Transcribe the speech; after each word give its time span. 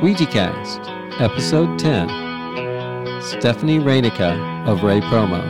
SqueegeeCast, 0.00 1.20
Episode 1.20 1.78
10. 1.78 2.08
Stephanie 3.20 3.78
Reynecke 3.80 4.66
of 4.66 4.78
Reypromo. 4.78 5.42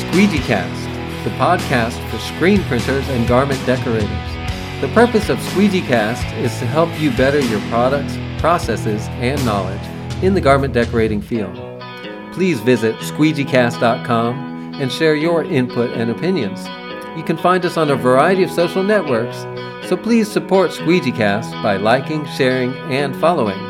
SqueegeeCast, 0.00 1.24
the 1.24 1.30
podcast 1.36 2.10
for 2.10 2.18
screen 2.20 2.62
printers 2.62 3.06
and 3.10 3.28
garment 3.28 3.60
decorators. 3.66 4.31
The 4.82 4.88
purpose 4.88 5.28
of 5.28 5.38
SqueegeeCast 5.38 6.36
is 6.38 6.58
to 6.58 6.66
help 6.66 6.90
you 6.98 7.12
better 7.12 7.38
your 7.38 7.60
products, 7.68 8.18
processes, 8.40 9.06
and 9.10 9.42
knowledge 9.46 9.80
in 10.24 10.34
the 10.34 10.40
garment 10.40 10.74
decorating 10.74 11.22
field. 11.22 11.54
Please 12.32 12.58
visit 12.58 12.96
squeegeecast.com 12.96 14.74
and 14.80 14.90
share 14.90 15.14
your 15.14 15.44
input 15.44 15.92
and 15.92 16.10
opinions. 16.10 16.66
You 17.16 17.22
can 17.22 17.36
find 17.36 17.64
us 17.64 17.76
on 17.76 17.90
a 17.90 17.94
variety 17.94 18.42
of 18.42 18.50
social 18.50 18.82
networks, 18.82 19.36
so 19.88 19.96
please 19.96 20.28
support 20.28 20.72
SqueegeeCast 20.72 21.62
by 21.62 21.76
liking, 21.76 22.26
sharing, 22.26 22.72
and 22.90 23.14
following. 23.14 23.60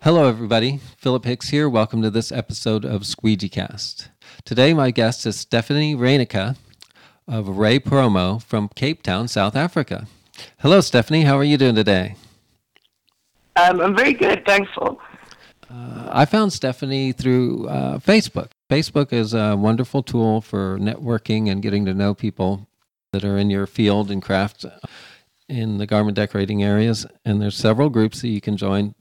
Hello, 0.00 0.26
everybody. 0.26 0.80
Philip 0.96 1.26
Hicks 1.26 1.50
here. 1.50 1.68
Welcome 1.68 2.00
to 2.00 2.08
this 2.08 2.32
episode 2.32 2.86
of 2.86 3.02
SqueegeeCast. 3.02 4.08
Today, 4.46 4.72
my 4.72 4.90
guest 4.90 5.26
is 5.26 5.36
Stephanie 5.36 5.94
Reynecke 5.94 6.56
of 7.30 7.46
Reypromo 7.46 8.42
from 8.42 8.68
Cape 8.74 9.02
Town, 9.02 9.28
South 9.28 9.54
Africa. 9.54 10.08
Hello, 10.58 10.80
Stephanie. 10.80 11.22
How 11.22 11.38
are 11.38 11.44
you 11.44 11.56
doing 11.56 11.76
today? 11.76 12.16
Um, 13.54 13.80
I'm 13.80 13.96
very 13.96 14.12
good, 14.12 14.44
thanks, 14.44 14.68
Phil. 14.74 15.00
Uh, 15.72 16.08
I 16.10 16.24
found 16.24 16.52
Stephanie 16.52 17.12
through 17.12 17.68
uh, 17.68 17.98
Facebook. 17.98 18.50
Facebook 18.68 19.12
is 19.12 19.32
a 19.32 19.56
wonderful 19.56 20.02
tool 20.02 20.40
for 20.40 20.76
networking 20.78 21.48
and 21.48 21.62
getting 21.62 21.84
to 21.84 21.94
know 21.94 22.14
people 22.14 22.66
that 23.12 23.24
are 23.24 23.38
in 23.38 23.48
your 23.48 23.66
field 23.66 24.10
and 24.10 24.20
craft 24.20 24.66
in 25.48 25.78
the 25.78 25.86
garment 25.86 26.16
decorating 26.16 26.64
areas. 26.64 27.06
And 27.24 27.40
there's 27.40 27.56
several 27.56 27.90
groups 27.90 28.22
that 28.22 28.28
you 28.28 28.40
can 28.40 28.56
join 28.56 28.94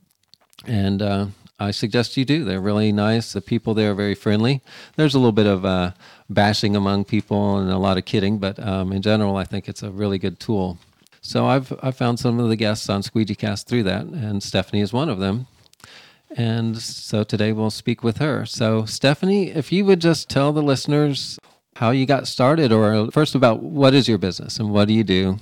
and 0.65 1.01
uh, 1.01 1.27
I 1.59 1.71
suggest 1.71 2.15
you 2.15 2.25
do. 2.25 2.43
They're 2.43 2.61
really 2.61 2.91
nice. 2.91 3.33
The 3.33 3.41
people 3.41 3.73
there 3.73 3.91
are 3.91 3.95
very 3.95 4.15
friendly. 4.15 4.61
There's 4.95 5.13
a 5.13 5.19
little 5.19 5.33
bit 5.33 5.45
of 5.45 5.65
uh, 5.65 5.91
bashing 6.29 6.75
among 6.75 7.05
people 7.05 7.57
and 7.57 7.71
a 7.71 7.77
lot 7.77 7.97
of 7.97 8.05
kidding, 8.05 8.37
but 8.37 8.59
um, 8.59 8.91
in 8.91 9.01
general, 9.01 9.35
I 9.35 9.43
think 9.43 9.67
it's 9.67 9.83
a 9.83 9.91
really 9.91 10.17
good 10.17 10.39
tool. 10.39 10.77
So 11.21 11.47
I've 11.47 11.73
I've 11.83 11.97
found 11.97 12.19
some 12.19 12.39
of 12.39 12.49
the 12.49 12.55
guests 12.55 12.89
on 12.89 13.01
SqueegeeCast 13.01 13.65
through 13.65 13.83
that, 13.83 14.05
and 14.05 14.41
Stephanie 14.41 14.81
is 14.81 14.93
one 14.93 15.09
of 15.09 15.19
them. 15.19 15.47
And 16.35 16.77
so 16.77 17.23
today 17.23 17.51
we'll 17.51 17.71
speak 17.71 18.03
with 18.03 18.17
her. 18.17 18.45
So 18.45 18.85
Stephanie, 18.85 19.49
if 19.49 19.71
you 19.71 19.83
would 19.85 19.99
just 19.99 20.29
tell 20.29 20.53
the 20.53 20.61
listeners 20.61 21.39
how 21.75 21.91
you 21.91 22.05
got 22.05 22.27
started, 22.27 22.71
or 22.71 23.09
first 23.11 23.35
about 23.35 23.63
what 23.63 23.93
is 23.93 24.07
your 24.07 24.17
business 24.17 24.59
and 24.59 24.71
what 24.71 24.87
do 24.87 24.93
you 24.93 25.03
do? 25.03 25.39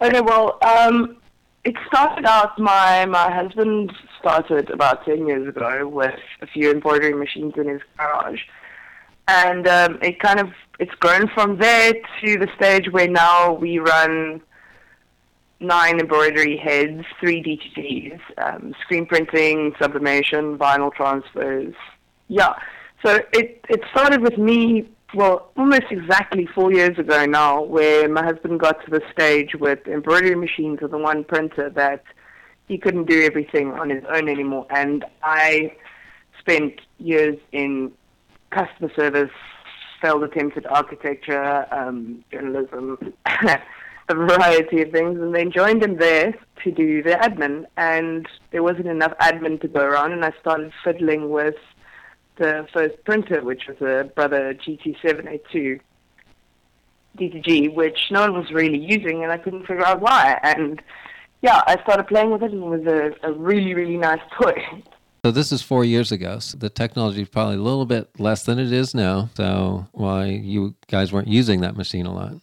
Okay, 0.00 0.20
well, 0.20 0.58
um, 0.62 1.16
it 1.64 1.74
started 1.86 2.26
out. 2.26 2.58
My 2.58 3.06
my 3.06 3.30
husband 3.32 3.92
started 4.18 4.70
about 4.70 5.04
ten 5.04 5.26
years 5.26 5.48
ago 5.48 5.88
with 5.88 6.14
a 6.40 6.46
few 6.46 6.70
embroidery 6.70 7.14
machines 7.14 7.54
in 7.56 7.68
his 7.68 7.80
garage, 7.98 8.40
and 9.28 9.66
um, 9.66 9.98
it 10.02 10.20
kind 10.20 10.40
of 10.40 10.48
it's 10.78 10.94
grown 10.96 11.28
from 11.28 11.58
there 11.58 11.92
to 11.92 12.38
the 12.38 12.48
stage 12.56 12.90
where 12.90 13.08
now 13.08 13.52
we 13.52 13.78
run 13.78 14.40
nine 15.60 16.00
embroidery 16.00 16.56
heads, 16.56 17.04
three 17.20 17.42
DTGs, 17.42 18.20
um, 18.38 18.74
screen 18.82 19.06
printing, 19.06 19.74
sublimation, 19.80 20.58
vinyl 20.58 20.92
transfers. 20.92 21.74
Yeah, 22.28 22.54
so 23.04 23.20
it 23.32 23.64
it 23.68 23.82
started 23.92 24.20
with 24.20 24.38
me 24.38 24.88
well, 25.14 25.50
almost 25.56 25.84
exactly 25.90 26.46
four 26.46 26.72
years 26.72 26.98
ago 26.98 27.24
now, 27.24 27.62
where 27.62 28.08
my 28.08 28.24
husband 28.24 28.60
got 28.60 28.84
to 28.84 28.90
the 28.90 29.00
stage 29.12 29.54
with 29.54 29.86
embroidery 29.86 30.34
machines 30.34 30.80
with 30.80 30.90
the 30.90 30.98
one 30.98 31.24
printer 31.24 31.70
that 31.70 32.02
he 32.66 32.78
couldn't 32.78 33.08
do 33.08 33.22
everything 33.22 33.72
on 33.72 33.90
his 33.90 34.02
own 34.12 34.28
anymore. 34.28 34.66
And 34.70 35.04
I 35.22 35.76
spent 36.38 36.80
years 36.98 37.38
in 37.52 37.92
customer 38.54 38.90
service, 38.94 39.30
failed 40.00 40.22
attempts 40.22 40.56
at 40.56 40.70
architecture, 40.70 41.66
um, 41.74 42.24
journalism, 42.30 43.12
a 44.08 44.14
variety 44.14 44.82
of 44.82 44.90
things, 44.90 45.18
and 45.20 45.34
then 45.34 45.50
joined 45.50 45.82
him 45.82 45.96
there 45.96 46.34
to 46.62 46.70
do 46.70 47.02
the 47.02 47.10
admin. 47.10 47.64
And 47.76 48.26
there 48.52 48.62
wasn't 48.62 48.86
enough 48.86 49.12
admin 49.20 49.60
to 49.62 49.68
go 49.68 49.80
around, 49.80 50.12
and 50.12 50.24
I 50.24 50.32
started 50.40 50.72
fiddling 50.84 51.30
with 51.30 51.56
the 52.36 52.66
first 52.72 53.02
printer, 53.04 53.42
which 53.42 53.62
was 53.66 53.80
a 53.80 54.04
Brother 54.14 54.54
GT782 54.54 55.80
DTG, 57.18 57.74
which 57.74 57.98
no 58.10 58.22
one 58.22 58.34
was 58.34 58.50
really 58.50 58.78
using, 58.78 59.22
and 59.22 59.32
I 59.32 59.38
couldn't 59.38 59.66
figure 59.66 59.86
out 59.86 60.00
why. 60.00 60.38
And 60.42 60.82
yeah, 61.42 61.62
I 61.66 61.80
started 61.82 62.06
playing 62.08 62.30
with 62.30 62.42
it, 62.42 62.52
and 62.52 62.62
it 62.62 62.66
was 62.66 62.86
a, 62.86 63.28
a 63.28 63.32
really, 63.32 63.74
really 63.74 63.96
nice 63.96 64.22
toy. 64.40 64.54
So 65.24 65.30
this 65.30 65.52
is 65.52 65.62
four 65.62 65.86
years 65.86 66.12
ago. 66.12 66.38
So 66.38 66.58
the 66.58 66.68
technology 66.68 67.22
is 67.22 67.30
probably 67.30 67.54
a 67.54 67.62
little 67.62 67.86
bit 67.86 68.10
less 68.20 68.44
than 68.44 68.58
it 68.58 68.70
is 68.70 68.94
now. 68.94 69.30
So 69.36 69.86
why 69.92 70.26
you 70.26 70.74
guys 70.88 71.14
weren't 71.14 71.28
using 71.28 71.62
that 71.62 71.78
machine 71.78 72.04
a 72.04 72.12
lot? 72.12 72.34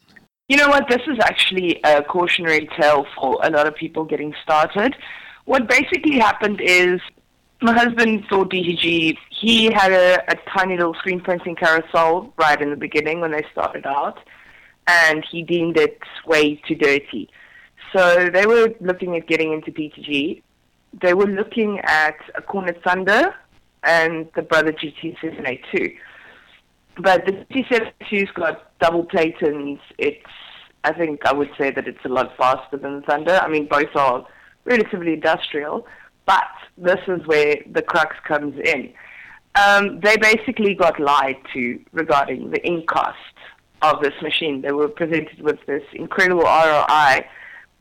You 0.49 0.57
know 0.57 0.67
what? 0.67 0.89
This 0.89 1.03
is 1.05 1.19
actually 1.21 1.79
a 1.83 2.01
cautionary 2.01 2.67
tale 2.75 3.05
for 3.15 3.37
a 3.43 3.51
lot 3.51 3.67
of 3.67 3.75
people 3.75 4.03
getting 4.03 4.33
started. 4.41 4.95
What 5.45 5.69
basically 5.69 6.17
happened 6.17 6.59
is 6.59 6.99
my 7.61 7.71
husband 7.71 8.23
saw 8.27 8.45
DTG. 8.45 9.15
He 9.29 9.71
had 9.71 9.91
a, 9.91 10.31
a 10.31 10.35
tiny 10.57 10.75
little 10.75 10.95
screen 10.95 11.21
printing 11.21 11.55
carousel 11.55 12.33
right 12.35 12.59
in 12.59 12.71
the 12.71 12.75
beginning 12.75 13.19
when 13.19 13.29
they 13.29 13.45
started 13.51 13.85
out, 13.85 14.17
and 14.87 15.23
he 15.31 15.43
deemed 15.43 15.77
it 15.77 15.99
way 16.25 16.55
too 16.67 16.73
dirty. 16.73 17.29
So 17.95 18.31
they 18.33 18.47
were 18.47 18.73
looking 18.79 19.15
at 19.17 19.27
getting 19.27 19.53
into 19.53 19.71
DTG. 19.71 20.41
They 20.99 21.13
were 21.13 21.27
looking 21.27 21.79
at 21.79 22.17
a 22.35 22.41
Kornit 22.41 22.83
Thunder 22.83 23.33
and 23.83 24.27
the 24.35 24.41
Brother 24.41 24.73
GT782. 24.73 25.95
But 26.97 27.25
the 27.25 27.45
GT782's 27.51 28.31
got 28.31 28.77
double 28.79 29.05
platens. 29.05 29.79
It's, 29.97 30.25
I 30.83 30.91
think 30.93 31.25
I 31.25 31.33
would 31.33 31.49
say 31.57 31.71
that 31.71 31.87
it's 31.87 32.03
a 32.05 32.09
lot 32.09 32.35
faster 32.37 32.77
than 32.77 32.99
the 32.99 33.01
Thunder. 33.01 33.39
I 33.41 33.47
mean, 33.47 33.67
both 33.67 33.95
are 33.95 34.25
relatively 34.65 35.13
industrial. 35.13 35.87
But 36.25 36.47
this 36.77 36.99
is 37.07 37.25
where 37.25 37.57
the 37.71 37.81
crux 37.81 38.15
comes 38.27 38.59
in. 38.63 38.93
Um, 39.55 39.99
they 39.99 40.17
basically 40.17 40.75
got 40.75 40.99
lied 40.99 41.37
to 41.53 41.79
regarding 41.91 42.51
the 42.51 42.65
ink 42.65 42.87
cost 42.87 43.17
of 43.81 44.01
this 44.01 44.13
machine. 44.21 44.61
They 44.61 44.71
were 44.71 44.87
presented 44.87 45.41
with 45.41 45.59
this 45.65 45.83
incredible 45.93 46.43
ROI 46.43 47.25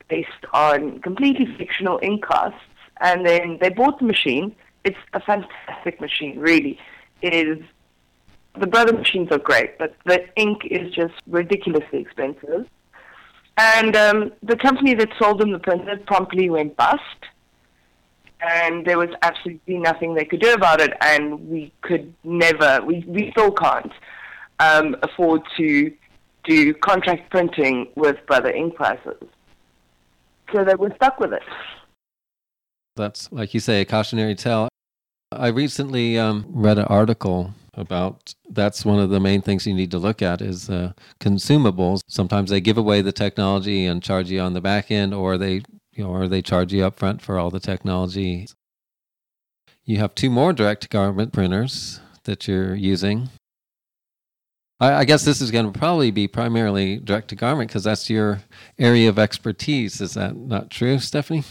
based 0.08 0.44
on 0.52 1.00
completely 1.00 1.46
fictional 1.56 2.00
ink 2.02 2.24
costs, 2.24 2.58
and 3.00 3.26
then 3.26 3.58
they 3.60 3.70
bought 3.70 3.98
the 3.98 4.04
machine. 4.04 4.54
It's 4.84 4.98
a 5.12 5.20
fantastic 5.20 6.00
machine, 6.00 6.38
really. 6.38 6.78
It 7.22 7.34
is. 7.34 7.58
The 8.58 8.66
brother 8.66 8.92
machines 8.92 9.28
are 9.30 9.38
great, 9.38 9.78
but 9.78 9.94
the 10.06 10.26
ink 10.36 10.62
is 10.64 10.92
just 10.92 11.14
ridiculously 11.28 12.00
expensive. 12.00 12.66
And 13.56 13.94
um, 13.94 14.32
the 14.42 14.56
company 14.56 14.94
that 14.94 15.10
sold 15.18 15.40
them 15.40 15.52
the 15.52 15.58
printer 15.58 15.98
promptly 16.06 16.50
went 16.50 16.76
bust 16.76 17.26
and 18.42 18.86
there 18.86 18.98
was 18.98 19.10
absolutely 19.22 19.78
nothing 19.78 20.14
they 20.14 20.24
could 20.24 20.40
do 20.40 20.52
about 20.52 20.80
it, 20.80 20.92
and 21.02 21.48
we 21.48 21.72
could 21.82 22.12
never, 22.24 22.80
we, 22.84 23.04
we 23.06 23.30
still 23.32 23.52
can't 23.52 23.92
um, 24.58 24.96
afford 25.02 25.42
to 25.56 25.92
do 26.44 26.74
contract 26.74 27.30
printing 27.30 27.88
with 27.96 28.16
brother 28.26 28.50
ink 28.50 28.74
prices. 28.74 29.22
So 30.54 30.64
they 30.64 30.74
were 30.74 30.92
stuck 30.96 31.20
with 31.20 31.32
it. 31.32 31.42
That's, 33.00 33.32
like 33.32 33.54
you 33.54 33.60
say, 33.60 33.80
a 33.80 33.84
cautionary 33.84 34.34
tale. 34.34 34.68
I 35.32 35.48
recently 35.48 36.18
um, 36.18 36.44
read 36.48 36.78
an 36.78 36.84
article 36.84 37.54
about 37.74 38.34
that's 38.50 38.84
one 38.84 38.98
of 38.98 39.10
the 39.10 39.20
main 39.20 39.42
things 39.42 39.66
you 39.66 39.74
need 39.74 39.90
to 39.92 39.98
look 39.98 40.22
at 40.22 40.42
is 40.42 40.68
uh, 40.68 40.92
consumables. 41.20 42.00
Sometimes 42.08 42.50
they 42.50 42.60
give 42.60 42.76
away 42.76 43.00
the 43.00 43.12
technology 43.12 43.86
and 43.86 44.02
charge 44.02 44.30
you 44.30 44.40
on 44.40 44.54
the 44.54 44.60
back 44.60 44.90
end, 44.90 45.14
or 45.14 45.38
they 45.38 45.62
you 45.92 46.04
know, 46.04 46.10
or 46.10 46.28
they 46.28 46.42
charge 46.42 46.72
you 46.72 46.84
up 46.84 46.98
front 46.98 47.22
for 47.22 47.38
all 47.38 47.50
the 47.50 47.60
technology. 47.60 48.48
You 49.84 49.98
have 49.98 50.14
two 50.14 50.30
more 50.30 50.52
direct 50.52 50.90
garment 50.90 51.32
printers 51.32 52.00
that 52.24 52.46
you're 52.46 52.74
using. 52.74 53.30
I, 54.78 54.94
I 54.94 55.04
guess 55.04 55.24
this 55.24 55.40
is 55.40 55.50
going 55.50 55.72
to 55.72 55.78
probably 55.78 56.10
be 56.10 56.28
primarily 56.28 56.98
direct 56.98 57.28
to 57.28 57.34
garment 57.36 57.70
because 57.70 57.84
that's 57.84 58.10
your 58.10 58.42
area 58.78 59.08
of 59.08 59.18
expertise. 59.18 60.00
Is 60.00 60.14
that 60.14 60.36
not 60.36 60.70
true, 60.70 60.98
Stephanie? 60.98 61.44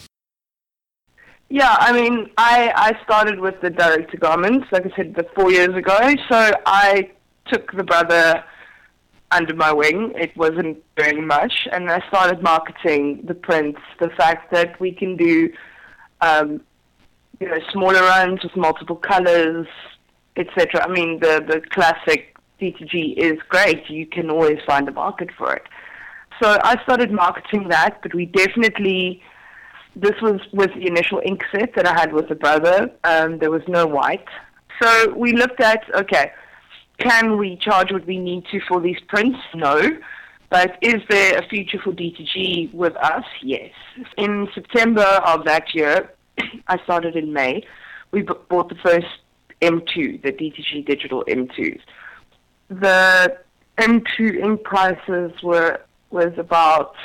Yeah, 1.50 1.76
I 1.80 1.92
mean, 1.92 2.30
I, 2.38 2.72
I 2.76 3.04
started 3.04 3.40
with 3.40 3.60
the 3.62 3.72
direct 3.72 4.12
to 4.12 4.18
garments, 4.18 4.68
like 4.72 4.86
I 4.86 4.96
said, 4.96 5.16
the 5.16 5.26
four 5.36 5.52
years 5.52 5.76
ago. 5.76 5.98
So 6.30 6.52
I 6.68 7.10
took 7.48 7.72
the 7.72 7.84
brother 7.84 8.44
under 9.32 9.56
my 9.56 9.74
wing. 9.74 10.14
It 10.16 10.36
wasn't 10.38 10.78
doing 10.96 11.26
much, 11.26 11.68
and 11.72 11.90
I 11.90 12.08
started 12.08 12.44
marketing 12.44 13.24
the 13.28 13.34
prints. 13.34 13.82
The 14.00 14.10
fact 14.10 14.52
that 14.54 14.80
we 14.80 14.92
can 14.92 15.18
do, 15.18 15.52
um, 16.22 16.62
you 17.40 17.48
know, 17.48 17.58
smaller 17.74 18.02
runs 18.02 18.44
with 18.44 18.56
multiple 18.56 18.96
colors, 18.96 19.68
etc. 20.36 20.84
I 20.84 20.88
mean, 20.92 21.20
the 21.20 21.44
the 21.48 21.62
classic 21.72 22.36
DTG 22.62 23.18
is 23.18 23.40
great. 23.50 23.90
You 23.90 24.06
can 24.06 24.30
always 24.30 24.60
find 24.68 24.88
a 24.88 24.92
market 24.92 25.30
for 25.36 25.56
it. 25.56 25.64
So 26.42 26.60
I 26.64 26.82
started 26.84 27.12
marketing 27.12 27.70
that, 27.70 28.02
but 28.04 28.14
we 28.14 28.28
definitely. 28.28 29.24
This 29.96 30.22
was 30.22 30.40
with 30.54 30.74
the 30.76 30.88
initial 30.88 31.22
ink 31.26 31.44
set 31.52 31.76
that 31.76 31.88
I 31.88 32.00
had 32.00 32.14
with 32.14 32.30
the 32.30 32.36
brother. 32.36 32.92
Um, 33.04 33.40
there 33.40 33.52
was 33.52 33.64
no 33.68 33.86
white. 33.86 34.28
So 34.82 35.14
we 35.16 35.34
looked 35.34 35.60
at, 35.62 35.84
okay, 35.94 36.32
can 37.00 37.38
we 37.38 37.58
charge 37.58 37.92
what 37.92 38.06
we 38.06 38.18
need 38.18 38.46
to 38.52 38.60
for 38.68 38.80
these 38.80 39.00
prints? 39.08 39.40
No. 39.54 39.82
But 40.50 40.78
is 40.82 41.02
there 41.10 41.38
a 41.38 41.48
future 41.48 41.80
for 41.80 41.92
DTG 41.92 42.74
with 42.74 42.96
us? 42.98 43.24
Yes. 43.42 43.72
In 44.18 44.48
September 44.54 45.04
of 45.04 45.46
that 45.46 45.74
year, 45.76 46.12
I 46.68 46.82
started 46.84 47.16
in 47.16 47.34
May, 47.34 47.64
we 48.12 48.24
bought 48.24 48.70
the 48.70 48.76
first 48.76 49.08
M2, 49.62 50.22
the 50.24 50.32
DTG 50.32 50.86
Digital 50.86 51.24
M2s. 51.28 51.82
The 52.70 53.38
M2 53.78 54.44
ink 54.44 54.64
prices 54.64 55.32
were 55.44 55.82
was 56.12 56.34
about, 56.38 56.96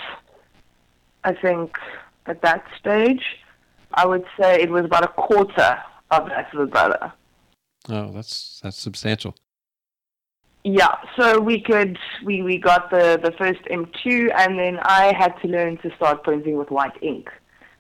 I 1.25 1.35
think, 1.35 1.77
at 2.27 2.43
that 2.43 2.65
stage, 2.79 3.23
I 3.93 4.07
would 4.07 4.25
say 4.39 4.61
it 4.61 4.71
was 4.71 4.85
about 4.85 5.05
a 5.05 5.09
quarter 5.09 5.79
of 6.11 6.29
that 6.29 6.53
of 6.53 6.59
the 6.59 6.67
brother. 6.67 7.13
Oh, 7.89 8.11
that's 8.13 8.61
that's 8.63 8.79
substantial. 8.79 9.35
Yeah, 10.65 10.95
so 11.19 11.41
we 11.41 11.61
could 11.61 11.99
we, 12.25 12.43
we 12.43 12.57
got 12.57 12.91
the, 12.91 13.21
the 13.23 13.33
first 13.33 13.61
M2 13.71 14.33
and 14.35 14.59
then 14.59 14.79
I 14.81 15.13
had 15.15 15.35
to 15.43 15.49
learn 15.49 15.77
to 15.79 15.95
start 15.97 16.25
printing 16.25 16.57
with 16.57 16.71
white 16.71 16.97
ink, 17.03 17.29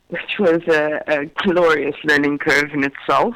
which 0.08 0.38
was 0.38 0.60
a, 0.68 1.02
a 1.06 1.24
glorious 1.42 1.96
learning 2.04 2.38
curve 2.38 2.70
in 2.74 2.84
itself. 2.84 3.34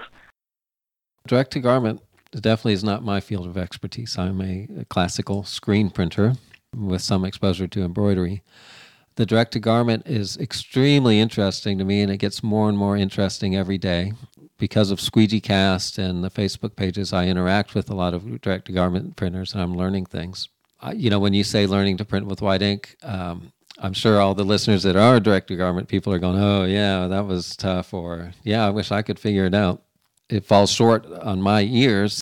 Direct 1.26 1.50
to 1.52 1.60
garment 1.60 2.02
definitely 2.32 2.75
is 2.75 2.84
not 2.84 3.02
my 3.02 3.20
field 3.20 3.46
of 3.46 3.56
expertise. 3.56 4.19
I'm 4.19 4.40
a, 4.43 4.69
a 4.81 4.84
classical 4.84 5.44
screen 5.44 5.88
printer 5.88 6.34
with 6.76 7.00
some 7.00 7.25
exposure 7.25 7.66
to 7.69 7.82
embroidery. 7.82 8.43
The 9.19 9.26
direct 9.26 9.50
to 9.55 9.59
garment 9.59 10.06
is 10.06 10.37
extremely 10.37 11.19
interesting 11.19 11.76
to 11.79 11.85
me 11.85 12.03
and 12.03 12.12
it 12.12 12.19
gets 12.19 12.41
more 12.41 12.69
and 12.69 12.79
more 12.79 12.97
interesting 12.97 13.56
every 13.56 13.76
day 13.76 14.12
because 14.59 14.93
of 14.93 15.00
Squeegee 15.00 15.41
Cast 15.41 15.99
and 15.99 16.23
the 16.23 16.31
Facebook 16.31 16.76
pages, 16.76 17.12
I 17.12 17.26
interact 17.26 17.75
with 17.75 17.91
a 17.91 17.97
lot 17.97 18.15
of 18.15 18.41
direct 18.41 18.67
to 18.67 18.73
garment 18.73 19.17
printers 19.17 19.55
and 19.55 19.61
I'm 19.61 19.76
learning 19.76 20.06
things. 20.06 20.49
I, 20.81 20.93
you 20.93 21.11
know, 21.11 21.19
when 21.19 21.35
you 21.35 21.43
say 21.43 21.67
learning 21.67 21.97
to 21.97 22.05
print 22.05 22.26
with 22.26 22.41
white 22.41 22.62
ink, 22.62 22.94
um, 23.03 23.50
I'm 23.81 23.93
sure 23.93 24.20
all 24.20 24.37
the 24.37 24.44
listeners 24.44 24.85
that 24.85 24.94
are 24.94 25.19
direct 25.19 25.49
to 25.49 25.56
garment 25.56 25.88
people 25.88 26.12
are 26.12 26.20
going, 26.20 26.38
oh, 26.38 26.62
yeah, 26.62 27.09
that 27.09 27.26
was 27.26 27.56
tough, 27.56 27.93
or 27.93 28.31
yeah, 28.44 28.65
I 28.65 28.70
wish 28.70 28.93
I 28.93 29.03
could 29.03 29.19
figure 29.19 29.47
it 29.47 29.55
out. 29.55 29.82
It 30.29 30.44
falls 30.44 30.70
short 30.70 31.06
on 31.06 31.43
my 31.43 31.62
ears. 31.62 32.20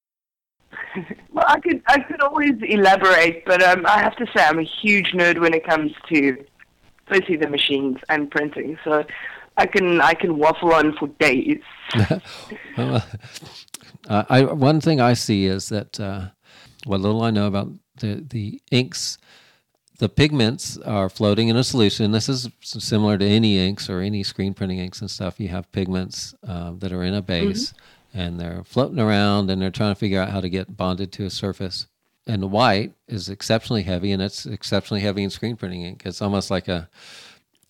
well, 1.30 1.44
I 1.46 1.60
could 1.60 1.82
I 1.88 2.00
could 2.00 2.22
always 2.22 2.54
elaborate, 2.62 3.44
but 3.44 3.62
um, 3.62 3.84
I 3.84 3.98
have 3.98 4.16
to 4.16 4.26
say 4.34 4.42
I'm 4.42 4.58
a 4.58 4.62
huge 4.62 5.12
nerd 5.12 5.38
when 5.38 5.52
it 5.52 5.66
comes 5.66 5.92
to, 6.08 6.42
firstly, 7.06 7.36
the 7.36 7.48
machines 7.48 7.98
and 8.08 8.30
printing. 8.30 8.78
So 8.84 9.04
I 9.56 9.66
can 9.66 10.00
I 10.00 10.14
can 10.14 10.36
waffle 10.38 10.72
on 10.72 10.96
for 10.96 11.08
days. 11.18 11.62
well, 12.76 13.04
uh, 14.08 14.24
I 14.28 14.42
one 14.42 14.80
thing 14.80 15.00
I 15.00 15.14
see 15.14 15.46
is 15.46 15.68
that 15.70 15.98
uh, 15.98 16.28
what 16.84 17.00
little 17.00 17.22
I 17.22 17.30
know 17.30 17.46
about 17.46 17.72
the 17.98 18.24
the 18.28 18.60
inks, 18.70 19.18
the 19.98 20.08
pigments 20.08 20.76
are 20.78 21.08
floating 21.08 21.48
in 21.48 21.56
a 21.56 21.64
solution. 21.64 22.12
This 22.12 22.28
is 22.28 22.48
similar 22.60 23.16
to 23.18 23.24
any 23.24 23.58
inks 23.58 23.88
or 23.88 24.00
any 24.00 24.22
screen 24.22 24.54
printing 24.54 24.78
inks 24.78 25.00
and 25.00 25.10
stuff. 25.10 25.40
You 25.40 25.48
have 25.48 25.70
pigments 25.72 26.34
uh, 26.46 26.72
that 26.78 26.92
are 26.92 27.02
in 27.02 27.14
a 27.14 27.22
base. 27.22 27.70
Mm-hmm. 27.70 27.82
And 28.18 28.40
they're 28.40 28.64
floating 28.64 28.98
around 28.98 29.50
and 29.50 29.60
they're 29.60 29.70
trying 29.70 29.90
to 29.90 29.98
figure 29.98 30.18
out 30.18 30.30
how 30.30 30.40
to 30.40 30.48
get 30.48 30.74
bonded 30.74 31.12
to 31.12 31.26
a 31.26 31.30
surface 31.30 31.86
and 32.26 32.50
white 32.50 32.92
is 33.08 33.28
exceptionally 33.28 33.82
heavy 33.82 34.12
and 34.12 34.20
it's 34.20 34.46
exceptionally 34.46 35.00
heavy 35.00 35.22
in 35.22 35.30
screen 35.30 35.56
printing 35.56 35.82
ink. 35.82 36.02
It's 36.04 36.22
almost 36.22 36.50
like 36.50 36.68
a 36.68 36.88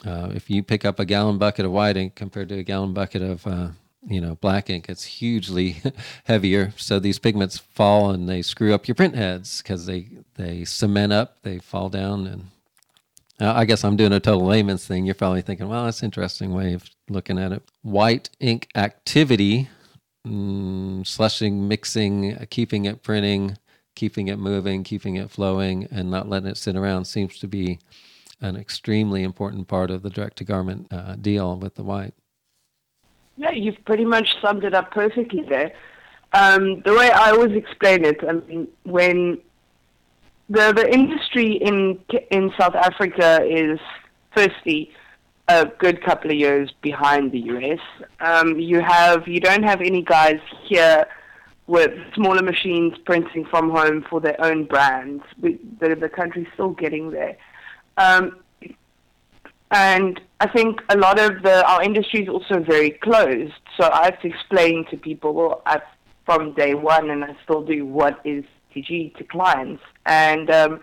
uh, 0.04 0.30
if 0.34 0.50
you 0.50 0.62
pick 0.62 0.84
up 0.84 1.00
a 1.00 1.04
gallon 1.04 1.38
bucket 1.38 1.64
of 1.64 1.72
white 1.72 1.96
ink 1.96 2.14
compared 2.14 2.48
to 2.50 2.58
a 2.58 2.62
gallon 2.62 2.92
bucket 2.92 3.22
of 3.22 3.46
uh, 3.46 3.68
you 4.06 4.20
know 4.20 4.36
black 4.36 4.70
ink, 4.70 4.88
it's 4.88 5.04
hugely 5.04 5.82
heavier. 6.24 6.72
So 6.76 6.98
these 6.98 7.18
pigments 7.18 7.58
fall 7.58 8.10
and 8.10 8.28
they 8.28 8.42
screw 8.42 8.74
up 8.74 8.88
your 8.88 8.94
print 8.94 9.14
heads 9.14 9.62
because 9.62 9.86
they 9.86 10.08
they 10.34 10.64
cement 10.64 11.12
up, 11.12 11.42
they 11.42 11.58
fall 11.58 11.88
down, 11.88 12.26
and 12.26 12.46
uh, 13.40 13.52
I 13.54 13.64
guess 13.64 13.84
I'm 13.84 13.96
doing 13.96 14.12
a 14.12 14.20
total 14.20 14.46
layman's 14.46 14.86
thing. 14.86 15.06
You're 15.06 15.14
probably 15.14 15.42
thinking, 15.42 15.68
well, 15.68 15.84
that's 15.84 16.00
an 16.00 16.06
interesting 16.06 16.52
way 16.52 16.74
of 16.74 16.84
looking 17.08 17.38
at 17.38 17.52
it. 17.52 17.62
White 17.82 18.30
ink 18.38 18.68
activity, 18.74 19.68
mm, 20.26 21.06
slushing, 21.06 21.68
mixing, 21.68 22.36
keeping 22.50 22.84
it 22.84 23.02
printing, 23.02 23.56
keeping 23.96 24.28
it 24.28 24.38
moving, 24.38 24.84
keeping 24.84 25.16
it 25.16 25.30
flowing, 25.30 25.88
and 25.90 26.08
not 26.08 26.28
letting 26.28 26.48
it 26.48 26.56
sit 26.56 26.76
around 26.76 27.06
seems 27.06 27.38
to 27.38 27.48
be 27.48 27.80
an 28.40 28.54
extremely 28.54 29.24
important 29.24 29.66
part 29.66 29.90
of 29.90 30.02
the 30.02 30.10
direct 30.10 30.36
to 30.38 30.44
garment 30.44 30.86
uh, 30.92 31.16
deal 31.16 31.56
with 31.56 31.74
the 31.74 31.82
white. 31.82 32.14
Yeah, 33.36 33.50
you've 33.50 33.84
pretty 33.84 34.04
much 34.04 34.36
summed 34.40 34.64
it 34.64 34.74
up 34.74 34.92
perfectly 34.92 35.42
there. 35.48 35.72
Um, 36.32 36.82
the 36.82 36.94
way 36.94 37.10
I 37.10 37.30
always 37.30 37.56
explain 37.56 38.04
it, 38.04 38.20
I 38.26 38.32
mean, 38.32 38.68
when 38.84 39.40
the 40.48 40.72
the 40.72 40.88
industry 40.92 41.54
in 41.54 41.98
in 42.30 42.52
South 42.58 42.74
Africa 42.74 43.44
is 43.44 43.80
firstly 44.34 44.92
a 45.48 45.66
good 45.78 46.04
couple 46.04 46.30
of 46.30 46.36
years 46.36 46.72
behind 46.82 47.32
the 47.32 47.40
US. 47.40 47.78
Um, 48.20 48.58
you 48.58 48.80
have 48.80 49.26
you 49.26 49.40
don't 49.40 49.62
have 49.62 49.80
any 49.80 50.02
guys 50.02 50.40
here 50.64 51.06
with 51.66 51.92
smaller 52.14 52.42
machines 52.42 52.94
printing 53.04 53.44
from 53.46 53.70
home 53.70 54.04
for 54.08 54.20
their 54.20 54.36
own 54.44 54.64
brands. 54.64 55.24
We, 55.40 55.58
the 55.80 55.94
the 55.94 56.08
country's 56.08 56.46
still 56.54 56.70
getting 56.70 57.10
there. 57.10 57.36
Um, 57.96 58.38
and 59.70 60.20
I 60.40 60.46
think 60.48 60.80
a 60.88 60.96
lot 60.96 61.18
of 61.18 61.42
the 61.42 61.66
our 61.66 61.82
industry 61.82 62.22
is 62.22 62.28
also 62.28 62.60
very 62.60 62.90
closed. 62.90 63.54
So 63.78 63.90
I 63.90 64.04
have 64.06 64.20
to 64.22 64.28
explain 64.28 64.86
to 64.90 64.96
people, 64.96 65.34
well, 65.34 65.62
I've, 65.66 65.82
from 66.24 66.54
day 66.54 66.74
one, 66.74 67.10
and 67.10 67.24
I 67.24 67.36
still 67.44 67.62
do, 67.62 67.84
what 67.84 68.20
is 68.24 68.44
TG 68.74 69.16
to 69.16 69.24
clients, 69.24 69.82
and 70.04 70.50
um, 70.50 70.80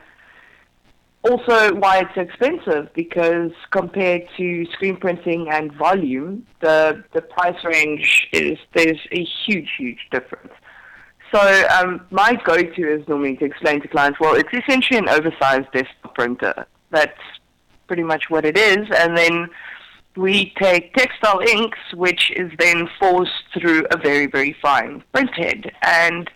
also 1.24 1.74
why 1.76 2.00
it's 2.00 2.18
expensive 2.18 2.94
because 2.94 3.52
compared 3.72 4.24
to 4.38 4.66
screen 4.74 4.98
printing 4.98 5.48
and 5.50 5.72
volume, 5.74 6.46
the 6.62 7.04
the 7.14 7.22
price 7.22 7.64
range 7.64 8.28
is 8.34 8.58
there's 8.74 9.00
a 9.12 9.26
huge, 9.46 9.70
huge 9.78 10.08
difference. 10.12 10.54
So 11.34 11.66
um, 11.70 12.06
my 12.12 12.36
go-to 12.46 12.94
is 12.94 13.08
normally 13.08 13.36
to 13.38 13.46
explain 13.46 13.82
to 13.82 13.88
clients, 13.88 14.20
well, 14.20 14.36
it's 14.36 14.50
essentially 14.54 15.00
an 15.00 15.10
oversized 15.10 15.72
desktop 15.74 16.14
printer 16.14 16.68
that's 16.92 17.20
pretty 17.88 18.04
much 18.04 18.30
what 18.30 18.46
it 18.46 18.56
is. 18.56 18.88
And 18.96 19.18
then 19.18 19.48
we 20.16 20.54
take 20.62 20.94
textile 20.94 21.40
inks, 21.40 21.80
which 21.96 22.32
is 22.36 22.52
then 22.60 22.88
forced 23.00 23.32
through 23.58 23.86
a 23.92 23.98
very, 23.98 24.28
very 24.28 24.56
fine 24.62 25.04
print 25.12 25.32
head. 25.34 25.72
And 25.82 26.30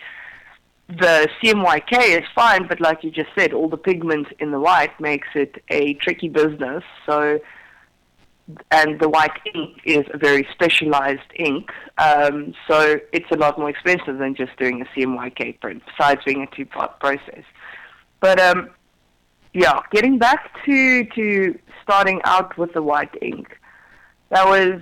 the 0.89 1.29
CMYK 1.43 2.17
is 2.17 2.23
fine, 2.33 2.67
but 2.67 2.81
like 2.81 3.03
you 3.03 3.11
just 3.11 3.29
said, 3.37 3.53
all 3.53 3.69
the 3.69 3.77
pigment 3.77 4.27
in 4.39 4.51
the 4.51 4.59
white 4.59 4.99
makes 4.99 5.27
it 5.35 5.63
a 5.69 5.93
tricky 5.95 6.29
business. 6.29 6.83
So, 7.05 7.39
and 8.71 8.99
the 8.99 9.09
white 9.09 9.39
ink 9.53 9.77
is 9.83 10.05
a 10.13 10.17
very 10.17 10.47
specialized 10.53 11.31
ink, 11.35 11.69
um, 11.97 12.53
so 12.67 12.97
it's 13.11 13.29
a 13.31 13.35
lot 13.35 13.59
more 13.59 13.69
expensive 13.69 14.17
than 14.17 14.35
just 14.35 14.55
doing 14.57 14.81
a 14.81 14.85
CMYK 14.85 15.59
print, 15.59 15.83
besides 15.85 16.21
being 16.25 16.43
a 16.43 16.55
two-part 16.55 16.99
process. 16.99 17.43
But 18.19 18.39
um, 18.39 18.69
yeah, 19.53 19.79
getting 19.91 20.17
back 20.17 20.63
to 20.65 21.03
to 21.05 21.59
starting 21.83 22.21
out 22.23 22.57
with 22.57 22.73
the 22.73 22.81
white 22.81 23.15
ink, 23.21 23.57
that 24.29 24.45
was 24.45 24.81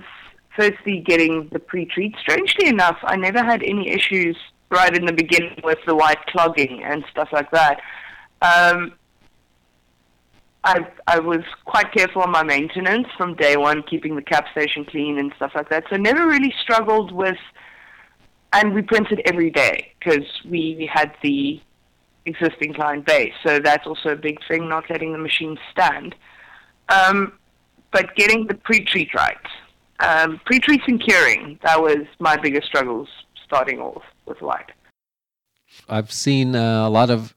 firstly 0.56 1.02
getting 1.04 1.48
the 1.52 1.58
pre-treat. 1.58 2.14
Strangely 2.20 2.68
enough, 2.68 2.98
I 3.02 3.16
never 3.16 3.42
had 3.42 3.62
any 3.62 3.90
issues 3.90 4.36
right 4.70 4.96
in 4.96 5.06
the 5.06 5.12
beginning 5.12 5.60
with 5.62 5.78
the 5.86 5.94
white 5.94 6.24
clogging 6.26 6.82
and 6.82 7.04
stuff 7.10 7.28
like 7.32 7.50
that. 7.50 7.80
Um, 8.42 8.94
I 10.66 10.86
I 11.06 11.20
was 11.20 11.44
quite 11.64 11.92
careful 11.92 12.22
on 12.22 12.32
my 12.32 12.42
maintenance 12.42 13.06
from 13.16 13.34
day 13.36 13.56
one, 13.56 13.84
keeping 13.84 14.16
the 14.16 14.22
cap 14.22 14.46
station 14.50 14.84
clean 14.84 15.16
and 15.18 15.32
stuff 15.36 15.52
like 15.54 15.70
that. 15.70 15.84
So 15.88 15.96
never 15.96 16.26
really 16.26 16.52
struggled 16.60 17.12
with. 17.12 17.38
And 18.52 18.74
we 18.74 18.82
printed 18.82 19.20
every 19.26 19.50
day 19.50 19.92
because 19.98 20.26
we 20.44 20.90
had 20.92 21.12
the 21.22 21.60
existing 22.24 22.74
client 22.74 23.06
base. 23.06 23.32
So 23.44 23.60
that's 23.60 23.86
also 23.86 24.10
a 24.10 24.16
big 24.16 24.38
thing, 24.48 24.68
not 24.68 24.84
letting 24.90 25.12
the 25.12 25.18
machine 25.18 25.56
stand. 25.70 26.14
Um, 26.88 27.32
but 27.92 28.14
getting 28.16 28.46
the 28.46 28.54
pre-treat 28.54 29.14
right. 29.14 29.46
Um, 30.00 30.40
pre-treat 30.44 30.82
and 30.88 31.00
curing, 31.00 31.58
that 31.62 31.80
was 31.80 32.06
my 32.18 32.36
biggest 32.36 32.66
struggles 32.66 33.08
starting 33.44 33.80
off 33.80 34.02
with 34.26 34.40
white. 34.40 34.70
I've 35.88 36.12
seen 36.12 36.54
uh, 36.56 36.88
a 36.88 36.90
lot 36.90 37.10
of 37.10 37.34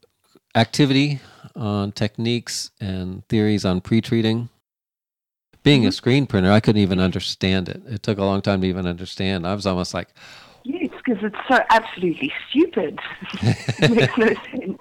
activity 0.56 1.20
on 1.56 1.92
techniques 1.92 2.72
and 2.80 3.28
theories 3.28 3.66
on 3.66 3.82
pre-treating. 3.82 4.50
Being 5.64 5.86
a 5.86 5.90
Mhm. 5.90 5.94
screen 5.94 6.26
printer, 6.28 6.52
I 6.52 6.60
couldn't 6.62 6.82
even 6.82 7.00
understand 7.00 7.68
it. 7.70 7.82
It 7.88 8.02
took 8.04 8.18
a 8.18 8.24
long 8.24 8.42
time 8.42 8.62
to 8.62 8.68
even 8.68 8.86
understand. 8.88 9.46
I 9.46 9.54
was 9.54 9.66
almost 9.66 9.94
like, 9.94 10.10
Yes, 10.64 10.90
because 11.04 11.24
it's 11.24 11.36
so 11.48 11.60
absolutely 11.70 12.32
stupid. 12.50 13.00
it 13.80 13.90
makes 13.90 14.18
no 14.18 14.28
sense. 14.52 14.80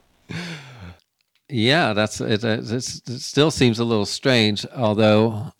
Yeah, 1.49 1.95
that's 1.95 2.21
it, 2.21 2.45
it's, 2.45 3.01
it. 3.09 3.21
Still 3.21 3.51
seems 3.51 3.79
a 3.79 3.85
little 3.85 4.05
strange, 4.05 4.67
although 4.77 5.53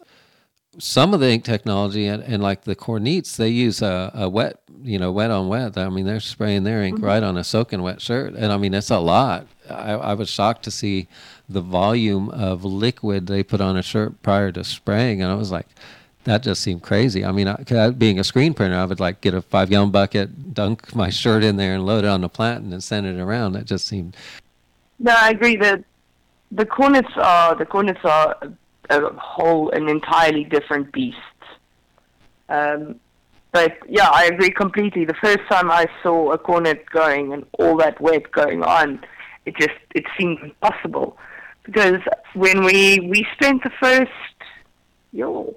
some 0.79 1.15
of 1.15 1.21
the 1.21 1.31
ink 1.31 1.45
technology 1.45 2.07
and, 2.07 2.23
and 2.23 2.43
like 2.43 2.63
the 2.63 2.77
Kornits, 2.77 3.37
they 3.37 3.49
use 3.49 3.81
a, 3.81 4.11
a 4.15 4.29
wet, 4.29 4.61
you 4.83 4.99
know, 4.99 5.11
wet 5.11 5.31
on 5.31 5.49
wet. 5.49 5.79
I 5.79 5.89
mean, 5.89 6.05
they're 6.05 6.21
spraying 6.21 6.65
their 6.65 6.83
ink 6.83 7.01
right 7.01 7.23
on 7.23 7.37
a 7.39 7.45
soaking 7.45 7.81
wet 7.83 8.01
shirt, 8.03 8.35
and 8.35 8.53
I 8.53 8.59
mean, 8.59 8.75
it's 8.75 8.91
a 8.91 8.99
lot. 8.99 9.47
I, 9.71 9.93
I 9.93 10.15
was 10.15 10.29
shocked 10.29 10.65
to 10.65 10.71
see 10.71 11.09
the 11.49 11.61
volume 11.61 12.29
of 12.31 12.65
liquid 12.65 13.27
they 13.27 13.43
put 13.43 13.61
on 13.61 13.77
a 13.77 13.83
shirt 13.83 14.23
prior 14.23 14.53
to 14.53 14.65
spraying, 14.65 15.23
and 15.23 15.31
I 15.31 15.35
was 15.35 15.51
like, 15.51 15.67
that 16.25 16.43
just 16.43 16.63
seemed 16.63 16.83
crazy. 16.83 17.25
I 17.25 17.33
mean, 17.33 17.49
I- 17.49 17.91
being 17.91 18.19
a 18.19 18.25
screen 18.25 18.53
printer, 18.55 18.77
I 18.77 18.85
would 18.85 19.01
like 19.01 19.21
get 19.21 19.35
a 19.35 19.41
five 19.41 19.71
gallon 19.71 19.91
bucket, 19.91 20.53
dunk 20.55 20.95
my 20.95 21.09
shirt 21.11 21.43
in 21.43 21.57
there, 21.57 21.75
and 21.75 21.87
load 21.87 22.05
it 22.05 22.09
on 22.09 22.21
the 22.21 22.29
platen 22.29 22.73
and 22.73 22.85
send 22.85 23.07
it 23.07 23.19
around. 23.19 23.53
That 23.53 23.65
just 23.65 23.87
seemed 23.87 24.17
No, 24.99 25.15
I 25.17 25.31
agree 25.31 25.57
that 25.57 25.85
the 26.53 26.67
Kornits 26.67 27.17
are 27.17 27.55
the 27.55 27.65
Kornits 27.67 28.05
are 28.05 28.37
a, 28.91 29.13
whole 29.15 29.71
an 29.71 29.89
entirely 29.89 30.45
different 30.45 30.93
beast. 30.93 31.17
Um, 32.49 32.97
but 33.53 33.79
yeah, 33.89 34.11
I 34.11 34.25
agree 34.27 34.51
completely. 34.51 35.05
The 35.05 35.15
first 35.15 35.41
time 35.51 35.71
I 35.71 35.87
saw 36.03 36.33
a 36.33 36.39
Kornit 36.39 36.87
going 36.91 37.33
and 37.33 37.47
all 37.59 37.77
that 37.79 38.01
wet 38.01 38.31
going 38.33 38.63
on, 38.63 39.01
it 39.49 39.55
just 39.57 39.79
it 39.95 40.05
seemed 40.17 40.39
impossible 40.49 41.17
because 41.65 42.01
when 42.35 42.65
we 42.69 43.01
we 43.13 43.27
spent 43.37 43.63
the 43.63 43.73
first 43.81 44.39
yo 45.13 45.55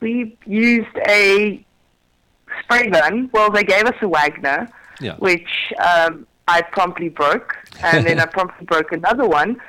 we 0.00 0.36
used 0.46 0.96
a 1.08 1.64
spray 2.60 2.88
gun. 2.90 3.30
Well, 3.32 3.50
they 3.50 3.64
gave 3.64 3.84
us 3.84 3.96
a 4.00 4.08
Wagner 4.08 4.68
yeah. 5.00 5.16
which 5.16 5.72
um, 5.78 6.26
I 6.46 6.62
promptly 6.62 7.08
broke, 7.08 7.56
and 7.82 8.06
then 8.06 8.20
I 8.20 8.26
promptly 8.36 8.66
broke 8.66 8.92
another 8.92 9.26
one. 9.26 9.60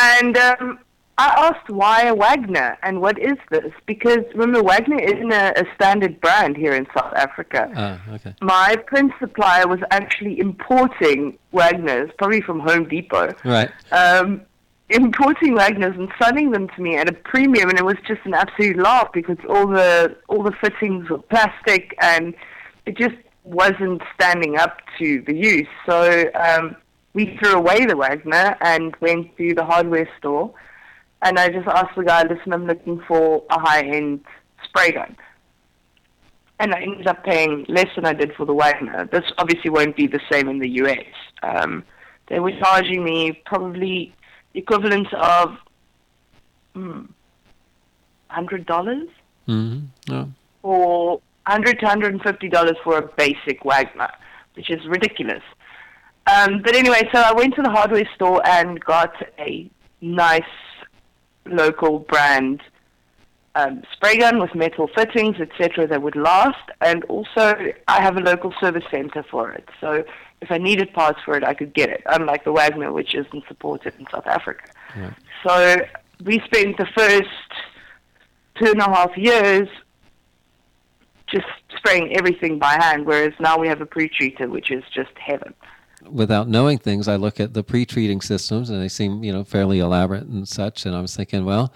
And 0.00 0.36
um, 0.36 0.78
I 1.16 1.26
asked 1.48 1.70
why 1.70 2.02
a 2.02 2.14
Wagner 2.14 2.76
and 2.82 3.00
what 3.00 3.18
is 3.18 3.38
this? 3.50 3.72
Because 3.86 4.24
remember, 4.34 4.62
Wagner 4.62 4.98
isn't 5.00 5.32
a, 5.32 5.52
a 5.60 5.64
standard 5.76 6.20
brand 6.20 6.56
here 6.56 6.74
in 6.74 6.86
South 6.96 7.12
Africa. 7.14 7.70
Ah, 7.76 8.02
okay. 8.14 8.34
My 8.40 8.76
print 8.86 9.12
supplier 9.20 9.68
was 9.68 9.78
actually 9.92 10.40
importing 10.40 11.38
Wagners, 11.52 12.10
probably 12.18 12.40
from 12.40 12.58
Home 12.60 12.88
Depot, 12.88 13.32
Right. 13.44 13.70
um, 13.92 14.42
importing 14.90 15.54
Wagners 15.54 15.96
and 15.96 16.10
selling 16.20 16.50
them 16.50 16.68
to 16.74 16.82
me 16.82 16.96
at 16.96 17.08
a 17.08 17.12
premium, 17.12 17.68
and 17.70 17.78
it 17.78 17.84
was 17.84 17.96
just 18.08 18.20
an 18.24 18.34
absolute 18.34 18.76
laugh 18.76 19.12
because 19.12 19.38
all 19.48 19.68
the 19.68 20.16
all 20.28 20.42
the 20.42 20.52
fittings 20.60 21.08
were 21.08 21.18
plastic, 21.18 21.94
and 22.02 22.34
it 22.86 22.96
just 22.96 23.14
wasn't 23.44 24.02
standing 24.14 24.56
up 24.56 24.78
to 24.98 25.22
the 25.28 25.34
use. 25.34 25.68
So 25.86 26.24
um, 26.34 26.74
we 27.12 27.36
threw 27.38 27.52
away 27.52 27.84
the 27.86 27.96
Wagner 27.96 28.56
and 28.60 28.96
went 29.00 29.36
to 29.38 29.54
the 29.54 29.64
hardware 29.64 30.08
store, 30.18 30.52
and 31.24 31.38
I 31.38 31.48
just 31.48 31.66
asked 31.66 31.96
the 31.96 32.04
guy, 32.04 32.22
"Listen, 32.22 32.52
I'm 32.52 32.66
looking 32.66 33.00
for 33.08 33.42
a 33.50 33.58
high-end 33.60 34.20
spray 34.64 34.92
gun." 34.92 35.16
And 36.60 36.72
I 36.72 36.82
ended 36.82 37.08
up 37.08 37.24
paying 37.24 37.66
less 37.68 37.88
than 37.96 38.06
I 38.06 38.12
did 38.12 38.32
for 38.36 38.46
the 38.46 38.54
Wagner. 38.54 39.08
This 39.10 39.24
obviously 39.38 39.70
won't 39.70 39.96
be 39.96 40.06
the 40.06 40.20
same 40.30 40.48
in 40.48 40.60
the 40.60 40.70
US. 40.82 41.12
Um, 41.42 41.84
they 42.28 42.38
were 42.38 42.52
charging 42.52 43.02
me 43.02 43.42
probably 43.44 44.14
the 44.52 44.60
equivalent 44.60 45.12
of 45.14 45.56
hmm, 46.74 47.06
hundred 48.28 48.66
dollars 48.66 49.08
Mm-hmm. 49.48 50.12
Oh, 50.12 50.28
for 50.62 51.20
hundred 51.46 51.78
to 51.80 51.86
hundred 51.86 52.14
and 52.14 52.22
fifty 52.22 52.48
dollars 52.48 52.76
for 52.82 52.98
a 52.98 53.06
basic 53.16 53.64
Wagner, 53.64 54.10
which 54.54 54.70
is 54.70 54.86
ridiculous. 54.86 55.42
Um, 56.26 56.62
but 56.62 56.74
anyway, 56.74 57.08
so 57.12 57.20
I 57.20 57.32
went 57.32 57.54
to 57.56 57.62
the 57.62 57.70
hardware 57.70 58.08
store 58.14 58.40
and 58.46 58.80
got 58.80 59.12
a 59.38 59.70
nice 60.00 60.42
local 61.46 62.00
brand 62.00 62.62
um, 63.54 63.82
spray 63.92 64.18
gun 64.18 64.40
with 64.40 64.54
metal 64.54 64.88
fittings, 64.94 65.36
etc., 65.40 65.86
that 65.86 66.02
would 66.02 66.16
last. 66.16 66.70
And 66.80 67.04
also, 67.04 67.56
I 67.88 68.02
have 68.02 68.16
a 68.16 68.20
local 68.20 68.52
service 68.60 68.84
center 68.90 69.22
for 69.30 69.52
it. 69.52 69.68
So 69.80 70.04
if 70.40 70.50
I 70.50 70.58
needed 70.58 70.92
parts 70.92 71.20
for 71.24 71.36
it, 71.36 71.44
I 71.44 71.54
could 71.54 71.72
get 71.72 71.88
it, 71.88 72.02
unlike 72.06 72.44
the 72.44 72.52
Wagner, 72.52 72.92
which 72.92 73.14
isn't 73.14 73.44
supported 73.46 73.94
in 73.98 74.06
South 74.10 74.26
Africa. 74.26 74.64
Right. 74.96 75.14
So 75.46 75.76
we 76.24 76.40
spent 76.40 76.78
the 76.78 76.86
first 76.96 77.28
two 78.56 78.70
and 78.70 78.80
a 78.80 78.84
half 78.84 79.16
years 79.16 79.68
just 81.26 81.46
spraying 81.76 82.16
everything 82.16 82.58
by 82.58 82.74
hand, 82.80 83.06
whereas 83.06 83.32
now 83.40 83.58
we 83.58 83.68
have 83.68 83.80
a 83.80 83.86
pre-treater, 83.86 84.48
which 84.48 84.70
is 84.70 84.84
just 84.92 85.10
heaven. 85.16 85.54
Without 86.10 86.48
knowing 86.48 86.78
things, 86.78 87.08
I 87.08 87.16
look 87.16 87.40
at 87.40 87.54
the 87.54 87.62
pre-treating 87.62 88.20
systems, 88.20 88.70
and 88.70 88.80
they 88.80 88.88
seem, 88.88 89.24
you 89.24 89.32
know, 89.32 89.44
fairly 89.44 89.78
elaborate 89.78 90.24
and 90.24 90.46
such. 90.46 90.86
And 90.86 90.94
I 90.94 91.00
was 91.00 91.16
thinking, 91.16 91.44
well, 91.44 91.72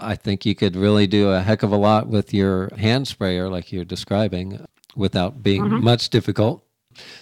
I 0.00 0.14
think 0.14 0.44
you 0.46 0.54
could 0.54 0.76
really 0.76 1.06
do 1.06 1.30
a 1.30 1.40
heck 1.40 1.62
of 1.62 1.72
a 1.72 1.76
lot 1.76 2.08
with 2.08 2.32
your 2.34 2.68
hand 2.76 3.08
sprayer, 3.08 3.48
like 3.48 3.72
you're 3.72 3.84
describing, 3.84 4.64
without 4.96 5.42
being 5.42 5.62
Mhm. 5.62 5.82
much 5.82 6.08
difficult. 6.10 6.62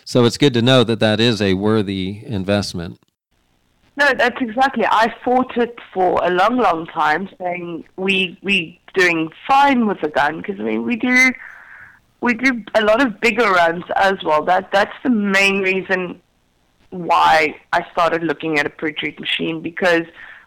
So 0.05 0.25
it's 0.25 0.39
good 0.39 0.55
to 0.55 0.63
know 0.63 0.85
that 0.85 1.01
that 1.01 1.21
is 1.21 1.41
a 1.43 1.55
worthy 1.55 2.23
investment. 2.25 2.99
No, 3.99 4.13
that's 4.13 4.41
exactly. 4.41 4.85
I 4.87 5.15
fought 5.25 5.57
it 5.57 5.79
for 5.93 6.21
a 6.23 6.31
long, 6.31 6.59
long 6.59 6.87
time, 6.87 7.29
saying 7.39 7.85
we 7.97 8.39
we 8.43 8.79
doing 8.95 9.31
fine 9.49 9.87
with 9.87 10.01
the 10.03 10.09
gun 10.09 10.39
because 10.39 10.61
I 10.61 10.65
mean 10.65 10.83
we 10.83 10.97
do 10.97 11.33
we 12.21 12.35
do 12.35 12.63
a 12.75 12.83
lot 12.83 13.05
of 13.05 13.21
bigger 13.21 13.51
runs 13.51 13.85
as 13.97 14.15
well. 14.25 14.45
That 14.45 14.71
that's 14.73 14.95
the 15.03 15.11
main 15.11 15.61
reason 15.61 16.21
why 16.91 17.57
I 17.73 17.85
started 17.93 18.23
looking 18.23 18.59
at 18.59 18.67
a 18.67 18.71
pre-treat 18.71 19.21
machine 19.21 19.61
because 19.61 20.03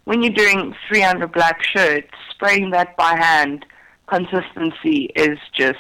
when 0.05 0.23
you're 0.23 0.33
doing 0.33 0.75
300 0.87 1.31
black 1.31 1.61
shirts, 1.63 2.09
spraying 2.31 2.71
that 2.71 2.97
by 2.97 3.15
hand, 3.15 3.65
consistency 4.07 5.11
is 5.15 5.37
just 5.53 5.79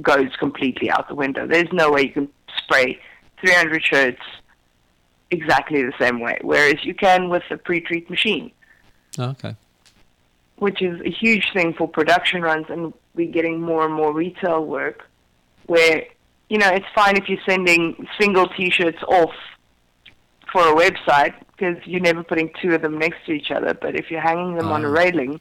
goes 0.00 0.34
completely 0.38 0.90
out 0.90 1.08
the 1.08 1.14
window. 1.14 1.46
There's 1.46 1.72
no 1.72 1.90
way 1.90 2.02
you 2.02 2.12
can 2.12 2.28
spray 2.56 2.98
300 3.40 3.82
shirts 3.82 4.22
exactly 5.30 5.82
the 5.82 5.92
same 5.98 6.20
way, 6.20 6.38
whereas 6.42 6.84
you 6.84 6.94
can 6.94 7.28
with 7.28 7.42
a 7.50 7.56
pre-treat 7.56 8.08
machine, 8.10 8.52
Okay. 9.18 9.56
Which 10.60 10.80
is 10.80 11.00
a 11.00 11.10
huge 11.10 11.46
thing 11.52 11.74
for 11.76 11.88
production 11.88 12.42
runs, 12.42 12.66
and 12.68 12.92
we're 13.14 13.30
getting 13.30 13.60
more 13.60 13.84
and 13.84 13.94
more 13.94 14.12
retail 14.14 14.64
work 14.64 14.98
where, 15.66 16.04
you 16.48 16.58
know, 16.58 16.68
it's 16.68 16.86
fine 16.94 17.16
if 17.16 17.28
you're 17.28 17.44
sending 17.48 18.06
single 18.20 18.46
T-shirts 18.56 19.02
off 19.08 19.34
for 20.52 20.62
a 20.62 20.74
website 20.74 21.34
because 21.52 21.76
you're 21.86 22.00
never 22.00 22.22
putting 22.22 22.50
two 22.60 22.74
of 22.74 22.82
them 22.82 22.98
next 22.98 23.18
to 23.26 23.32
each 23.32 23.50
other, 23.50 23.72
but 23.74 23.94
if 23.94 24.10
you're 24.10 24.20
hanging 24.20 24.56
them 24.56 24.68
on 24.68 24.84
a 24.84 24.88
Ah. 24.88 24.92
railing, 24.92 25.40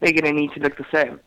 they're 0.00 0.12
going 0.12 0.24
to 0.24 0.32
need 0.32 0.52
to 0.52 0.60
look 0.60 0.76
the 0.76 0.86
same. 0.92 1.18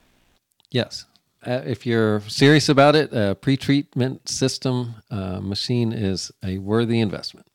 Yes. 0.72 1.06
Uh, 1.46 1.62
if 1.66 1.86
you're 1.86 2.20
serious 2.22 2.70
about 2.70 2.96
it, 2.96 3.12
a 3.14 3.36
pre-treatment 3.36 4.30
system 4.30 4.96
uh, 5.10 5.40
machine 5.42 5.92
is 5.92 6.32
a 6.44 6.58
worthy 6.60 7.00
investment. 7.00 7.48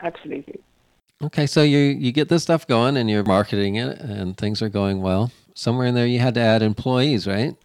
Absolutely. 0.00 0.60
Okay, 1.22 1.46
so 1.46 1.62
you 1.62 1.78
you 1.78 2.12
get 2.12 2.28
this 2.28 2.44
stuff 2.44 2.66
going 2.66 2.96
and 2.96 3.10
you're 3.10 3.24
marketing 3.24 3.74
it 3.74 3.98
and 3.98 4.36
things 4.36 4.62
are 4.62 4.68
going 4.68 5.00
well. 5.00 5.32
Somewhere 5.54 5.86
in 5.86 5.94
there 5.94 6.06
you 6.06 6.20
had 6.20 6.34
to 6.34 6.40
add 6.40 6.62
employees, 6.62 7.26
right? 7.26 7.56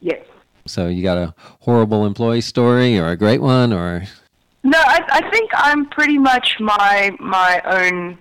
Yes. 0.00 0.24
So 0.66 0.88
you 0.88 1.02
got 1.02 1.18
a 1.18 1.34
horrible 1.60 2.06
employee 2.06 2.40
story 2.40 2.98
or 2.98 3.08
a 3.08 3.16
great 3.16 3.42
one 3.42 3.72
or 3.72 4.04
No, 4.62 4.78
I, 4.78 5.04
I 5.10 5.30
think 5.30 5.50
I'm 5.54 5.86
pretty 5.90 6.18
much 6.18 6.56
my 6.58 7.14
my 7.20 7.60
own 7.66 8.18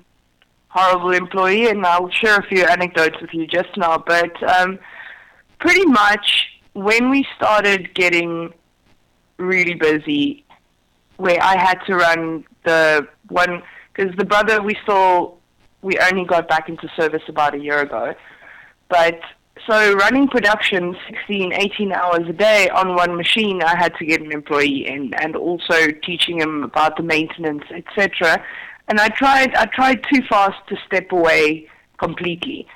horrible 0.69 1.11
employee, 1.11 1.67
and 1.67 1.85
I'll 1.85 2.09
share 2.09 2.37
a 2.37 2.43
few 2.43 2.63
anecdotes 2.63 3.19
with 3.21 3.33
you 3.33 3.47
just 3.47 3.75
now. 3.77 3.97
But 3.97 4.41
um, 4.43 4.79
pretty 5.59 5.85
much 5.85 6.47
when 6.73 7.09
we 7.09 7.25
started 7.35 7.93
getting 7.93 8.53
really 9.37 9.73
busy, 9.73 10.45
where 11.17 11.41
I 11.41 11.57
had 11.57 11.79
to 11.87 11.95
run 11.95 12.45
the 12.65 13.07
one 13.29 13.63
because 14.00 14.15
the 14.15 14.24
brother 14.24 14.62
we 14.62 14.77
saw, 14.86 15.34
we 15.82 15.98
only 16.00 16.24
got 16.24 16.48
back 16.48 16.70
into 16.70 16.88
service 16.96 17.24
about 17.27 17.53
a 17.53 17.60
year 17.60 17.79
ago, 17.79 18.13
but 18.88 19.20
so 19.68 19.94
running 19.94 20.29
production 20.29 20.96
16, 21.10 21.51
18 21.51 21.91
hours 21.91 22.22
a 22.29 22.34
day 22.34 22.70
on 22.70 22.96
one 22.96 23.18
machine, 23.18 23.62
I 23.62 23.75
had 23.75 23.94
to 23.96 24.06
get 24.06 24.22
an 24.22 24.32
employee 24.32 24.88
in, 24.88 25.13
and 25.15 25.36
also 25.36 25.91
teaching 26.01 26.39
him 26.39 26.63
about 26.63 26.96
the 26.96 27.03
maintenance, 27.03 27.65
etc. 27.75 28.41
And 28.88 29.01
I 29.01 29.10
tried, 29.10 29.53
I 29.56 29.65
tried 29.65 30.01
too 30.12 30.22
fast 30.29 30.56
to 30.70 30.77
step 30.88 31.12
away 31.12 31.68
completely. 31.98 32.68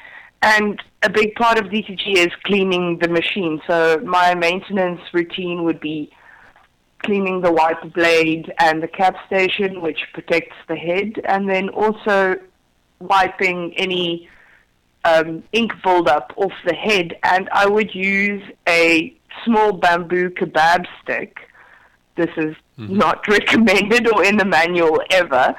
And 0.42 0.82
a 1.03 1.10
big 1.10 1.36
part 1.36 1.58
of 1.58 1.68
DTG 1.68 2.18
is 2.18 2.34
cleaning 2.44 3.00
the 3.00 3.08
machine. 3.08 3.62
So 3.65 4.01
my 4.03 4.36
maintenance 4.36 5.00
routine 5.13 5.63
would 5.63 5.80
be 5.80 6.12
cleaning 7.03 7.41
the 7.41 7.51
wiper 7.51 7.89
blade 7.89 8.51
and 8.60 8.81
the 8.81 8.88
cap 8.88 9.15
station, 9.27 9.81
which 9.81 10.00
protects 10.13 10.55
the 10.67 10.75
head, 10.75 11.22
and 11.25 11.50
then 11.50 11.69
also 11.69 12.36
wiping 13.00 13.74
any 13.75 14.29
um, 15.05 15.43
ink 15.51 15.74
buildup 15.83 16.33
off 16.38 16.53
the 16.65 16.74
head. 16.74 17.17
And 17.24 17.50
I 17.51 17.67
would 17.67 17.93
use 17.93 18.43
a 18.67 19.15
small 19.45 19.74
bamboo 19.74 20.29
kebab 20.29 20.86
stick. 21.01 21.38
This 22.15 22.29
is 22.38 22.55
mm-hmm. 22.79 22.98
not 22.98 23.27
recommended 23.27 24.07
or 24.12 24.24
in 24.24 24.38
the 24.38 24.45
manual 24.45 25.01
ever, 25.12 25.55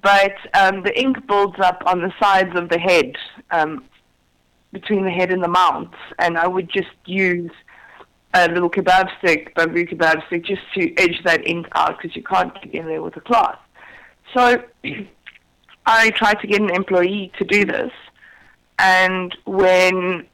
but 0.00 0.34
um, 0.54 0.82
the 0.82 0.98
ink 0.98 1.26
builds 1.26 1.58
up 1.60 1.82
on 1.86 2.00
the 2.00 2.12
sides 2.20 2.56
of 2.56 2.68
the 2.68 2.78
head, 2.78 3.14
um, 3.50 3.84
between 4.72 5.04
the 5.04 5.10
head 5.10 5.30
and 5.30 5.42
the 5.42 5.48
mount, 5.48 5.92
and 6.18 6.38
I 6.38 6.46
would 6.46 6.68
just 6.68 6.96
use 7.04 7.52
a 8.34 8.48
little 8.48 8.70
kebab 8.70 9.08
stick, 9.18 9.54
bamboo 9.54 9.86
kebab 9.86 10.26
stick, 10.26 10.44
just 10.44 10.62
to 10.74 10.94
edge 10.96 11.22
that 11.24 11.46
ink 11.46 11.66
out 11.72 11.98
because 12.00 12.16
you 12.16 12.22
can't 12.22 12.54
get 12.62 12.74
in 12.74 12.86
there 12.86 13.02
with 13.02 13.16
a 13.16 13.20
cloth. 13.20 13.58
So 14.34 14.62
I 15.86 16.10
tried 16.10 16.40
to 16.40 16.46
get 16.46 16.60
an 16.60 16.70
employee 16.70 17.32
to 17.38 17.44
do 17.44 17.64
this, 17.64 17.92
and 18.78 19.36
when 19.44 20.26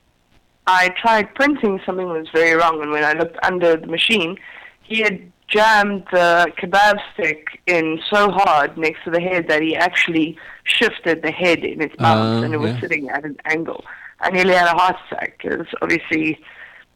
I 0.67 0.91
tried 0.91 1.35
printing, 1.35 1.81
something 1.85 2.09
was 2.09 2.29
very 2.33 2.55
wrong. 2.55 2.83
And 2.83 2.91
when 2.91 3.05
I 3.05 3.15
looked 3.15 3.39
under 3.43 3.77
the 3.77 3.87
machine, 3.87 4.39
he 4.83 5.01
had 5.01 5.33
jammed 5.49 6.05
the 6.13 6.53
kebab 6.59 6.99
stick 7.15 7.61
in 7.67 7.99
so 8.13 8.31
hard 8.31 8.77
next 8.77 9.03
to 9.05 9.11
the 9.11 9.21
head 9.21 9.49
that 9.49 9.63
he 9.63 9.75
actually 9.75 10.39
shifted 10.65 11.23
the 11.23 11.31
head 11.31 11.65
in 11.65 11.81
its 11.81 11.99
mount, 11.99 12.43
uh, 12.43 12.45
and 12.45 12.55
it 12.55 12.59
was 12.59 12.73
yeah. 12.73 12.81
sitting 12.81 13.09
at 13.09 13.25
an 13.25 13.37
angle. 13.47 13.85
I 14.21 14.31
nearly 14.31 14.53
had 14.53 14.67
a 14.67 14.79
heart 14.79 14.97
attack 15.11 15.39
because 15.43 15.67
obviously 15.81 16.39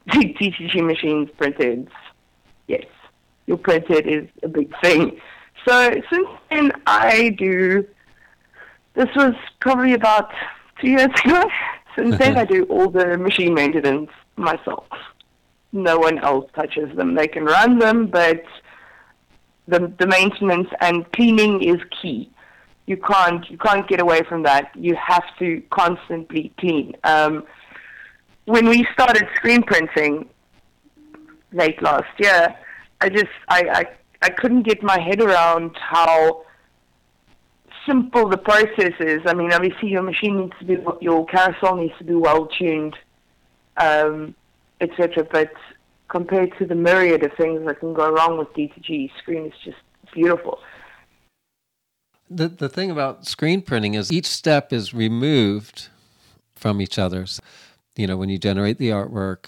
DTG 0.09 0.85
machines 0.85 1.29
printed, 1.37 1.89
yes, 2.67 2.85
your 3.47 3.57
printed 3.57 4.07
is 4.07 4.29
a 4.43 4.49
big 4.49 4.73
thing. 4.81 5.21
So 5.67 5.91
since 6.11 6.29
then, 6.51 6.73
I 6.87 7.31
do. 7.31 7.87
This 8.95 9.09
was 9.15 9.35
probably 9.61 9.95
about 9.95 10.31
two 10.81 10.91
years 10.91 11.09
ago. 11.25 11.43
Since 11.97 12.19
then, 12.19 12.37
I 12.37 12.45
do 12.45 12.65
all 12.65 12.89
the 12.89 13.17
machine 13.19 13.55
maintenance 13.55 14.11
myself. 14.37 14.87
No 15.73 15.99
one 15.99 16.19
else 16.19 16.51
touches 16.55 16.95
them. 16.97 17.15
They 17.15 17.29
can 17.29 17.45
run 17.45 17.79
them, 17.79 18.07
but 18.07 18.45
the 19.69 19.93
the 19.99 20.07
maintenance 20.07 20.69
and 20.81 21.11
cleaning 21.13 21.63
is 21.63 21.81
key. 22.01 22.31
You 22.87 22.97
can't 22.97 23.49
you 23.51 23.59
can't 23.59 23.87
get 23.89 24.01
away 24.01 24.23
from 24.23 24.43
that. 24.43 24.71
You 24.75 24.97
have 24.97 25.25
to 25.39 25.63
constantly 25.71 26.53
clean. 26.59 26.97
Um, 27.05 27.45
when 28.47 28.69
we 28.69 28.87
started 28.93 29.27
screen 29.37 29.63
printing 29.63 30.29
late 31.53 31.81
last 31.83 32.09
year, 32.19 32.55
I 33.01 33.09
just 33.09 33.31
I, 33.49 33.63
I 33.73 33.85
I 34.23 34.31
couldn't 34.31 34.63
get 34.63 34.83
my 34.83 35.01
head 35.01 35.21
around 35.21 35.77
how 35.77 36.45
simple 37.87 38.29
the 38.29 38.39
process 38.39 38.93
is. 39.01 39.21
I 39.27 39.35
mean, 39.35 39.53
obviously 39.53 39.89
your 39.89 40.03
machine 40.03 40.39
needs 40.41 40.53
to 40.61 40.65
be 40.65 40.77
your 41.01 41.27
carousel 41.27 41.77
needs 41.77 41.95
to 41.99 42.05
be 42.05 42.15
well 42.15 42.47
tuned, 42.47 42.97
um, 43.77 44.35
etc. 44.81 45.27
But 45.31 45.53
compared 46.09 46.57
to 46.59 46.67
the 46.67 46.75
myriad 46.75 47.25
of 47.25 47.33
things 47.37 47.65
that 47.67 47.81
can 47.81 47.95
go 47.95 48.11
wrong 48.11 48.39
with 48.39 48.49
D2G, 48.55 49.11
screen 49.19 49.47
is 49.47 49.53
just 49.65 49.79
beautiful. 50.13 50.59
The 52.31 52.49
the 52.49 52.69
thing 52.69 52.91
about 52.91 53.27
screen 53.27 53.63
printing 53.63 53.95
is 53.95 54.11
each 54.11 54.27
step 54.27 54.73
is 54.73 54.95
removed 54.95 55.89
from 56.55 56.81
each 56.81 56.99
other's 56.99 57.41
you 57.97 58.07
know, 58.07 58.17
when 58.17 58.29
you 58.29 58.39
generate 58.39 58.79
the 58.79 58.91
artwork, 58.91 59.47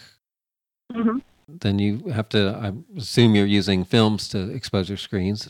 mm-hmm. 0.92 1.18
then 1.48 1.78
you 1.78 1.98
have 2.08 2.28
to, 2.30 2.58
I 2.60 2.98
assume 2.98 3.34
you're 3.34 3.46
using 3.46 3.84
films 3.84 4.28
to 4.28 4.50
expose 4.50 4.88
your 4.88 4.98
screens. 4.98 5.48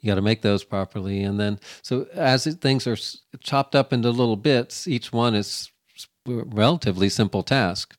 You 0.00 0.10
got 0.10 0.16
to 0.16 0.22
make 0.22 0.42
those 0.42 0.64
properly. 0.64 1.22
And 1.22 1.40
then, 1.40 1.58
so 1.82 2.06
as 2.12 2.46
it, 2.46 2.60
things 2.60 2.86
are 2.86 2.96
chopped 3.40 3.74
up 3.74 3.92
into 3.92 4.10
little 4.10 4.36
bits, 4.36 4.86
each 4.86 5.12
one 5.12 5.34
is 5.34 5.70
a 6.28 6.32
relatively 6.32 7.08
simple 7.08 7.42
task. 7.42 7.96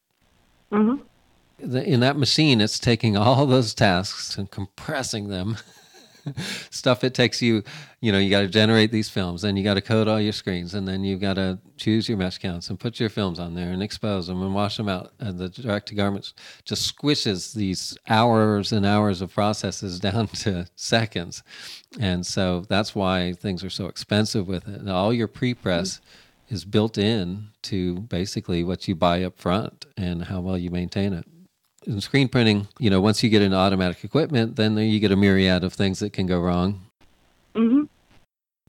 Mm-hmm. 0.71 1.77
in 1.77 2.01
that 2.01 2.17
machine, 2.17 2.59
it's 2.59 2.77
taking 2.77 3.15
all 3.15 3.45
those 3.45 3.73
tasks 3.73 4.37
and 4.37 4.51
compressing 4.51 5.29
them 5.29 5.57
stuff 6.69 7.03
it 7.03 7.13
takes 7.13 7.41
you 7.41 7.63
you 8.01 8.11
know 8.11 8.19
you 8.19 8.29
got 8.29 8.41
to 8.41 8.47
generate 8.47 8.91
these 8.91 9.09
films 9.09 9.41
then 9.41 9.55
you 9.57 9.63
got 9.63 9.75
to 9.75 9.81
code 9.81 10.07
all 10.07 10.19
your 10.19 10.33
screens 10.33 10.73
and 10.73 10.87
then 10.87 11.03
you've 11.03 11.21
got 11.21 11.33
to 11.33 11.59
choose 11.77 12.09
your 12.09 12.17
mesh 12.17 12.37
counts 12.37 12.69
and 12.69 12.79
put 12.79 12.99
your 12.99 13.09
films 13.09 13.39
on 13.39 13.53
there 13.53 13.71
and 13.71 13.81
expose 13.81 14.27
them 14.27 14.41
and 14.41 14.53
wash 14.53 14.77
them 14.77 14.89
out. 14.89 15.13
And 15.19 15.37
the 15.37 15.49
direct 15.49 15.87
to 15.89 15.95
garments 15.95 16.33
just 16.65 16.95
squishes 16.95 17.53
these 17.53 17.97
hours 18.09 18.71
and 18.71 18.85
hours 18.85 19.21
of 19.21 19.33
processes 19.33 19.99
down 20.07 20.27
to 20.27 20.67
seconds. 20.75 21.43
And 21.99 22.25
so 22.25 22.61
that's 22.67 22.95
why 22.95 23.33
things 23.33 23.63
are 23.63 23.69
so 23.69 23.87
expensive 23.87 24.47
with 24.47 24.67
it. 24.67 24.79
And 24.79 24.89
all 24.89 25.13
your 25.13 25.27
pre-press 25.27 25.97
mm-hmm. 25.97 26.55
is 26.55 26.65
built 26.65 26.97
in 26.97 27.49
to 27.63 28.01
basically 28.01 28.63
what 28.63 28.87
you 28.87 28.95
buy 28.95 29.23
up 29.23 29.37
front 29.37 29.85
and 29.95 30.25
how 30.25 30.41
well 30.41 30.57
you 30.57 30.69
maintain 30.69 31.13
it 31.13 31.25
in 31.87 32.01
screen 32.01 32.27
printing, 32.27 32.67
you 32.79 32.89
know, 32.89 32.99
once 32.99 33.23
you 33.23 33.29
get 33.29 33.41
into 33.41 33.57
automatic 33.57 34.03
equipment, 34.03 34.57
then 34.57 34.77
you 34.77 34.99
get 34.99 35.11
a 35.11 35.15
myriad 35.15 35.63
of 35.63 35.73
things 35.73 35.99
that 35.99 36.13
can 36.13 36.27
go 36.27 36.39
wrong. 36.39 36.81
Mm-hmm. 37.55 37.83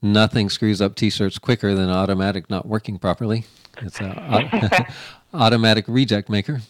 Nothing 0.00 0.48
screws 0.48 0.81
up 0.81 0.94
T-shirts 0.94 1.38
quicker 1.38 1.74
than 1.74 1.90
automatic 1.90 2.48
not 2.48 2.66
working 2.66 2.98
properly. 2.98 3.44
It's 3.83 4.00
an 4.00 4.12
automatic 5.35 5.87
reject 5.88 6.28
maker. 6.28 6.61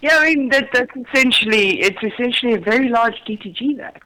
Yeah, 0.00 0.16
I 0.18 0.34
mean 0.34 0.48
that 0.48 0.70
that's 0.72 0.90
essentially 0.96 1.80
it's 1.80 2.02
essentially 2.02 2.54
a 2.54 2.58
very 2.58 2.88
large 2.88 3.16
DTG 3.26 3.76
that 3.76 4.00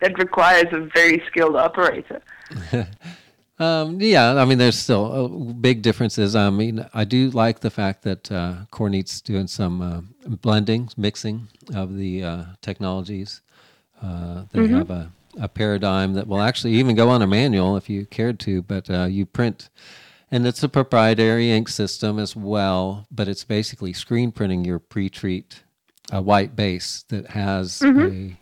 that 0.00 0.18
requires 0.18 0.66
a 0.72 0.80
very 0.92 1.22
skilled 1.28 1.54
operator. 1.54 2.20
Um, 3.64 4.00
yeah, 4.00 4.34
I 4.34 4.44
mean, 4.44 4.58
there's 4.58 4.78
still 4.78 5.04
uh, 5.12 5.52
big 5.52 5.82
differences. 5.82 6.36
I 6.36 6.50
mean, 6.50 6.86
I 6.92 7.04
do 7.04 7.30
like 7.30 7.60
the 7.60 7.70
fact 7.70 8.02
that 8.02 8.30
uh, 8.30 8.54
Kornit's 8.70 9.20
doing 9.20 9.46
some 9.46 9.80
uh, 9.80 10.00
blending, 10.26 10.90
mixing 10.96 11.48
of 11.74 11.96
the 11.96 12.24
uh, 12.24 12.44
technologies. 12.60 13.40
Uh, 14.02 14.44
they 14.52 14.60
mm-hmm. 14.60 14.76
have 14.76 14.90
a, 14.90 15.12
a, 15.40 15.48
paradigm 15.48 16.12
that 16.14 16.26
will 16.26 16.42
actually 16.42 16.74
even 16.74 16.94
go 16.94 17.08
on 17.08 17.22
a 17.22 17.26
manual 17.26 17.76
if 17.76 17.88
you 17.88 18.04
cared 18.04 18.38
to, 18.40 18.60
but 18.60 18.90
uh, 18.90 19.04
you 19.04 19.24
print, 19.24 19.70
and 20.30 20.46
it's 20.46 20.62
a 20.62 20.68
proprietary 20.68 21.50
ink 21.50 21.68
system 21.68 22.18
as 22.18 22.36
well. 22.36 23.06
But 23.10 23.28
it's 23.28 23.44
basically 23.44 23.92
screen 23.94 24.30
printing 24.30 24.64
your 24.64 24.78
pre-treat 24.78 25.62
a 26.12 26.20
white 26.20 26.54
base 26.54 27.04
that 27.08 27.28
has 27.28 27.78
mm-hmm. 27.78 28.32
a 28.32 28.36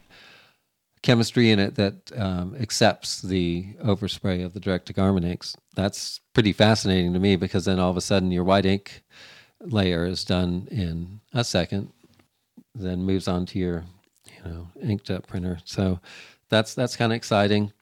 chemistry 1.02 1.50
in 1.50 1.58
it 1.58 1.74
that 1.74 2.12
um, 2.16 2.56
accepts 2.60 3.20
the 3.22 3.66
overspray 3.84 4.44
of 4.44 4.54
the 4.54 4.60
direct 4.60 4.86
to 4.86 4.92
garment 4.92 5.26
inks. 5.26 5.56
That's 5.74 6.20
pretty 6.32 6.52
fascinating 6.52 7.12
to 7.12 7.18
me 7.18 7.36
because 7.36 7.64
then 7.64 7.78
all 7.78 7.90
of 7.90 7.96
a 7.96 8.00
sudden 8.00 8.30
your 8.30 8.44
white 8.44 8.66
ink 8.66 9.02
layer 9.60 10.06
is 10.06 10.24
done 10.24 10.68
in 10.70 11.20
a 11.32 11.44
second, 11.44 11.92
then 12.74 13.02
moves 13.02 13.28
on 13.28 13.46
to 13.46 13.58
your 13.58 13.84
you 14.26 14.50
know 14.50 14.68
inkjet 14.82 15.26
printer. 15.26 15.58
So 15.64 16.00
that's 16.48 16.74
that's 16.74 16.96
kind 16.96 17.12
of 17.12 17.16
exciting. 17.16 17.72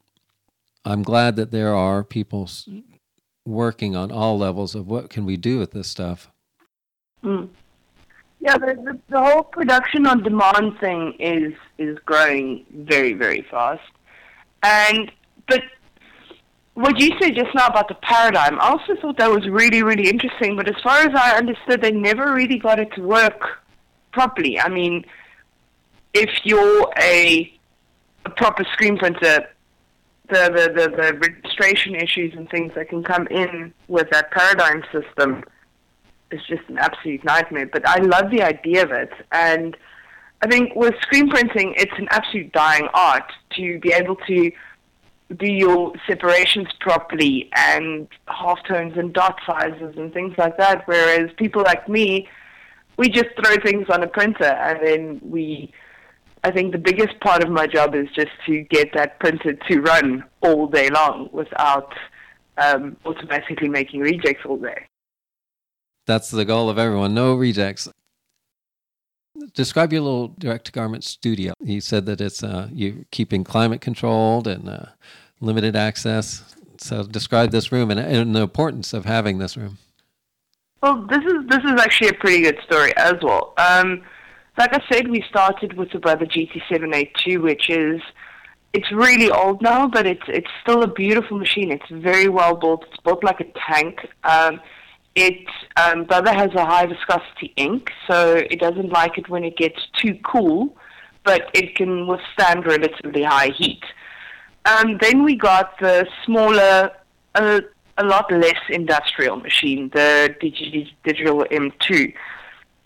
I'm 0.84 1.02
glad 1.02 1.36
that 1.36 1.50
there 1.50 1.74
are 1.74 2.02
people 2.02 2.48
working 3.46 3.94
on 3.96 4.10
all 4.10 4.38
levels 4.38 4.74
of 4.74 4.86
what 4.86 5.10
can 5.10 5.26
we 5.26 5.36
do 5.36 5.58
with 5.58 5.72
this 5.72 5.88
stuff. 5.88 6.30
Mm. 7.22 7.50
Yeah, 8.40 8.56
the, 8.56 8.74
the, 8.74 8.98
the 9.10 9.20
whole 9.20 9.42
production 9.42 10.06
on 10.06 10.22
demand 10.22 10.78
thing 10.80 11.14
is 11.18 11.52
is 11.76 11.98
growing 12.06 12.64
very 12.72 13.12
very 13.12 13.46
fast, 13.50 13.82
and 14.62 15.12
but 15.46 15.62
what 16.74 16.98
you 16.98 17.10
said 17.20 17.34
just 17.34 17.54
now 17.54 17.66
about 17.66 17.88
the 17.88 17.96
paradigm, 17.96 18.58
I 18.58 18.70
also 18.70 18.96
thought 19.00 19.18
that 19.18 19.30
was 19.30 19.46
really 19.48 19.82
really 19.82 20.08
interesting. 20.08 20.56
But 20.56 20.68
as 20.68 20.80
far 20.82 21.00
as 21.00 21.14
I 21.14 21.36
understood, 21.36 21.82
they 21.82 21.90
never 21.90 22.32
really 22.32 22.58
got 22.58 22.80
it 22.80 22.90
to 22.94 23.02
work 23.02 23.62
properly. 24.12 24.58
I 24.58 24.68
mean, 24.68 25.04
if 26.14 26.30
you're 26.44 26.90
a, 26.98 27.52
a 28.24 28.30
proper 28.30 28.64
screen 28.72 28.98
printer, 28.98 29.48
the, 30.28 30.50
the, 30.54 30.72
the, 30.74 30.96
the 30.96 31.12
registration 31.18 31.94
issues 31.94 32.34
and 32.34 32.48
things 32.50 32.72
that 32.74 32.88
can 32.88 33.02
come 33.02 33.26
in 33.28 33.72
with 33.88 34.08
that 34.10 34.30
paradigm 34.30 34.82
system 34.92 35.44
is 36.30 36.40
just 36.46 36.62
an 36.68 36.78
absolute 36.78 37.24
nightmare. 37.24 37.66
But 37.66 37.88
I 37.88 37.98
love 37.98 38.30
the 38.30 38.42
idea 38.42 38.84
of 38.84 38.92
it, 38.92 39.12
and 39.32 39.76
I 40.42 40.48
think 40.48 40.74
with 40.74 40.94
screen 41.02 41.28
printing, 41.28 41.74
it's 41.76 41.92
an 41.98 42.08
absolute 42.10 42.52
dying 42.52 42.88
art 42.94 43.30
to 43.56 43.78
be 43.80 43.92
able 43.92 44.16
to 44.16 44.50
do 45.36 45.46
your 45.46 45.92
separations 46.06 46.68
properly 46.80 47.50
and 47.54 48.08
half 48.26 48.58
tones 48.66 48.94
and 48.96 49.12
dot 49.12 49.38
sizes 49.46 49.96
and 49.96 50.12
things 50.12 50.34
like 50.38 50.56
that. 50.56 50.86
Whereas 50.86 51.30
people 51.36 51.62
like 51.62 51.88
me, 51.88 52.28
we 52.96 53.08
just 53.08 53.28
throw 53.36 53.56
things 53.64 53.86
on 53.90 54.02
a 54.02 54.08
printer 54.08 54.44
and 54.44 54.86
then 54.86 55.20
we. 55.22 55.72
I 56.42 56.50
think 56.50 56.72
the 56.72 56.78
biggest 56.78 57.20
part 57.20 57.44
of 57.44 57.50
my 57.50 57.66
job 57.66 57.94
is 57.94 58.08
just 58.14 58.30
to 58.46 58.62
get 58.62 58.94
that 58.94 59.20
printer 59.20 59.52
to 59.52 59.80
run 59.80 60.24
all 60.40 60.66
day 60.68 60.88
long 60.88 61.28
without 61.32 61.92
um, 62.56 62.96
automatically 63.04 63.68
making 63.68 64.00
rejects 64.00 64.46
all 64.46 64.56
day. 64.56 64.86
That's 66.10 66.32
the 66.32 66.44
goal 66.44 66.68
of 66.68 66.76
everyone. 66.76 67.14
No 67.14 67.36
rejects. 67.36 67.88
describe 69.54 69.92
your 69.92 70.02
little 70.02 70.34
direct 70.40 70.72
garment 70.72 71.04
studio. 71.04 71.52
You 71.60 71.80
said 71.80 72.04
that 72.06 72.20
it's 72.20 72.42
uh, 72.42 72.68
you're 72.72 73.04
keeping 73.12 73.44
climate 73.44 73.80
controlled 73.80 74.48
and 74.48 74.68
uh, 74.68 74.86
limited 75.40 75.76
access. 75.76 76.42
So 76.78 77.04
describe 77.04 77.52
this 77.52 77.70
room 77.70 77.92
and, 77.92 78.00
and 78.00 78.34
the 78.34 78.40
importance 78.40 78.92
of 78.92 79.04
having 79.04 79.38
this 79.38 79.56
room. 79.56 79.78
Well, 80.82 81.06
this 81.08 81.20
is 81.20 81.46
this 81.48 81.62
is 81.64 81.80
actually 81.80 82.08
a 82.08 82.14
pretty 82.14 82.42
good 82.42 82.58
story 82.66 82.92
as 82.96 83.14
well. 83.22 83.54
Um, 83.56 84.02
like 84.58 84.74
I 84.74 84.82
said, 84.90 85.08
we 85.08 85.22
started 85.30 85.74
with 85.74 85.92
the 85.92 86.00
Brother 86.00 86.26
GT782, 86.26 87.40
which 87.40 87.70
is 87.70 88.00
it's 88.72 88.90
really 88.90 89.30
old 89.30 89.62
now, 89.62 89.86
but 89.86 90.06
it's 90.08 90.26
it's 90.26 90.50
still 90.60 90.82
a 90.82 90.88
beautiful 90.88 91.38
machine. 91.38 91.70
It's 91.70 91.88
very 91.88 92.28
well 92.28 92.56
built. 92.56 92.84
It's 92.88 93.00
built 93.04 93.22
like 93.22 93.38
a 93.38 93.46
tank. 93.68 94.00
Um, 94.24 94.60
it 95.14 95.46
um, 95.76 96.04
Brother 96.04 96.32
has 96.32 96.50
a 96.54 96.64
high 96.64 96.86
viscosity 96.86 97.52
ink, 97.56 97.90
so 98.06 98.34
it 98.36 98.60
doesn't 98.60 98.90
like 98.90 99.18
it 99.18 99.28
when 99.28 99.44
it 99.44 99.56
gets 99.56 99.80
too 100.00 100.18
cool, 100.24 100.76
but 101.24 101.50
it 101.54 101.74
can 101.76 102.06
withstand 102.06 102.66
relatively 102.66 103.22
high 103.22 103.50
heat. 103.56 103.82
Um, 104.66 104.98
then 105.00 105.22
we 105.22 105.36
got 105.36 105.78
the 105.80 106.06
smaller, 106.24 106.90
a 107.34 107.62
lot 108.02 108.30
less 108.30 108.60
industrial 108.68 109.36
machine, 109.36 109.90
the 109.94 110.34
Digital 110.40 111.44
M2. 111.50 112.14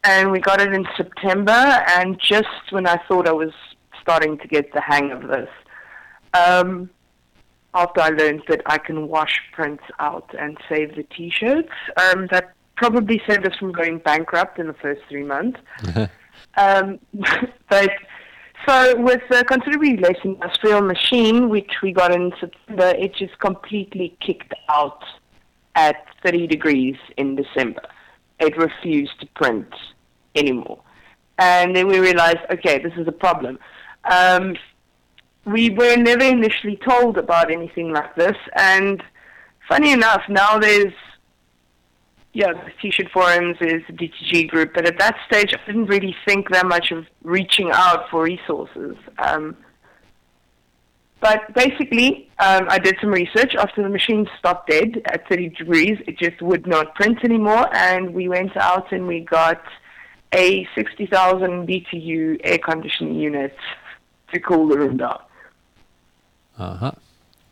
And 0.05 0.31
we 0.31 0.39
got 0.39 0.61
it 0.61 0.73
in 0.73 0.87
September, 0.97 1.51
and 1.51 2.21
just 2.21 2.71
when 2.71 2.87
I 2.87 3.01
thought 3.09 3.27
I 3.27 3.33
was 3.33 3.53
starting 4.01 4.37
to 4.39 4.49
get 4.49 4.73
the 4.73 4.81
hang 4.81 5.11
of 5.11 5.29
this, 5.29 5.49
um, 6.35 6.91
after 7.75 8.01
I 8.01 8.11
learned 8.11 8.43
that 8.49 8.63
I 8.67 8.79
can 8.79 9.09
wash 9.09 9.41
prints 9.53 9.85
out 9.99 10.33
and 10.39 10.57
save 10.69 10.95
the 10.97 11.03
T-shirts, 11.03 11.69
um, 11.97 12.29
that 12.31 12.55
probably 12.77 13.21
saved 13.29 13.47
us 13.47 13.57
from 13.59 13.73
going 13.73 13.99
bankrupt 13.99 14.59
in 14.59 14.67
the 14.67 14.75
first 14.75 15.03
three 15.09 15.25
months. 15.25 15.59
um, 16.57 16.99
but 17.69 17.91
so 18.67 19.01
with 19.01 19.23
a 19.31 19.45
considerably 19.45 19.97
less 19.97 20.17
industrial 20.25 20.81
machine, 20.81 21.49
which 21.49 21.71
we 21.83 21.93
got 21.93 22.13
in 22.13 22.33
September, 22.41 22.95
it 22.99 23.15
just 23.15 23.39
completely 23.39 24.17
kicked 24.21 24.55
out 24.69 25.03
at 25.75 25.97
30 26.25 26.47
degrees 26.47 26.97
in 27.17 27.37
December. 27.37 27.83
It 28.39 28.57
refused 28.57 29.21
to 29.21 29.27
print 29.35 29.69
anymore. 30.35 30.81
And 31.39 31.75
then 31.75 31.89
we 31.89 31.99
realized, 31.99 32.39
okay, 32.51 32.79
this 32.79 32.93
is 32.97 33.07
a 33.09 33.13
problem. 33.13 33.59
Um, 34.11 34.57
we 35.45 35.71
were 35.71 35.97
never 35.97 36.25
initially 36.25 36.79
told 36.89 37.19
about 37.19 37.51
anything 37.51 37.93
like 37.93 38.15
this, 38.17 38.37
and 38.57 39.03
funny 39.69 39.93
enough, 39.93 40.23
now 40.29 40.59
there's 40.59 40.93
yeah, 42.35 42.53
the 42.53 42.73
T-shirt 42.83 43.11
forums 43.13 43.57
is 43.61 43.83
the 43.87 43.93
DTG 43.93 44.49
group, 44.49 44.75
but 44.75 44.87
at 44.87 44.99
that 44.99 45.17
stage, 45.27 45.55
I 45.55 45.65
didn't 45.67 45.87
really 45.87 46.17
think 46.27 46.51
that 46.51 46.67
much 46.67 46.91
of 46.91 47.07
reaching 47.23 47.71
out 47.73 48.11
for 48.11 48.25
resources. 48.25 48.97
Um, 49.19 49.57
but 51.21 51.55
basically, 51.55 52.29
um, 52.41 52.67
I 52.69 52.79
did 52.79 52.97
some 53.01 53.11
research. 53.11 53.55
After 53.55 53.85
the 53.85 53.89
machine 53.89 54.29
stopped 54.39 54.69
dead 54.69 55.01
at 55.07 55.29
30 55.29 55.51
degrees, 55.51 55.97
it 56.09 56.19
just 56.19 56.43
would 56.43 56.67
not 56.67 56.97
print 56.97 57.25
anymore, 57.25 57.69
and 57.75 58.13
we 58.13 58.29
went 58.29 58.57
out 58.57 58.91
and 58.93 59.07
we 59.07 59.21
got 59.21 59.63
a 60.35 60.67
60,000 60.75 61.69
BTU 61.69 62.41
air 62.43 62.59
conditioning 62.59 63.15
unit 63.15 63.57
to 64.33 64.41
cool 64.41 64.69
the 64.69 64.77
room 64.77 64.97
down. 64.97 65.21
Uh 66.59 66.77
huh. 66.77 66.93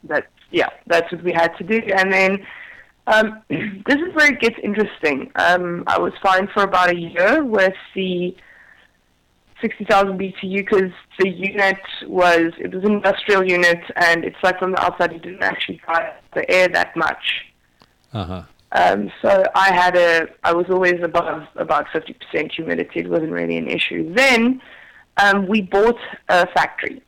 That's 0.04 0.26
yeah, 0.50 0.68
that's 0.86 1.10
what 1.10 1.22
we 1.22 1.32
had 1.32 1.56
to 1.58 1.64
do, 1.64 1.80
and 1.96 2.12
then 2.12 2.46
um, 3.06 3.42
this 3.48 3.96
is 3.96 4.14
where 4.14 4.32
it 4.32 4.40
gets 4.40 4.56
interesting. 4.62 5.30
Um, 5.36 5.84
I 5.86 5.98
was 5.98 6.12
fine 6.22 6.48
for 6.48 6.62
about 6.62 6.90
a 6.90 6.96
year 6.96 7.44
with 7.44 7.74
the 7.94 8.36
60,000 9.60 10.18
BTU 10.18 10.56
because 10.56 10.90
the 11.18 11.28
unit 11.28 11.78
was, 12.06 12.52
it 12.58 12.74
was 12.74 12.84
an 12.84 12.92
industrial 12.92 13.44
unit 13.44 13.80
and 13.96 14.24
it's 14.24 14.36
like 14.42 14.58
from 14.58 14.72
the 14.72 14.84
outside 14.84 15.12
it 15.12 15.22
didn't 15.22 15.42
actually 15.42 15.80
dry 15.84 16.12
the 16.34 16.48
air 16.50 16.68
that 16.68 16.96
much. 16.96 17.46
Uh-huh. 18.12 18.42
Um, 18.72 19.12
so 19.20 19.44
I 19.54 19.72
had 19.72 19.96
a, 19.96 20.28
I 20.42 20.52
was 20.52 20.66
always 20.70 21.02
above 21.02 21.46
about 21.56 21.86
50% 21.88 22.52
humidity. 22.52 23.00
It 23.00 23.08
wasn't 23.08 23.32
really 23.32 23.56
an 23.56 23.68
issue. 23.68 24.12
Then 24.14 24.60
um, 25.18 25.46
we 25.46 25.62
bought 25.62 25.98
a 26.28 26.46
factory, 26.48 27.02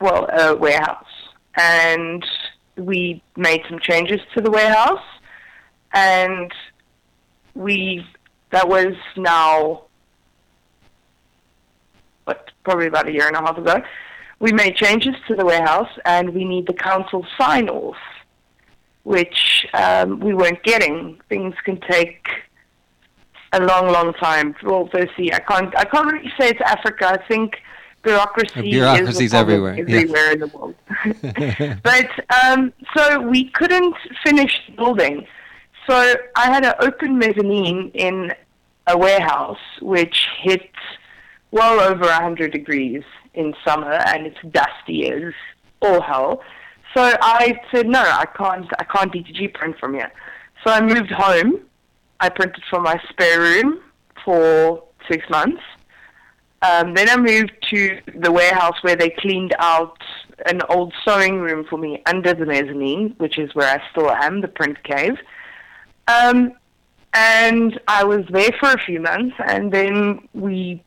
well, 0.00 0.28
a 0.32 0.56
warehouse. 0.56 1.05
And 1.56 2.24
we 2.76 3.22
made 3.36 3.62
some 3.68 3.78
changes 3.78 4.20
to 4.34 4.40
the 4.40 4.50
warehouse, 4.50 5.04
and 5.92 6.52
we 7.54 8.06
that 8.50 8.68
was 8.68 8.94
now 9.16 9.84
what 12.24 12.50
probably 12.64 12.86
about 12.86 13.08
a 13.08 13.12
year 13.12 13.26
and 13.26 13.36
a 13.36 13.40
half 13.40 13.56
ago. 13.56 13.82
We 14.38 14.52
made 14.52 14.76
changes 14.76 15.14
to 15.28 15.34
the 15.34 15.46
warehouse, 15.46 15.90
and 16.04 16.34
we 16.34 16.44
need 16.44 16.66
the 16.66 16.74
council 16.74 17.26
sign 17.38 17.70
off, 17.70 17.96
which 19.04 19.66
um, 19.72 20.20
we 20.20 20.34
weren't 20.34 20.62
getting. 20.62 21.18
Things 21.30 21.54
can 21.64 21.80
take 21.80 22.26
a 23.52 23.60
long, 23.60 23.90
long 23.90 24.12
time. 24.14 24.54
Well, 24.62 24.88
firstly, 24.92 25.32
I 25.32 25.38
can't 25.38 25.74
I 25.76 25.84
can't 25.84 26.12
really 26.12 26.30
say 26.38 26.50
it's 26.50 26.60
Africa. 26.60 27.06
I 27.08 27.26
think 27.26 27.56
bureaucracy 28.06 28.62
bureaucracy's 28.62 29.34
everywhere 29.34 29.76
everywhere 29.78 30.26
yeah. 30.26 30.32
in 30.32 30.40
the 30.40 30.50
world. 30.54 30.74
But 31.82 32.10
um, 32.42 32.72
so 32.96 33.20
we 33.20 33.50
couldn't 33.50 33.96
finish 34.24 34.54
building. 34.76 35.26
So 35.88 36.14
i 36.36 36.46
had 36.54 36.64
an 36.64 36.74
open 36.80 37.18
mezzanine 37.18 37.90
in 37.94 38.32
a 38.86 38.96
warehouse 38.96 39.64
which 39.80 40.16
hit 40.40 40.70
well 41.50 41.80
over 41.80 42.06
100 42.06 42.52
degrees 42.52 43.02
in 43.34 43.54
summer 43.66 43.92
and 43.92 44.26
it's 44.26 44.42
dusty 44.50 45.10
as 45.10 45.32
all 45.80 46.00
hell. 46.00 46.42
So 46.94 47.02
i 47.20 47.58
said 47.70 47.86
no 47.98 48.00
i 48.00 48.26
can't 48.38 48.68
i 48.82 48.84
can't 48.84 49.12
dtg 49.12 49.54
print 49.54 49.76
from 49.80 49.94
here. 49.94 50.12
So 50.62 50.72
i 50.72 50.80
moved 50.80 51.12
home. 51.24 51.52
I 52.18 52.28
printed 52.30 52.62
from 52.70 52.84
my 52.84 52.98
spare 53.10 53.40
room 53.40 53.80
for 54.24 54.82
six 55.10 55.28
months 55.28 55.62
um, 56.62 56.94
then 56.94 57.08
I 57.08 57.16
moved 57.16 57.52
to 57.70 58.00
the 58.16 58.32
warehouse 58.32 58.82
where 58.82 58.96
they 58.96 59.10
cleaned 59.10 59.54
out 59.58 59.98
an 60.46 60.60
old 60.68 60.92
sewing 61.04 61.38
room 61.38 61.64
for 61.68 61.78
me 61.78 62.02
under 62.06 62.34
the 62.34 62.46
mezzanine, 62.46 63.14
which 63.18 63.38
is 63.38 63.54
where 63.54 63.78
I 63.78 63.82
still 63.90 64.10
am, 64.10 64.40
the 64.40 64.48
print 64.48 64.82
cave. 64.84 65.18
Um, 66.08 66.52
and 67.12 67.80
I 67.88 68.04
was 68.04 68.24
there 68.30 68.50
for 68.60 68.70
a 68.70 68.78
few 68.78 69.00
months, 69.00 69.36
and 69.46 69.72
then 69.72 70.28
we 70.34 70.82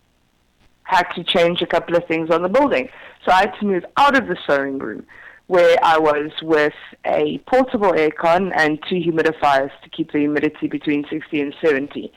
had 0.83 1.03
to 1.15 1.23
change 1.23 1.61
a 1.61 1.67
couple 1.67 1.95
of 1.95 2.05
things 2.07 2.29
on 2.29 2.41
the 2.41 2.49
building. 2.49 2.89
So 3.25 3.31
I 3.31 3.41
had 3.41 3.53
to 3.59 3.65
move 3.65 3.85
out 3.97 4.17
of 4.17 4.27
the 4.27 4.37
sewing 4.47 4.79
room, 4.79 5.05
where 5.47 5.77
I 5.83 5.97
was 5.97 6.31
with 6.41 6.73
a 7.05 7.39
portable 7.47 7.91
aircon 7.91 8.51
and 8.55 8.79
two 8.87 8.95
humidifiers 8.95 9.71
to 9.83 9.89
keep 9.89 10.11
the 10.11 10.19
humidity 10.19 10.67
between 10.67 11.05
60 11.09 11.41
and 11.41 11.55
70. 11.61 12.11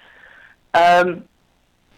Um, 0.74 1.24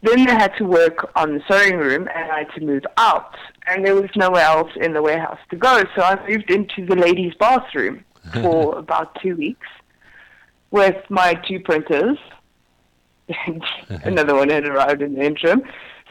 then 0.04 0.28
I 0.28 0.34
had 0.34 0.54
to 0.58 0.64
work 0.64 1.10
on 1.16 1.34
the 1.34 1.42
sewing 1.48 1.78
room 1.78 2.08
and 2.14 2.30
I 2.30 2.38
had 2.40 2.52
to 2.54 2.60
move 2.60 2.84
out. 2.96 3.34
And 3.66 3.84
there 3.84 3.94
was 3.94 4.10
nowhere 4.14 4.44
else 4.44 4.70
in 4.76 4.92
the 4.92 5.02
warehouse 5.02 5.38
to 5.50 5.56
go. 5.56 5.82
So 5.96 6.02
I 6.02 6.28
moved 6.28 6.50
into 6.50 6.84
the 6.84 6.94
ladies' 6.94 7.32
bathroom 7.38 8.04
for 8.34 8.78
about 8.78 9.16
two 9.22 9.36
weeks 9.36 9.66
with 10.70 10.96
my 11.08 11.34
two 11.48 11.60
printers. 11.60 12.18
And 13.46 13.64
another 14.04 14.34
one 14.34 14.50
had 14.50 14.66
arrived 14.66 15.00
in 15.00 15.14
the 15.14 15.22
interim. 15.22 15.62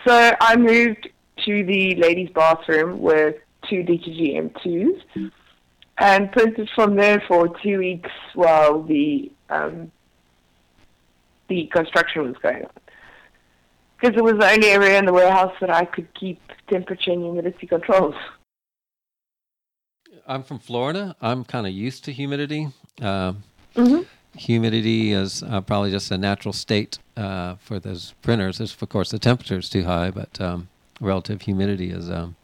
So 0.06 0.34
I 0.42 0.56
moved 0.56 1.10
to 1.46 1.64
the 1.64 1.96
ladies' 1.96 2.30
bathroom 2.34 3.00
with 3.00 3.36
two 3.70 3.84
DTG 3.84 4.36
M2s 4.36 5.32
and 6.00 6.32
printed 6.32 6.70
from 6.74 6.96
there 6.96 7.24
for 7.28 7.48
two 7.62 7.78
weeks 7.78 8.10
while 8.34 8.82
the 8.82 9.32
um, 9.50 9.92
the 11.50 11.68
construction 11.68 12.24
was 12.24 12.36
going 12.42 12.64
on 12.64 12.72
because 14.04 14.18
it 14.18 14.24
was 14.24 14.34
the 14.38 14.52
only 14.52 14.68
area 14.68 15.00
in 15.00 15.06
the 15.06 15.14
warehouse 15.14 15.54
that 15.62 15.70
I 15.70 15.86
could 15.86 16.14
keep 16.14 16.42
temperature 16.70 17.12
and 17.12 17.24
humidity 17.24 17.68
controls. 17.68 18.16
I'm 20.28 20.44
from 20.44 20.60
Florida. 20.60 21.16
I'm 21.22 21.46
kind 21.46 21.66
of 21.66 21.72
used 21.72 22.04
to 22.06 22.12
humidity. 22.12 22.68
Uh, 23.02 23.34
mm-hmm. 23.76 24.02
Humidity 24.36 25.14
is 25.14 25.42
uh, 25.44 25.62
probably 25.62 25.92
just 25.92 26.12
a 26.12 26.18
natural 26.18 26.54
state 26.54 27.00
uh, 27.16 27.56
for 27.56 27.80
those 27.80 28.14
printers. 28.22 28.58
There's, 28.58 28.76
of 28.82 28.90
course, 28.90 29.12
the 29.12 29.20
temperature 29.20 29.58
is 29.58 29.70
too 29.70 29.84
high, 29.84 30.12
but 30.12 30.42
um, 30.42 30.68
relative 31.00 31.44
humidity 31.44 31.92
is 31.92 32.10
um, 32.10 32.36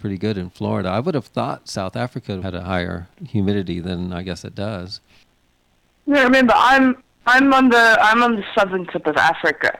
pretty 0.00 0.16
good 0.16 0.38
in 0.38 0.48
Florida. 0.48 0.88
I 0.88 1.00
would 1.00 1.14
have 1.14 1.26
thought 1.26 1.68
South 1.68 1.96
Africa 1.96 2.40
had 2.40 2.54
a 2.54 2.62
higher 2.62 3.08
humidity 3.28 3.80
than 3.80 4.14
I 4.14 4.22
guess 4.22 4.44
it 4.44 4.54
does. 4.54 5.00
Yeah, 6.06 6.22
remember, 6.22 6.54
I'm 6.56 7.02
I'm 7.26 7.52
on 7.52 7.68
the 7.68 7.98
I'm 8.00 8.22
on 8.22 8.36
the 8.36 8.44
southern 8.56 8.86
tip 8.86 9.06
of 9.06 9.16
Africa 9.16 9.78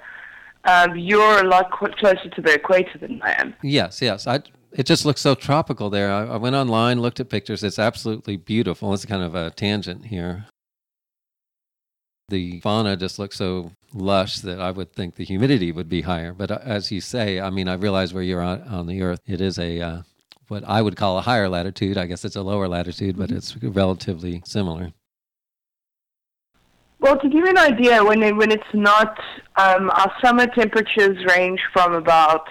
um, 0.67 0.97
you're 0.97 1.41
a 1.41 1.45
lot 1.45 1.71
closer 1.71 2.29
to 2.29 2.43
the 2.43 2.55
equator 2.55 2.99
than 2.99 3.21
I 3.23 3.33
am. 3.41 3.55
Yes, 3.63 4.03
yes. 4.03 4.27
I, 4.27 4.43
it 4.73 4.87
just 4.87 5.05
looks 5.05 5.21
so 5.21 5.35
tropical 5.35 5.91
there. 5.91 6.13
I, 6.13 6.27
I 6.27 6.37
went 6.37 6.57
online, 6.57 7.01
looked 7.01 7.21
at 7.21 7.29
pictures. 7.29 7.65
It's 7.65 7.79
absolutely 7.79 8.37
beautiful. 8.37 8.93
It's 8.93 9.07
kind 9.07 9.23
of 9.23 9.35
a 9.35 9.51
tangent 9.51 10.07
here. 10.07 10.47
The 12.29 12.61
fauna 12.61 12.97
just 12.97 13.19
looks 13.19 13.37
so 13.37 13.73
lush 13.95 14.39
that 14.41 14.61
I 14.61 14.73
would 14.73 14.93
think 14.93 15.15
the 15.15 15.25
humidity 15.25 15.71
would 15.71 15.89
be 15.89 16.03
higher. 16.03 16.33
But 16.33 16.51
uh, 16.51 16.59
as 16.63 16.91
you 16.91 17.01
say, 17.01 17.41
I 17.41 17.51
mean, 17.51 17.69
I 17.69 17.75
realize 17.75 18.13
where 18.13 18.23
you're 18.23 18.43
on, 18.43 18.63
on 18.63 18.87
the 18.87 19.01
Earth, 19.03 19.21
it 19.27 19.41
is 19.41 19.59
a 19.59 19.81
uh, 19.81 20.03
what 20.49 20.65
I 20.67 20.83
would 20.83 20.97
call 20.97 21.19
a 21.19 21.23
higher 21.23 21.49
latitude. 21.49 21.97
I 21.97 22.07
guess 22.07 22.25
it's 22.25 22.37
a 22.37 22.43
lower 22.43 22.69
latitude, 22.69 23.17
but 23.17 23.29
mm-hmm. 23.29 23.39
it's 23.39 23.57
relatively 23.57 24.43
similar. 24.45 24.93
Well, 26.99 27.19
to 27.19 27.29
give 27.29 27.45
you 27.45 27.51
an 27.51 27.59
idea, 27.59 28.03
when 28.03 28.23
it, 28.23 28.35
when 28.37 28.51
it's 28.51 28.73
not, 28.73 29.19
um, 29.57 29.91
our 29.91 30.13
summer 30.25 30.47
temperatures 30.47 31.23
range 31.27 31.61
from 31.73 31.93
about, 31.93 32.49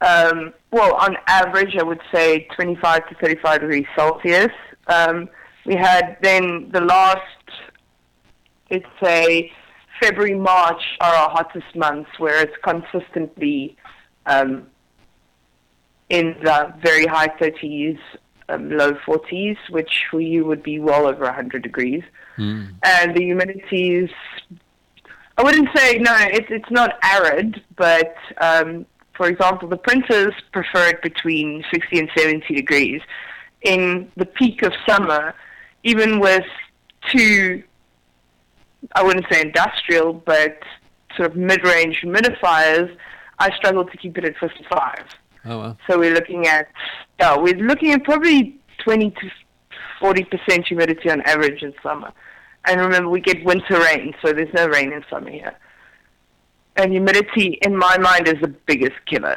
um, 0.00 0.52
well, 0.72 0.94
on 0.94 1.16
average, 1.28 1.76
I 1.78 1.84
would 1.84 2.00
say 2.12 2.48
25 2.56 3.08
to 3.08 3.14
35 3.14 3.60
degrees 3.60 3.86
Celsius. 3.94 4.50
Um, 4.88 5.28
we 5.64 5.76
had 5.76 6.16
then 6.22 6.70
the 6.72 6.80
last, 6.80 7.20
let's 8.70 8.84
say, 9.02 9.52
February, 10.00 10.34
March 10.34 10.82
are 11.00 11.14
our 11.14 11.30
hottest 11.30 11.74
months, 11.74 12.10
where 12.18 12.42
it's 12.42 12.56
consistently 12.62 13.76
um, 14.26 14.66
in 16.08 16.36
the 16.42 16.74
very 16.82 17.06
high 17.06 17.28
30s, 17.28 17.98
um, 18.48 18.70
low 18.70 18.92
40s, 19.06 19.56
which 19.70 20.04
for 20.10 20.20
you 20.20 20.44
would 20.44 20.62
be 20.64 20.80
well 20.80 21.06
over 21.06 21.24
100 21.24 21.62
degrees. 21.62 22.02
Mm. 22.38 22.74
And 22.82 23.16
the 23.16 23.22
humidity 23.22 23.94
is, 23.94 24.10
I 25.38 25.42
wouldn't 25.42 25.68
say, 25.76 25.98
no, 25.98 26.14
it's, 26.18 26.48
it's 26.50 26.70
not 26.70 26.98
arid, 27.02 27.62
but 27.76 28.14
um, 28.40 28.86
for 29.16 29.28
example, 29.28 29.68
the 29.68 29.76
printers 29.76 30.34
prefer 30.52 30.88
it 30.88 31.02
between 31.02 31.64
60 31.72 31.98
and 31.98 32.10
70 32.16 32.54
degrees. 32.54 33.00
In 33.62 34.10
the 34.16 34.26
peak 34.26 34.62
of 34.62 34.72
summer, 34.88 35.34
even 35.82 36.20
with 36.20 36.44
two, 37.10 37.62
I 38.94 39.02
wouldn't 39.02 39.26
say 39.30 39.40
industrial, 39.40 40.12
but 40.12 40.62
sort 41.16 41.30
of 41.30 41.36
mid-range 41.36 42.02
humidifiers, 42.02 42.94
I 43.38 43.50
struggle 43.56 43.84
to 43.84 43.96
keep 43.96 44.16
it 44.18 44.24
at 44.24 44.36
55. 44.38 45.04
Oh, 45.46 45.58
wow. 45.58 45.76
So 45.88 45.98
we're 45.98 46.14
looking 46.14 46.46
at, 46.46 46.68
yeah, 47.20 47.36
we're 47.36 47.54
looking 47.54 47.92
at 47.92 48.04
probably 48.04 48.58
20 48.84 49.10
to 49.10 49.30
40% 50.00 50.66
humidity 50.66 51.10
on 51.10 51.20
average 51.22 51.62
in 51.62 51.74
summer. 51.82 52.12
And 52.66 52.80
remember, 52.80 53.08
we 53.08 53.20
get 53.20 53.44
winter 53.44 53.78
rain, 53.80 54.14
so 54.24 54.32
there's 54.32 54.52
no 54.52 54.66
rain 54.66 54.92
in 54.92 55.04
summer 55.08 55.30
here. 55.30 55.56
And 56.76 56.92
humidity, 56.92 57.58
in 57.62 57.76
my 57.76 57.96
mind, 57.98 58.28
is 58.28 58.40
the 58.40 58.48
biggest 58.48 58.96
killer. 59.06 59.36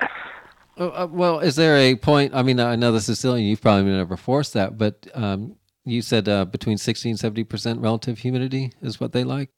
Oh, 0.78 0.90
uh, 0.90 1.08
well, 1.12 1.40
is 1.40 1.56
there 1.56 1.76
a 1.76 1.96
point? 1.96 2.34
I 2.34 2.42
mean, 2.42 2.60
I 2.60 2.76
know 2.76 2.94
is 2.94 3.20
silly. 3.20 3.44
You've 3.44 3.62
probably 3.62 3.92
never 3.92 4.18
forced 4.18 4.54
that, 4.54 4.78
but 4.78 5.08
um, 5.14 5.56
you 5.86 6.02
said 6.02 6.28
uh, 6.30 6.46
between 6.46 6.78
60 6.78 7.10
and 7.10 7.20
70 7.20 7.44
percent 7.44 7.82
relative 7.82 8.20
humidity 8.20 8.72
is 8.82 9.00
what 9.00 9.12
they 9.12 9.24
like. 9.24 9.50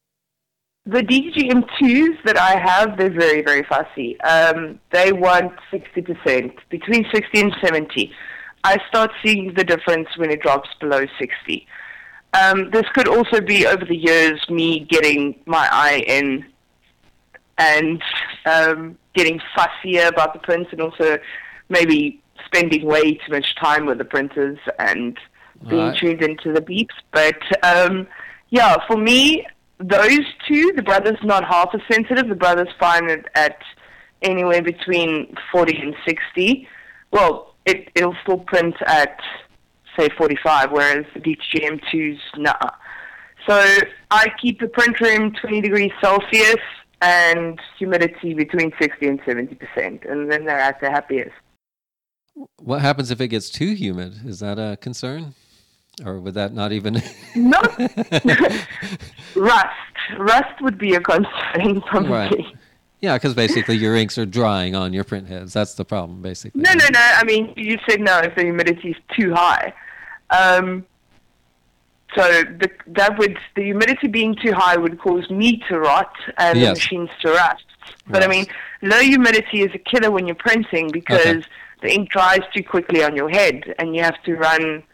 The 0.84 1.02
DGM 1.02 1.64
twos 1.78 2.16
that 2.24 2.36
I 2.36 2.58
have, 2.58 2.98
they're 2.98 3.08
very, 3.08 3.40
very 3.40 3.62
fussy. 3.62 4.20
Um, 4.22 4.80
they 4.90 5.12
want 5.12 5.52
60%, 5.72 6.52
between 6.70 7.06
60 7.14 7.40
and 7.40 7.54
70. 7.62 8.12
I 8.64 8.78
start 8.88 9.10
seeing 9.24 9.54
the 9.54 9.64
difference 9.64 10.08
when 10.16 10.30
it 10.30 10.40
drops 10.40 10.68
below 10.80 11.06
60. 11.18 11.66
Um, 12.40 12.70
this 12.70 12.84
could 12.94 13.08
also 13.08 13.40
be 13.40 13.66
over 13.66 13.84
the 13.84 13.96
years 13.96 14.40
me 14.48 14.80
getting 14.80 15.38
my 15.46 15.68
eye 15.70 16.02
in 16.06 16.46
and 17.58 18.02
um, 18.46 18.98
getting 19.14 19.40
fussier 19.56 20.08
about 20.08 20.32
the 20.32 20.38
prints 20.38 20.70
and 20.72 20.80
also 20.80 21.18
maybe 21.68 22.22
spending 22.46 22.86
way 22.86 23.14
too 23.14 23.32
much 23.32 23.54
time 23.56 23.86
with 23.86 23.98
the 23.98 24.04
printers 24.04 24.58
and 24.78 25.18
being 25.68 25.88
right. 25.88 25.98
tuned 25.98 26.22
into 26.22 26.52
the 26.52 26.60
beeps. 26.60 26.94
But 27.12 27.40
um, 27.64 28.06
yeah, 28.50 28.76
for 28.86 28.96
me, 28.96 29.46
those 29.78 30.24
two, 30.48 30.72
the 30.74 30.82
brother's 30.82 31.18
not 31.22 31.44
half 31.44 31.70
as 31.74 31.80
sensitive. 31.90 32.28
The 32.28 32.34
brother's 32.34 32.72
fine 32.78 33.10
at, 33.10 33.28
at 33.34 33.58
anywhere 34.22 34.62
between 34.62 35.34
40 35.50 35.76
and 35.78 35.94
60. 36.06 36.68
Well, 37.10 37.51
it, 37.66 37.90
it'll 37.94 38.16
still 38.22 38.38
print 38.38 38.74
at, 38.86 39.18
say, 39.98 40.08
45, 40.16 40.72
whereas 40.72 41.04
the 41.14 41.20
DGM2's 41.20 42.20
nah. 42.36 42.54
So 43.48 43.78
I 44.10 44.28
keep 44.40 44.60
the 44.60 44.68
print 44.68 45.00
room 45.00 45.32
20 45.40 45.60
degrees 45.60 45.90
Celsius 46.00 46.56
and 47.00 47.60
humidity 47.78 48.34
between 48.34 48.72
60 48.80 49.06
and 49.08 49.20
70%, 49.22 50.10
and 50.10 50.30
then 50.30 50.44
they're 50.44 50.58
at 50.58 50.80
their 50.80 50.90
happiest. 50.90 51.32
What 52.58 52.80
happens 52.80 53.10
if 53.10 53.20
it 53.20 53.28
gets 53.28 53.50
too 53.50 53.74
humid? 53.74 54.24
Is 54.24 54.40
that 54.40 54.58
a 54.58 54.76
concern? 54.76 55.34
or 56.04 56.18
would 56.18 56.34
that 56.34 56.54
not 56.54 56.72
even? 56.72 57.02
no, 57.34 57.60
rust. 59.36 59.68
Rust 60.18 60.60
would 60.60 60.78
be 60.78 60.94
a 60.94 61.00
concern 61.00 61.80
probably. 61.82 62.10
Right. 62.10 62.46
Yeah, 63.02 63.16
because 63.16 63.34
basically 63.34 63.76
your 63.76 63.96
inks 63.96 64.16
are 64.16 64.24
drying 64.24 64.76
on 64.76 64.92
your 64.92 65.02
print 65.02 65.26
heads. 65.26 65.52
That's 65.52 65.74
the 65.74 65.84
problem, 65.84 66.22
basically. 66.22 66.62
No, 66.62 66.72
no, 66.72 66.84
no. 66.92 67.00
I 67.00 67.24
mean, 67.24 67.52
you 67.56 67.76
said 67.88 68.00
no 68.00 68.20
if 68.20 68.36
the 68.36 68.42
humidity 68.42 68.90
is 68.90 68.96
too 69.16 69.34
high. 69.34 69.74
Um, 70.30 70.86
so 72.14 72.22
the, 72.22 72.70
that 72.86 73.18
would 73.18 73.38
the 73.56 73.64
humidity 73.64 74.06
being 74.06 74.36
too 74.36 74.52
high 74.52 74.76
would 74.76 75.00
cause 75.00 75.28
me 75.30 75.62
to 75.68 75.80
rot 75.80 76.14
and 76.38 76.58
yes. 76.58 76.68
the 76.68 76.74
machines 76.74 77.10
to 77.22 77.32
rust. 77.32 77.64
But 78.06 78.22
I 78.22 78.28
mean, 78.28 78.46
low 78.82 79.00
humidity 79.00 79.62
is 79.62 79.72
a 79.74 79.78
killer 79.78 80.12
when 80.12 80.26
you're 80.26 80.36
printing 80.36 80.90
because 80.92 81.26
okay. 81.26 81.44
the 81.82 81.92
ink 81.92 82.10
dries 82.10 82.42
too 82.54 82.62
quickly 82.62 83.02
on 83.02 83.16
your 83.16 83.30
head, 83.30 83.74
and 83.80 83.96
you 83.96 84.02
have 84.02 84.22
to 84.22 84.36
run 84.36 84.84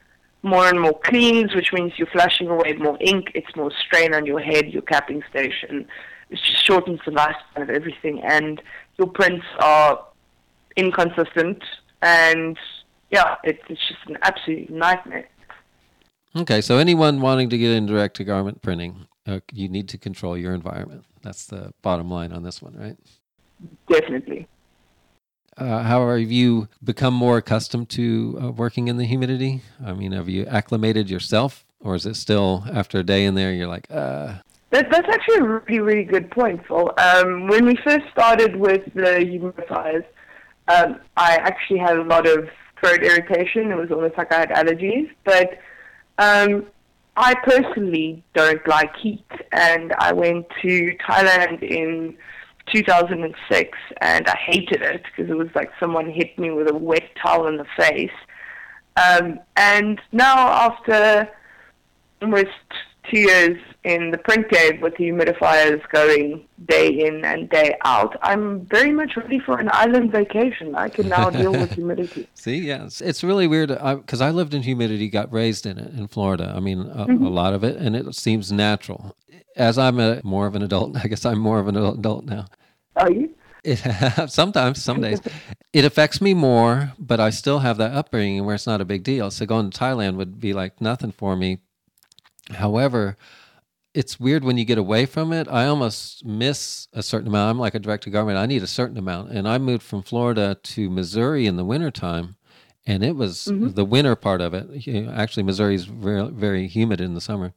more 0.43 0.67
and 0.67 0.81
more 0.81 0.99
cleans, 1.05 1.55
which 1.55 1.75
means 1.75 1.93
you're 1.99 2.07
flushing 2.07 2.49
away 2.49 2.73
more 2.75 2.97
ink. 3.01 3.33
It's 3.35 3.55
more 3.55 3.71
strain 3.85 4.15
on 4.15 4.25
your 4.25 4.41
head, 4.41 4.69
your 4.69 4.83
capping 4.83 5.23
station. 5.29 5.87
It 6.31 6.39
just 6.45 6.65
shortens 6.67 7.01
the 7.05 7.13
lifespan 7.13 7.63
of 7.63 7.71
everything, 7.71 8.23
and 8.23 8.61
your 8.99 9.09
prints 9.09 9.47
are 9.61 10.05
inconsistent, 10.77 11.63
and 12.03 12.59
yeah, 13.11 13.37
it, 13.45 13.61
it's 13.69 13.81
just 13.89 14.01
an 14.07 14.19
absolute 14.23 14.71
nightmare. 14.71 15.29
Okay, 16.37 16.61
so 16.61 16.77
anyone 16.77 17.21
wanting 17.21 17.49
to 17.49 17.59
get 17.59 17.71
into 17.73 17.95
direct 17.95 18.17
to 18.17 18.25
garment 18.25 18.61
printing, 18.61 19.07
uh, 19.27 19.41
you 19.53 19.69
need 19.69 19.89
to 19.89 19.99
control 19.99 20.37
your 20.37 20.55
environment. 20.55 21.05
That's 21.23 21.47
the 21.47 21.73
bottom 21.83 22.11
line 22.11 22.33
on 22.33 22.43
this 22.43 22.61
one, 22.61 22.77
right? 22.77 22.97
Definitely. 23.89 24.47
Uh, 25.57 25.83
how 25.83 26.07
have 26.09 26.31
you 26.31 26.69
become 26.85 27.15
more 27.15 27.39
accustomed 27.39 27.89
to 27.89 28.39
uh, 28.41 28.51
working 28.53 28.89
in 28.89 28.97
the 28.99 29.05
humidity? 29.05 29.63
I 29.85 29.93
mean, 29.95 30.13
have 30.13 30.29
you 30.29 30.47
acclimated 30.47 31.11
yourself, 31.11 31.65
or 31.81 31.95
is 31.95 32.07
it 32.07 32.15
still 32.15 32.65
after 32.71 32.99
a 32.99 33.03
day 33.03 33.25
in 33.25 33.35
there, 33.35 33.53
you're 33.53 33.67
like, 33.67 33.87
uh? 33.91 34.35
That, 34.71 34.91
that's 34.91 35.09
actually 35.09 35.39
a 35.39 35.45
really, 35.45 35.81
really 35.81 36.05
good 36.05 36.31
point, 36.31 36.67
Phil. 36.67 36.93
Um, 36.99 37.49
when 37.49 37.65
we 37.65 37.77
first 37.85 38.05
started 38.13 38.57
with 38.57 38.85
the 38.95 39.25
humidifiers, 39.25 40.05
um, 40.69 41.01
I 41.17 41.37
actually 41.37 41.79
had 41.79 41.97
a 41.97 42.03
lot 42.03 42.27
of 42.27 42.49
throat 42.79 43.03
irritation. 43.03 43.71
It 43.71 43.77
was 43.77 43.91
almost 43.91 44.19
like 44.19 44.33
I 44.33 44.41
had 44.41 44.51
allergies. 44.51 45.11
But 45.25 45.59
um, 46.19 46.67
I 47.17 47.35
personally 47.43 48.23
don't 48.35 48.67
like 48.69 48.95
heat, 48.97 49.25
and 49.53 49.93
I 49.99 50.13
went 50.13 50.47
to 50.63 50.97
Thailand 51.09 51.63
in 51.63 52.17
2006, 52.73 53.79
and 54.01 54.29
I 54.29 54.37
hated 54.37 54.83
it 54.83 55.03
because 55.05 55.31
it 55.31 55.37
was 55.37 55.49
like 55.55 55.71
someone 55.81 56.11
hit 56.11 56.39
me 56.39 56.51
with 56.51 56.69
a 56.71 56.75
wet 56.75 57.09
towel 57.23 57.47
in 57.47 57.57
the 57.57 57.67
face. 57.77 58.11
Um, 58.97 59.41
and 59.57 60.01
now, 60.13 60.49
after 60.49 61.29
almost 62.21 62.49
two 63.11 63.21
years 63.21 63.59
in 63.85 64.11
the 64.11 64.19
print 64.19 64.49
game 64.51 64.81
with 64.81 64.97
the 64.97 65.05
humidifiers 65.05 65.81
going 65.91 66.47
day 66.67 66.89
in 66.89 67.25
and 67.25 67.49
day 67.49 67.77
out, 67.85 68.17
I'm 68.23 68.67
very 68.67 68.93
much 68.93 69.17
ready 69.17 69.39
for 69.39 69.59
an 69.59 69.71
island 69.73 70.13
vacation. 70.13 70.75
I 70.75 70.89
can 70.89 71.09
now 71.09 71.31
deal 71.31 71.53
with 71.53 71.73
humidity. 71.81 72.29
See, 72.35 72.59
yes, 72.59 73.01
it's 73.01 73.25
really 73.25 73.47
weird 73.47 73.69
because 73.69 74.21
I, 74.21 74.29
I, 74.29 74.31
lived 74.31 74.55
in 74.55 74.63
humidity, 74.63 75.09
got 75.09 75.33
raised 75.33 75.67
in 75.67 75.79
it 75.79 75.93
in 75.95 76.09
Florida. 76.09 76.53
I 76.55 76.61
mean, 76.61 76.81
a, 76.81 77.07
mm-hmm. 77.07 77.25
a 77.25 77.31
lot 77.31 77.55
of 77.55 77.65
it, 77.65 77.77
and 77.77 77.97
it 77.97 78.15
seems 78.15 78.53
natural. 78.53 79.17
As 79.57 79.79
I'm 79.79 79.99
a, 79.99 80.21
more 80.23 80.47
of 80.47 80.55
an 80.55 80.63
adult, 80.63 80.97
I 81.05 81.09
guess 81.09 81.25
I'm 81.25 81.39
more 81.39 81.59
of 81.59 81.69
an 81.69 81.77
adult 81.77 82.25
now. 82.25 82.47
Are 82.97 83.11
you? 83.11 83.35
It 83.65 83.79
sometimes, 84.31 84.83
some 84.83 85.01
days, 85.01 85.21
it 85.73 85.85
affects 85.85 86.21
me 86.21 86.35
more, 86.35 86.93
but 86.99 87.21
I 87.21 87.31
still 87.31 87.61
have 87.61 87.77
that 87.79 87.93
upbringing 87.93 88.45
where 88.45 88.55
it's 88.55 88.67
not 88.67 88.81
a 88.81 88.85
big 88.85 89.03
deal. 89.03 89.31
So 89.31 89.47
going 89.47 89.71
to 89.71 89.79
Thailand 89.79 90.17
would 90.17 90.41
be 90.41 90.53
like 90.53 90.81
nothing 90.81 91.13
for 91.13 91.37
me. 91.37 91.59
However, 92.51 93.17
it's 93.95 94.21
weird 94.21 94.45
when 94.45 94.59
you 94.59 94.65
get 94.65 94.79
away 94.79 95.07
from 95.07 95.33
it. 95.33 95.49
I 95.49 95.67
almost 95.67 96.25
miss 96.25 96.89
a 96.93 97.03
certain 97.03 97.29
amount. 97.29 97.51
I'm 97.51 97.59
like 97.59 97.75
a 97.75 97.79
direct 97.79 98.05
to 98.05 98.11
garment. 98.11 98.39
I 98.39 98.47
need 98.47 98.63
a 98.63 98.67
certain 98.67 98.97
amount. 98.97 99.31
And 99.33 99.49
I 99.49 99.59
moved 99.59 99.83
from 99.83 100.03
Florida 100.03 100.57
to 100.63 100.91
Missouri 100.91 101.47
in 101.47 101.57
the 101.57 101.65
wintertime. 101.65 102.37
And 102.87 103.03
it 103.03 103.17
was 103.17 103.49
mm-hmm. 103.51 103.71
the 103.71 103.85
winter 103.85 104.17
part 104.17 104.41
of 104.41 104.55
it. 104.55 104.89
Actually, 105.09 105.43
Missouri 105.43 105.75
is 105.75 105.85
very, 105.85 106.29
very 106.31 106.69
humid 106.69 107.01
in 107.01 107.15
the 107.15 107.21
summer. 107.21 107.53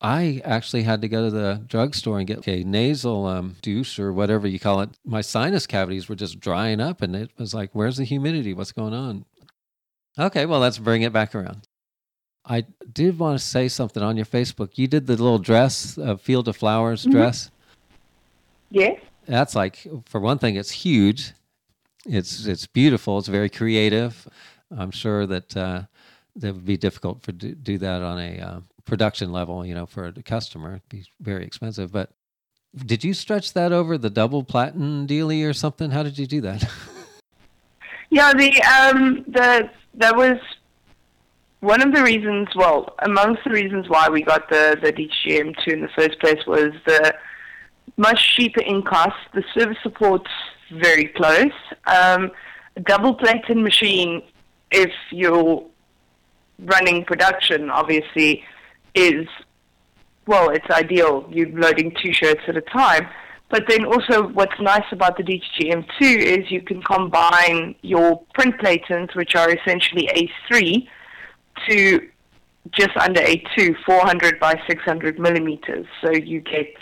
I 0.00 0.42
actually 0.44 0.82
had 0.82 1.00
to 1.02 1.08
go 1.08 1.24
to 1.26 1.30
the 1.30 1.62
drugstore 1.66 2.18
and 2.18 2.26
get 2.26 2.46
a 2.48 2.64
nasal 2.64 3.26
um, 3.26 3.56
douche 3.62 4.00
or 4.00 4.12
whatever 4.12 4.48
you 4.48 4.58
call 4.58 4.80
it. 4.80 4.90
My 5.04 5.20
sinus 5.20 5.66
cavities 5.66 6.08
were 6.08 6.16
just 6.16 6.40
drying 6.40 6.80
up, 6.80 7.02
and 7.02 7.14
it 7.14 7.30
was 7.38 7.54
like, 7.54 7.70
where's 7.72 7.98
the 7.98 8.04
humidity? 8.04 8.52
What's 8.52 8.72
going 8.72 8.94
on? 8.94 9.26
Okay, 10.18 10.44
well, 10.44 10.58
let's 10.58 10.78
bring 10.78 11.02
it 11.02 11.12
back 11.12 11.34
around. 11.34 11.68
I 12.44 12.64
did 12.92 13.18
want 13.18 13.38
to 13.38 13.44
say 13.44 13.68
something 13.68 14.02
on 14.02 14.16
your 14.16 14.26
Facebook. 14.26 14.76
You 14.76 14.88
did 14.88 15.06
the 15.06 15.12
little 15.12 15.38
dress, 15.38 15.96
uh, 15.98 16.16
Field 16.16 16.48
of 16.48 16.56
Flowers 16.56 17.02
mm-hmm. 17.02 17.12
dress. 17.12 17.50
Yes. 18.70 19.00
That's 19.26 19.54
like, 19.54 19.86
for 20.06 20.20
one 20.20 20.38
thing, 20.38 20.56
it's 20.56 20.70
huge. 20.70 21.32
It's 22.04 22.46
it's 22.46 22.66
beautiful. 22.66 23.18
It's 23.18 23.28
very 23.28 23.48
creative. 23.48 24.26
I'm 24.76 24.90
sure 24.90 25.26
that 25.26 25.56
uh, 25.56 25.82
that 26.36 26.54
would 26.54 26.64
be 26.64 26.76
difficult 26.76 27.22
for 27.22 27.30
do, 27.30 27.54
do 27.54 27.78
that 27.78 28.02
on 28.02 28.18
a 28.18 28.38
uh, 28.40 28.60
production 28.84 29.30
level. 29.30 29.64
You 29.64 29.74
know, 29.74 29.86
for 29.86 30.06
a 30.06 30.22
customer, 30.22 30.70
It'd 30.70 30.88
be 30.88 31.04
very 31.20 31.44
expensive. 31.44 31.92
But 31.92 32.10
did 32.74 33.04
you 33.04 33.14
stretch 33.14 33.52
that 33.52 33.70
over 33.70 33.98
the 33.98 34.10
double 34.10 34.42
platinum 34.42 35.06
dealie 35.06 35.48
or 35.48 35.52
something? 35.52 35.92
How 35.92 36.02
did 36.02 36.18
you 36.18 36.26
do 36.26 36.40
that? 36.40 36.68
yeah, 38.10 38.32
the 38.32 38.60
um 38.62 39.24
the 39.28 39.70
that 39.94 40.16
was 40.16 40.38
one 41.62 41.80
of 41.80 41.94
the 41.94 42.02
reasons, 42.02 42.48
well, 42.56 42.92
amongst 43.04 43.44
the 43.44 43.50
reasons 43.50 43.88
why 43.88 44.08
we 44.08 44.20
got 44.20 44.50
the, 44.50 44.76
the 44.82 44.92
DTGM2 44.92 45.68
in 45.68 45.80
the 45.82 45.88
first 45.96 46.18
place 46.18 46.44
was 46.44 46.72
the 46.86 47.14
much 47.96 48.34
cheaper 48.34 48.62
in 48.62 48.82
cost. 48.82 49.14
The 49.32 49.44
service 49.56 49.76
support's 49.80 50.30
very 50.72 51.06
close. 51.06 51.52
Um, 51.86 52.32
a 52.74 52.80
double 52.80 53.14
platen 53.14 53.62
machine, 53.62 54.24
if 54.72 54.90
you're 55.12 55.64
running 56.58 57.04
production, 57.04 57.70
obviously, 57.70 58.42
is, 58.96 59.28
well, 60.26 60.50
it's 60.50 60.68
ideal. 60.68 61.28
You're 61.30 61.50
loading 61.50 61.94
two 62.02 62.12
shirts 62.12 62.40
at 62.48 62.56
a 62.56 62.62
time. 62.62 63.06
But 63.50 63.68
then 63.68 63.84
also 63.84 64.26
what's 64.30 64.58
nice 64.60 64.90
about 64.90 65.16
the 65.16 65.22
DTGM2 65.22 66.00
is 66.00 66.50
you 66.50 66.62
can 66.62 66.82
combine 66.82 67.76
your 67.82 68.20
print 68.34 68.58
platens, 68.58 69.10
which 69.14 69.36
are 69.36 69.48
essentially 69.54 70.08
A3, 70.52 70.88
to 71.68 72.08
just 72.70 72.96
under 72.96 73.20
A2, 73.20 73.74
400 73.84 74.38
by 74.38 74.60
600 74.66 75.18
millimeters. 75.18 75.86
So 76.02 76.12
you 76.12 76.40
get 76.40 76.74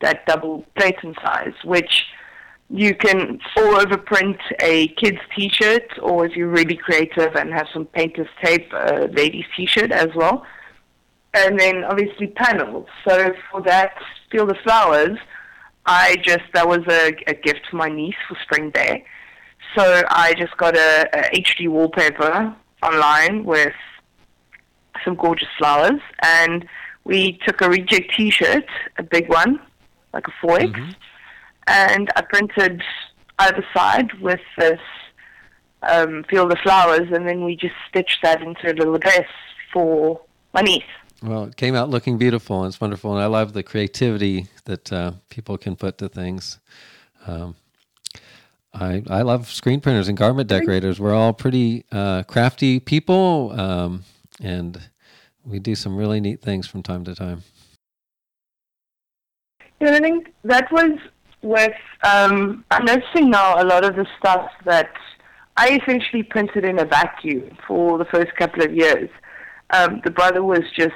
that 0.00 0.26
double 0.26 0.64
platen 0.76 1.14
size, 1.22 1.54
which 1.64 2.04
you 2.70 2.94
can 2.94 3.40
all 3.56 3.80
over 3.80 3.96
print 3.96 4.36
a 4.60 4.88
kid's 4.88 5.20
t-shirt, 5.34 5.98
or 6.02 6.26
if 6.26 6.36
you're 6.36 6.48
really 6.48 6.76
creative 6.76 7.34
and 7.34 7.52
have 7.52 7.66
some 7.72 7.86
painter's 7.86 8.28
tape, 8.42 8.70
a 8.72 9.08
ladies 9.12 9.46
t-shirt 9.56 9.90
as 9.90 10.08
well. 10.14 10.44
And 11.34 11.58
then 11.58 11.84
obviously 11.84 12.28
panels. 12.28 12.86
So 13.06 13.32
for 13.50 13.62
that 13.62 13.92
Field 14.30 14.50
of 14.50 14.56
Flowers, 14.62 15.18
I 15.86 16.16
just, 16.22 16.44
that 16.52 16.68
was 16.68 16.80
a, 16.88 17.14
a 17.26 17.34
gift 17.34 17.60
for 17.70 17.76
my 17.76 17.88
niece 17.88 18.16
for 18.28 18.36
Spring 18.42 18.70
Day. 18.70 19.04
So 19.76 20.02
I 20.08 20.34
just 20.34 20.56
got 20.56 20.76
a, 20.76 21.08
a 21.14 21.40
HD 21.40 21.68
wallpaper 21.68 22.54
online 22.82 23.44
with 23.44 23.74
some 25.04 25.14
gorgeous 25.14 25.48
flowers, 25.58 26.00
and 26.22 26.66
we 27.04 27.38
took 27.46 27.60
a 27.60 27.68
reject 27.68 28.12
T-shirt, 28.16 28.66
a 28.98 29.02
big 29.02 29.28
one, 29.28 29.60
like 30.12 30.26
a 30.28 30.46
4X, 30.46 30.72
mm-hmm. 30.72 30.90
and 31.66 32.10
I 32.16 32.22
printed 32.22 32.82
either 33.38 33.64
side 33.74 34.12
with 34.20 34.40
this 34.58 34.80
um, 35.82 36.24
field 36.28 36.52
of 36.52 36.58
flowers, 36.58 37.08
and 37.12 37.26
then 37.26 37.44
we 37.44 37.56
just 37.56 37.74
stitched 37.88 38.18
that 38.22 38.42
into 38.42 38.70
a 38.70 38.74
little 38.74 38.98
dress 38.98 39.28
for 39.72 40.20
my 40.52 40.62
niece. 40.62 40.82
Well, 41.22 41.44
it 41.44 41.56
came 41.56 41.74
out 41.74 41.90
looking 41.90 42.18
beautiful, 42.18 42.62
and 42.62 42.68
it's 42.68 42.80
wonderful, 42.80 43.12
and 43.12 43.22
I 43.22 43.26
love 43.26 43.52
the 43.52 43.62
creativity 43.62 44.46
that 44.64 44.92
uh, 44.92 45.12
people 45.30 45.58
can 45.58 45.76
put 45.76 45.98
to 45.98 46.08
things. 46.08 46.58
Um, 47.26 47.56
I 48.72 49.02
I 49.08 49.22
love 49.22 49.50
screen 49.50 49.80
printers 49.80 50.08
and 50.08 50.16
garment 50.16 50.48
decorators. 50.48 51.00
We're 51.00 51.14
all 51.14 51.32
pretty 51.32 51.84
uh, 51.90 52.22
crafty 52.24 52.78
people. 52.78 53.52
Um, 53.58 54.04
and 54.42 54.88
we 55.44 55.58
do 55.58 55.74
some 55.74 55.96
really 55.96 56.20
neat 56.20 56.40
things 56.40 56.66
from 56.66 56.82
time 56.82 57.04
to 57.04 57.14
time. 57.14 57.42
Yeah, 59.80 59.92
I 59.92 60.00
think 60.00 60.32
that 60.44 60.70
was 60.72 60.98
with. 61.42 61.72
Um, 62.02 62.64
I'm 62.70 62.84
noticing 62.84 63.30
now 63.30 63.62
a 63.62 63.64
lot 63.64 63.84
of 63.84 63.96
the 63.96 64.06
stuff 64.18 64.50
that 64.64 64.90
I 65.56 65.78
essentially 65.80 66.22
printed 66.22 66.64
in 66.64 66.78
a 66.78 66.84
vacuum 66.84 67.56
for 67.66 67.98
the 67.98 68.04
first 68.06 68.34
couple 68.36 68.62
of 68.62 68.74
years. 68.74 69.10
Um, 69.70 70.00
the 70.04 70.10
brother 70.10 70.42
was 70.42 70.62
just 70.76 70.94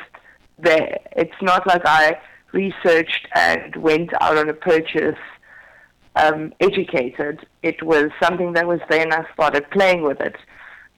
there. 0.59 0.99
It's 1.13 1.41
not 1.43 1.67
like 1.67 1.83
I 1.85 2.19
researched 2.53 3.29
and 3.35 3.75
went 3.77 4.11
out 4.21 4.39
on 4.39 4.49
a 4.49 4.55
purchase 4.55 5.19
um, 6.17 6.53
educated. 6.61 7.47
It 7.63 7.83
was 7.83 8.11
something 8.23 8.53
that 8.55 8.67
was 8.67 8.81
there 8.89 9.03
and 9.03 9.13
I 9.13 9.25
started 9.33 9.71
playing 9.71 10.03
with 10.03 10.21
it. 10.21 10.37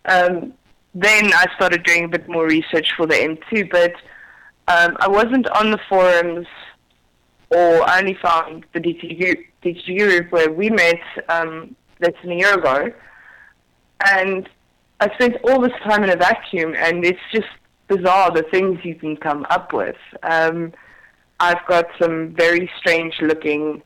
Um, 0.07 0.55
then 0.95 1.33
I 1.33 1.47
started 1.57 1.83
doing 1.83 2.05
a 2.05 2.09
bit 2.09 2.29
more 2.29 2.47
research 2.47 2.93
for 2.97 3.07
the 3.07 3.15
M2, 3.15 3.71
but 3.71 3.93
um, 4.69 4.97
I 5.01 5.09
wasn't 5.09 5.49
on 5.51 5.71
the 5.71 5.79
forums 5.89 6.47
or 7.51 7.89
I 7.89 8.01
only 8.01 8.15
found 8.15 8.65
the 8.73 8.81
DTG 8.81 9.99
group 9.99 10.33
where 10.33 10.51
we 10.51 10.71
met 10.71 11.01
um, 11.29 11.77
less 12.01 12.15
than 12.23 12.33
a 12.33 12.37
year 12.37 12.55
ago. 12.55 12.93
And 14.07 14.49
I 15.01 15.13
spent 15.15 15.37
all 15.45 15.61
this 15.61 15.73
time 15.83 16.05
in 16.05 16.11
a 16.11 16.17
vacuum, 16.17 16.75
and 16.77 17.05
it's 17.05 17.21
just 17.33 17.49
bizarre 17.89 18.31
the 18.31 18.45
things 18.51 18.81
you 18.85 18.95
can 18.95 19.17
come 19.17 19.47
up 19.51 19.73
with. 19.73 19.97
Um, 20.23 20.73
I've 21.41 21.65
got 21.67 21.87
some 22.01 22.35
very 22.35 22.71
strange 22.79 23.15
looking 23.21 23.83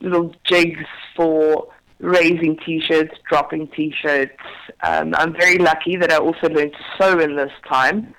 little 0.00 0.34
jigs 0.44 0.84
for 1.16 1.68
raising 2.02 2.58
t-shirts, 2.58 3.14
dropping 3.28 3.68
t-shirts. 3.68 4.36
Um, 4.82 5.14
I'm 5.16 5.32
very 5.32 5.58
lucky 5.58 5.96
that 5.96 6.12
I 6.12 6.16
also 6.16 6.48
learned 6.48 6.72
to 6.72 6.84
sew 6.98 7.18
in 7.20 7.36
this 7.36 7.52
time. 7.66 8.14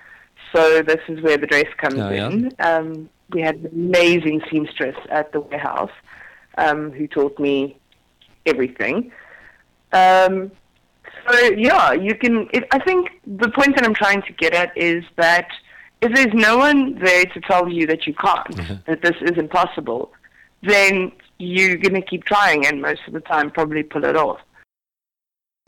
So 0.55 0.81
this 0.81 1.01
is 1.07 1.21
where 1.21 1.37
the 1.37 1.47
dress 1.47 1.67
comes 1.77 1.99
oh, 1.99 2.09
yeah. 2.09 2.29
in. 2.29 2.51
Um, 2.59 3.09
we 3.31 3.41
had 3.41 3.55
an 3.57 3.67
amazing 3.73 4.41
seamstress 4.49 4.95
at 5.09 5.31
the 5.33 5.41
warehouse 5.41 5.91
um, 6.57 6.91
who 6.91 7.07
taught 7.07 7.37
me 7.39 7.77
everything. 8.45 9.11
Um, 9.91 10.51
so 11.27 11.39
yeah, 11.57 11.93
you 11.93 12.15
can. 12.15 12.47
It, 12.53 12.67
I 12.71 12.79
think 12.79 13.09
the 13.25 13.49
point 13.49 13.75
that 13.75 13.85
I'm 13.85 13.93
trying 13.93 14.21
to 14.23 14.33
get 14.33 14.53
at 14.53 14.75
is 14.77 15.03
that 15.17 15.47
if 16.01 16.13
there's 16.13 16.33
no 16.33 16.57
one 16.57 16.99
there 16.99 17.25
to 17.25 17.41
tell 17.41 17.69
you 17.69 17.87
that 17.87 18.05
you 18.05 18.13
can't, 18.13 18.47
mm-hmm. 18.47 18.73
that 18.87 19.01
this 19.01 19.15
is 19.21 19.37
impossible, 19.37 20.11
then 20.61 21.11
you're 21.39 21.77
going 21.77 21.95
to 21.95 22.01
keep 22.01 22.23
trying 22.23 22.65
and 22.65 22.81
most 22.81 23.01
of 23.07 23.13
the 23.13 23.19
time 23.21 23.51
probably 23.51 23.83
pull 23.83 24.05
it 24.05 24.15
off. 24.15 24.39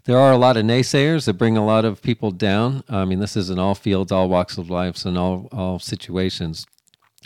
There 0.05 0.19
are 0.19 0.31
a 0.31 0.37
lot 0.37 0.55
of 0.55 0.65
naysayers 0.65 1.25
that 1.25 1.33
bring 1.33 1.57
a 1.57 1.65
lot 1.65 1.83
of 1.83 2.01
people 2.01 2.29
down. 2.29 2.83
I 2.87 3.05
mean, 3.05 3.19
this 3.19 3.35
is 3.35 3.49
in 3.49 3.57
all 3.57 3.73
fields, 3.73 4.11
all 4.11 4.29
walks 4.29 4.57
of 4.57 4.69
life, 4.69 5.03
and 5.03 5.17
all, 5.17 5.49
all 5.51 5.79
situations. 5.79 6.67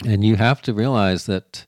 And 0.06 0.24
you 0.24 0.36
have 0.36 0.62
to 0.62 0.72
realize 0.72 1.26
that 1.26 1.66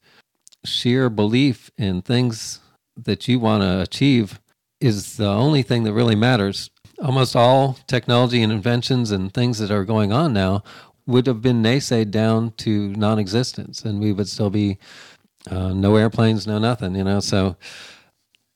sheer 0.64 1.10
belief 1.10 1.70
in 1.76 2.00
things 2.00 2.60
that 2.96 3.28
you 3.28 3.38
want 3.38 3.62
to 3.62 3.82
achieve 3.82 4.40
is 4.80 5.18
the 5.18 5.28
only 5.28 5.62
thing 5.62 5.84
that 5.84 5.92
really 5.92 6.16
matters. 6.16 6.70
Almost 6.98 7.36
all 7.36 7.78
technology 7.86 8.42
and 8.42 8.52
inventions 8.52 9.10
and 9.10 9.34
things 9.34 9.58
that 9.58 9.70
are 9.70 9.84
going 9.84 10.12
on 10.12 10.32
now 10.32 10.62
would 11.06 11.26
have 11.26 11.42
been 11.42 11.62
naysayed 11.62 12.10
down 12.10 12.52
to 12.58 12.88
non 12.90 13.18
existence, 13.18 13.84
and 13.84 14.00
we 14.00 14.12
would 14.12 14.28
still 14.28 14.50
be 14.50 14.78
uh, 15.50 15.72
no 15.72 15.96
airplanes, 15.96 16.46
no 16.46 16.58
nothing, 16.58 16.94
you 16.94 17.04
know. 17.04 17.20
So 17.20 17.56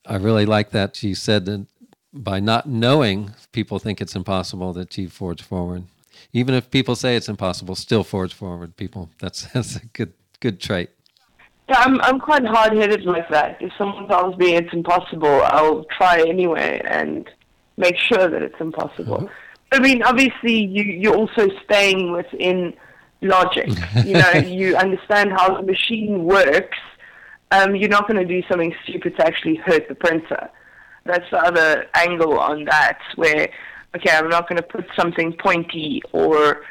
I 0.07 0.17
really 0.17 0.47
like 0.47 0.71
that 0.71 0.97
she 0.97 1.15
said 1.15 1.47
that 1.47 1.67
by 2.13 2.41
not 2.41 2.69
knowing, 2.69 3.33
people 3.53 3.79
think 3.79 4.01
it's 4.01 4.15
impossible 4.15 4.73
that 4.75 4.97
you 4.97 5.09
forge 5.09 5.43
forward. 5.43 5.85
Even 6.33 6.55
if 6.55 6.71
people 6.71 6.97
say 6.97 7.17
it's 7.17 7.29
impossible, 7.29 7.75
still 7.75 8.05
forge 8.05 8.33
forward. 8.33 8.77
People, 8.77 9.11
that's 9.19 9.43
that's 9.53 9.77
a 9.77 9.87
good 9.87 10.13
good 10.41 10.61
trait. 10.61 10.91
Yeah, 11.69 11.81
I'm 11.81 12.01
I'm 12.03 12.21
quite 12.21 12.45
hard 12.45 12.77
headed 12.77 13.05
like 13.05 13.29
that. 13.31 13.61
If 13.61 13.73
someone 13.77 14.07
tells 14.09 14.37
me 14.37 14.55
it's 14.55 14.73
impossible, 14.73 15.43
I'll 15.45 15.85
try 15.97 16.21
anyway 16.27 16.81
and 16.85 17.29
make 17.77 17.97
sure 17.97 18.29
that 18.29 18.43
it's 18.43 18.61
impossible. 18.61 19.19
Mm-hmm. 19.19 19.27
I 19.73 19.79
mean, 19.81 20.03
obviously, 20.03 20.65
you 20.65 20.85
you're 20.85 21.17
also 21.17 21.49
staying 21.65 22.13
within 22.13 22.75
logic. 23.23 23.69
you 24.05 24.15
know, 24.15 24.31
you 24.35 24.77
understand 24.77 25.33
how 25.33 25.57
the 25.57 25.63
machine 25.63 26.25
works. 26.25 26.79
Um, 27.51 27.77
you're 27.77 27.89
not 27.89 28.09
going 28.09 28.21
to 28.21 28.27
do 28.27 28.47
something 28.49 28.75
stupid 28.83 29.17
to 29.17 29.27
actually 29.27 29.57
hurt 29.57 29.89
the 29.89 29.95
printer. 29.95 30.51
That's 31.05 31.29
the 31.31 31.39
other 31.39 31.87
angle 31.95 32.39
on 32.39 32.65
that, 32.65 32.99
where 33.15 33.49
okay, 33.95 34.11
I'm 34.11 34.29
not 34.29 34.49
going 34.49 34.57
to 34.57 34.63
put 34.63 34.87
something 34.97 35.33
pointy 35.35 36.03
or 36.13 36.63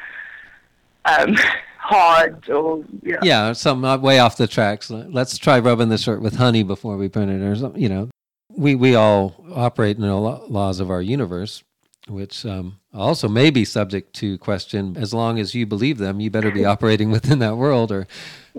um, 1.04 1.36
hard 1.78 2.48
or 2.50 2.84
you 3.02 3.12
know. 3.12 3.18
yeah, 3.22 3.52
some 3.52 3.84
uh, 3.84 3.96
way 3.96 4.18
off 4.18 4.36
the 4.36 4.46
tracks. 4.46 4.90
Let's 4.90 5.38
try 5.38 5.58
rubbing 5.58 5.88
the 5.88 5.98
shirt 5.98 6.20
with 6.20 6.36
honey 6.36 6.62
before 6.62 6.96
we 6.96 7.08
print 7.08 7.30
it, 7.30 7.42
or 7.42 7.56
something. 7.56 7.80
You 7.80 7.88
know, 7.88 8.10
we 8.50 8.74
we 8.74 8.94
all 8.94 9.44
operate 9.54 9.96
in 9.96 10.02
the 10.02 10.14
laws 10.14 10.80
of 10.80 10.90
our 10.90 11.02
universe, 11.02 11.62
which 12.08 12.46
um, 12.46 12.78
also 12.94 13.28
may 13.28 13.50
be 13.50 13.64
subject 13.64 14.14
to 14.14 14.38
question. 14.38 14.96
As 14.96 15.12
long 15.12 15.38
as 15.38 15.54
you 15.54 15.66
believe 15.66 15.98
them, 15.98 16.20
you 16.20 16.30
better 16.30 16.50
be 16.50 16.64
operating 16.74 17.10
within 17.10 17.38
that 17.40 17.56
world, 17.56 17.90
or 17.92 18.06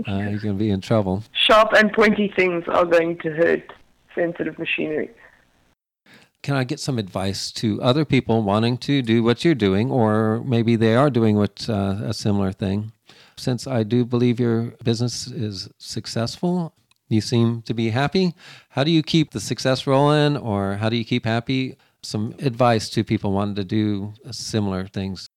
uh, 0.08 0.18
you're 0.18 0.40
going 0.40 0.58
to 0.58 0.60
be 0.60 0.70
in 0.70 0.82
trouble. 0.82 1.24
Sharp 1.34 1.74
and 1.74 1.92
pointy 1.94 2.32
things 2.36 2.64
are 2.68 2.86
going 2.86 3.18
to 3.20 3.32
hurt 3.32 3.74
sensitive 4.16 4.58
machinery. 4.58 5.10
can 6.42 6.56
I 6.56 6.64
get 6.64 6.80
some 6.80 6.98
advice 6.98 7.52
to 7.54 7.82
other 7.82 8.06
people 8.06 8.42
wanting 8.42 8.78
to 8.80 9.02
do 9.02 9.24
what 9.24 9.44
you're 9.44 9.56
doing, 9.56 9.92
or 9.92 10.42
maybe 10.46 10.76
they 10.76 10.96
are 10.96 11.10
doing 11.10 11.36
what 11.36 11.70
uh, 11.70 11.98
a 12.04 12.14
similar 12.14 12.52
thing? 12.52 12.92
Since 13.38 13.68
I 13.68 13.84
do 13.84 14.04
believe 14.04 14.40
your 14.40 14.74
business 14.84 15.28
is 15.28 15.70
successful, 15.78 16.74
you 17.08 17.22
seem 17.22 17.62
to 17.64 17.74
be 17.74 17.92
happy. 17.92 18.34
How 18.70 18.84
do 18.84 18.92
you 18.92 19.04
keep 19.04 19.32
the 19.32 19.40
success 19.40 19.88
rolling, 19.88 20.36
or 20.36 20.78
how 20.78 20.90
do 20.90 20.96
you 20.96 21.06
keep 21.06 21.26
happy? 21.26 21.78
Some 22.08 22.36
advice 22.40 22.88
to 22.92 23.04
people 23.04 23.34
wanting 23.34 23.56
to 23.56 23.66
do 23.66 24.14
similar 24.32 24.88
things. 24.88 25.28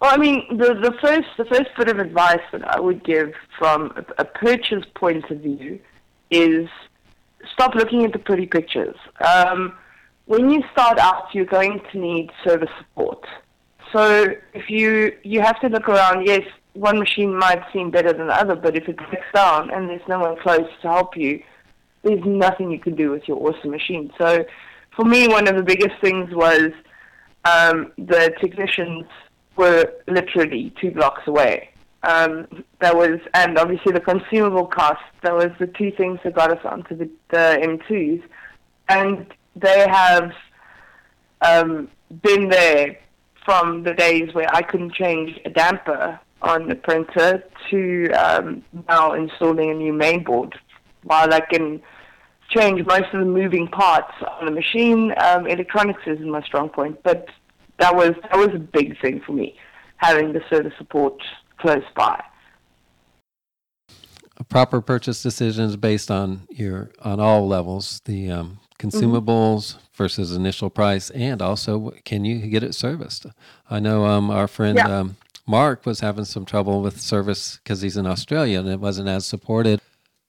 Well, 0.00 0.12
I 0.12 0.16
mean, 0.16 0.48
the, 0.50 0.74
the 0.74 0.92
first 1.00 1.28
the 1.36 1.44
first 1.44 1.68
bit 1.78 1.88
of 1.88 2.00
advice 2.00 2.42
that 2.50 2.66
I 2.66 2.80
would 2.80 3.04
give 3.04 3.34
from 3.56 3.92
a, 3.94 4.22
a 4.22 4.24
purchase 4.24 4.84
point 4.96 5.30
of 5.30 5.38
view 5.38 5.78
is 6.32 6.68
stop 7.52 7.76
looking 7.76 8.04
at 8.04 8.12
the 8.12 8.18
pretty 8.18 8.46
pictures. 8.46 8.96
Um, 9.24 9.74
when 10.24 10.50
you 10.50 10.64
start 10.72 10.98
out, 10.98 11.32
you're 11.34 11.44
going 11.44 11.80
to 11.92 11.98
need 12.00 12.32
service 12.42 12.74
support. 12.78 13.24
So 13.92 14.26
if 14.54 14.68
you 14.68 15.16
you 15.22 15.40
have 15.40 15.60
to 15.60 15.68
look 15.68 15.88
around, 15.88 16.26
yes, 16.26 16.42
one 16.72 16.98
machine 16.98 17.32
might 17.32 17.62
seem 17.72 17.92
better 17.92 18.12
than 18.12 18.26
the 18.26 18.34
other, 18.34 18.56
but 18.56 18.74
if 18.74 18.88
it 18.88 18.96
breaks 18.96 19.30
down 19.32 19.70
and 19.70 19.88
there's 19.88 20.08
no 20.08 20.18
one 20.18 20.36
close 20.42 20.68
to 20.82 20.88
help 20.88 21.16
you, 21.16 21.44
there's 22.02 22.24
nothing 22.24 22.72
you 22.72 22.80
can 22.80 22.96
do 22.96 23.12
with 23.12 23.28
your 23.28 23.36
awesome 23.36 23.70
machine. 23.70 24.12
So 24.18 24.44
for 24.98 25.04
me, 25.04 25.28
one 25.28 25.46
of 25.46 25.54
the 25.54 25.62
biggest 25.62 25.94
things 26.00 26.28
was 26.34 26.72
um, 27.44 27.92
the 27.98 28.34
technicians 28.40 29.04
were 29.54 29.92
literally 30.08 30.74
two 30.80 30.90
blocks 30.90 31.22
away. 31.28 31.70
Um, 32.02 32.48
that 32.80 32.96
was, 32.96 33.20
and 33.32 33.58
obviously 33.58 33.92
the 33.92 34.00
consumable 34.00 34.66
cost. 34.66 35.00
That 35.22 35.34
was 35.34 35.50
the 35.60 35.68
two 35.68 35.92
things 35.92 36.18
that 36.24 36.34
got 36.34 36.50
us 36.50 36.64
onto 36.64 36.96
the, 36.96 37.08
the 37.30 37.58
M2s, 37.62 38.24
and 38.88 39.32
they 39.54 39.86
have 39.88 40.32
um, 41.42 41.88
been 42.22 42.48
there 42.48 42.98
from 43.44 43.84
the 43.84 43.94
days 43.94 44.34
where 44.34 44.52
I 44.52 44.62
couldn't 44.62 44.94
change 44.94 45.38
a 45.44 45.50
damper 45.50 46.18
on 46.42 46.68
the 46.68 46.74
printer 46.74 47.44
to 47.70 48.10
um, 48.10 48.64
now 48.88 49.12
installing 49.12 49.70
a 49.70 49.74
new 49.74 49.92
mainboard. 49.92 50.54
While 51.04 51.32
I 51.32 51.40
can 51.40 51.82
change 52.48 52.84
most 52.86 53.06
of 53.12 53.20
the 53.20 53.26
moving 53.26 53.68
parts 53.68 54.12
on 54.40 54.46
the 54.46 54.50
machine, 54.50 55.14
um, 55.22 55.46
electronics 55.46 56.02
isn't 56.06 56.30
my 56.30 56.42
strong 56.42 56.68
point. 56.68 57.02
But 57.02 57.28
that 57.78 57.94
was 57.94 58.12
that 58.22 58.36
was 58.36 58.50
a 58.54 58.58
big 58.58 59.00
thing 59.00 59.20
for 59.24 59.32
me, 59.32 59.56
having 59.96 60.32
the 60.32 60.42
service 60.50 60.72
support 60.78 61.20
close 61.58 61.84
by. 61.94 62.22
A 64.36 64.44
proper 64.44 64.80
purchase 64.80 65.22
decisions 65.22 65.76
based 65.76 66.10
on 66.10 66.42
your 66.50 66.90
on 67.02 67.20
all 67.20 67.46
levels, 67.46 68.00
the 68.04 68.30
um, 68.30 68.60
consumables 68.78 69.74
mm-hmm. 69.74 69.78
versus 69.94 70.34
initial 70.34 70.70
price, 70.70 71.10
and 71.10 71.42
also 71.42 71.92
can 72.04 72.24
you 72.24 72.46
get 72.46 72.62
it 72.62 72.74
serviced? 72.74 73.26
I 73.68 73.80
know 73.80 74.06
um, 74.06 74.30
our 74.30 74.48
friend 74.48 74.78
yeah. 74.78 75.00
um, 75.00 75.16
Mark 75.46 75.86
was 75.86 76.00
having 76.00 76.24
some 76.24 76.44
trouble 76.44 76.82
with 76.82 77.00
service 77.00 77.58
because 77.62 77.80
he's 77.80 77.96
in 77.96 78.06
Australia 78.06 78.60
and 78.60 78.68
it 78.68 78.80
wasn't 78.80 79.08
as 79.08 79.26
supported. 79.26 79.80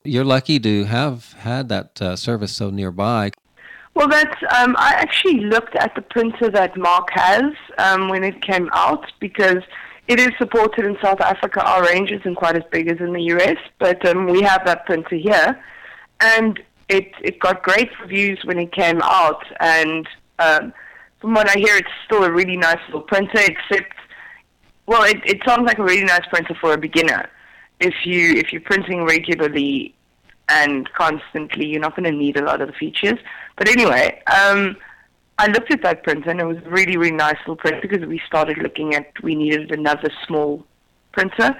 You're 0.09 0.25
lucky 0.25 0.59
to 0.61 0.85
have 0.85 1.33
had 1.33 1.69
that 1.69 2.01
uh, 2.01 2.15
service 2.15 2.51
so 2.55 2.71
nearby. 2.71 3.29
Well, 3.93 4.07
that's. 4.07 4.41
Um, 4.57 4.75
I 4.79 4.93
actually 4.97 5.41
looked 5.41 5.75
at 5.75 5.93
the 5.93 6.01
printer 6.01 6.49
that 6.49 6.75
Mark 6.75 7.09
has 7.11 7.53
um, 7.77 8.09
when 8.09 8.23
it 8.23 8.41
came 8.41 8.69
out 8.73 9.05
because 9.19 9.61
it 10.07 10.19
is 10.19 10.29
supported 10.39 10.85
in 10.85 10.97
South 10.99 11.21
Africa. 11.21 11.63
Our 11.63 11.83
range 11.83 12.11
isn't 12.11 12.35
quite 12.35 12.55
as 12.55 12.63
big 12.71 12.89
as 12.89 12.99
in 12.99 13.13
the 13.13 13.21
US, 13.33 13.57
but 13.77 14.03
um, 14.07 14.25
we 14.25 14.41
have 14.41 14.65
that 14.65 14.87
printer 14.87 15.15
here, 15.15 15.63
and 16.21 16.59
it 16.87 17.11
it 17.21 17.39
got 17.39 17.61
great 17.61 17.91
reviews 18.01 18.39
when 18.45 18.57
it 18.57 18.71
came 18.71 19.01
out. 19.03 19.45
And 19.59 20.07
um, 20.39 20.73
from 21.21 21.35
what 21.35 21.47
I 21.47 21.59
hear, 21.59 21.75
it's 21.75 21.95
still 22.05 22.23
a 22.23 22.31
really 22.31 22.57
nice 22.57 22.79
little 22.87 23.01
printer. 23.01 23.41
Except, 23.41 23.93
well, 24.87 25.03
it, 25.03 25.17
it 25.23 25.39
sounds 25.45 25.67
like 25.67 25.77
a 25.77 25.83
really 25.83 26.05
nice 26.05 26.25
printer 26.31 26.55
for 26.59 26.73
a 26.73 26.79
beginner. 26.79 27.29
If 27.79 27.93
you 28.05 28.31
if 28.31 28.51
you're 28.51 28.61
printing 28.61 29.05
regularly 29.05 29.93
and 30.49 30.91
constantly, 30.93 31.65
you're 31.65 31.79
not 31.79 31.95
going 31.95 32.11
to 32.11 32.17
need 32.17 32.37
a 32.37 32.43
lot 32.43 32.61
of 32.61 32.67
the 32.67 32.73
features. 32.73 33.19
But 33.55 33.69
anyway, 33.69 34.21
um, 34.27 34.75
I 35.37 35.47
looked 35.47 35.71
at 35.71 35.81
that 35.83 36.03
printer 36.03 36.29
and 36.29 36.41
it 36.41 36.45
was 36.45 36.57
really, 36.65 36.97
really 36.97 37.15
nice 37.15 37.37
little 37.39 37.55
printer 37.55 37.79
because 37.81 38.05
we 38.05 38.21
started 38.25 38.57
looking 38.57 38.95
at, 38.95 39.11
we 39.23 39.35
needed 39.35 39.71
another 39.71 40.09
small 40.27 40.65
printer. 41.11 41.55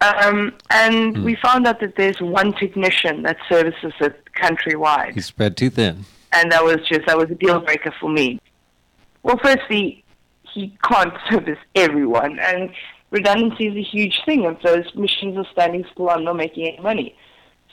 Um, 0.00 0.54
and 0.70 1.16
mm. 1.16 1.24
we 1.24 1.36
found 1.36 1.66
out 1.66 1.80
that 1.80 1.96
there's 1.96 2.20
one 2.20 2.52
technician 2.52 3.22
that 3.24 3.36
services 3.48 3.92
it 4.00 4.22
countrywide. 4.36 5.14
He 5.14 5.20
spread 5.20 5.56
too 5.56 5.70
thin. 5.70 6.04
And 6.32 6.52
that 6.52 6.64
was 6.64 6.78
just, 6.86 7.06
that 7.06 7.18
was 7.18 7.30
a 7.30 7.34
deal 7.34 7.60
breaker 7.60 7.92
for 8.00 8.08
me. 8.08 8.40
Well, 9.22 9.38
firstly, 9.42 10.04
he 10.54 10.76
can't 10.84 11.12
service 11.30 11.58
everyone. 11.74 12.38
And 12.38 12.70
redundancy 13.10 13.66
is 13.66 13.76
a 13.76 13.82
huge 13.82 14.20
thing. 14.24 14.44
If 14.44 14.62
those 14.62 14.94
machines 14.94 15.36
are 15.36 15.46
standing 15.52 15.84
still, 15.92 16.10
I'm 16.10 16.24
not 16.24 16.36
making 16.36 16.68
any 16.68 16.80
money. 16.80 17.16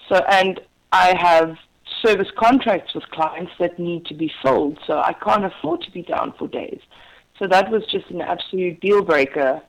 So, 0.10 0.16
and 0.30 0.60
I 0.91 1.16
have 1.18 1.58
service 2.01 2.30
contracts 2.38 2.93
with 2.93 3.03
clients 3.12 3.51
that 3.60 3.80
need 3.80 4.06
to 4.06 4.14
be 4.14 4.32
sold, 4.43 4.78
so 4.86 4.99
I 4.99 5.14
can't 5.14 5.45
afford 5.45 5.82
to 5.82 5.91
be 5.91 6.03
down 6.03 6.34
for 6.38 6.47
days. 6.47 6.80
So 7.39 7.47
that 7.47 7.70
was 7.70 7.84
just 7.88 8.10
an 8.10 8.22
absolute 8.22 8.80
deal 8.80 9.03
breaker 9.03 9.62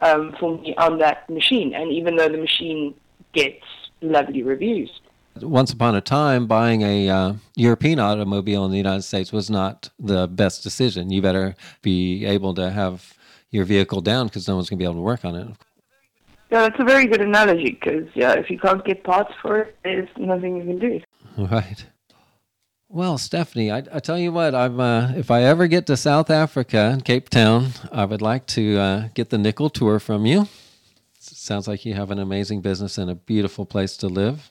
um, 0.00 0.34
for 0.38 0.58
me 0.58 0.74
on 0.76 0.98
that 0.98 1.28
machine. 1.30 1.74
And 1.74 1.90
even 1.92 2.16
though 2.16 2.28
the 2.28 2.38
machine 2.38 2.94
gets 3.32 3.64
lovely 4.02 4.42
reviews. 4.42 4.90
Once 5.40 5.72
upon 5.72 5.94
a 5.94 6.00
time, 6.00 6.46
buying 6.46 6.82
a 6.82 7.08
uh, 7.08 7.32
European 7.54 7.98
automobile 7.98 8.64
in 8.64 8.70
the 8.70 8.76
United 8.76 9.02
States 9.02 9.32
was 9.32 9.48
not 9.48 9.88
the 9.98 10.26
best 10.26 10.62
decision. 10.62 11.10
You 11.10 11.22
better 11.22 11.54
be 11.82 12.24
able 12.26 12.52
to 12.54 12.70
have 12.70 13.14
your 13.50 13.64
vehicle 13.64 14.00
down 14.00 14.26
because 14.26 14.46
no 14.48 14.56
one's 14.56 14.68
going 14.68 14.78
to 14.78 14.82
be 14.82 14.84
able 14.84 14.94
to 14.94 15.00
work 15.00 15.24
on 15.24 15.34
it. 15.36 15.48
Yeah, 16.50 16.62
that's 16.62 16.80
a 16.80 16.84
very 16.84 17.06
good 17.06 17.20
analogy 17.20 17.78
because 17.80 18.08
yeah, 18.14 18.32
if 18.32 18.50
you 18.50 18.58
can't 18.58 18.84
get 18.84 19.04
parts 19.04 19.32
for 19.40 19.60
it, 19.60 19.76
there's 19.84 20.08
nothing 20.16 20.56
you 20.56 20.64
can 20.64 20.78
do. 20.78 21.00
Right. 21.38 21.86
Well, 22.88 23.18
Stephanie, 23.18 23.70
I, 23.70 23.84
I 23.92 24.00
tell 24.00 24.18
you 24.18 24.32
what, 24.32 24.52
I'm 24.52 24.80
uh, 24.80 25.12
if 25.12 25.30
I 25.30 25.42
ever 25.44 25.68
get 25.68 25.86
to 25.86 25.96
South 25.96 26.28
Africa 26.28 26.90
and 26.92 27.04
Cape 27.04 27.28
Town, 27.28 27.68
I 27.92 28.04
would 28.04 28.20
like 28.20 28.46
to 28.46 28.78
uh, 28.78 29.08
get 29.14 29.30
the 29.30 29.38
nickel 29.38 29.70
tour 29.70 30.00
from 30.00 30.26
you. 30.26 30.48
sounds 31.20 31.68
like 31.68 31.86
you 31.86 31.94
have 31.94 32.10
an 32.10 32.18
amazing 32.18 32.62
business 32.62 32.98
and 32.98 33.08
a 33.08 33.14
beautiful 33.14 33.64
place 33.64 33.96
to 33.98 34.08
live. 34.08 34.50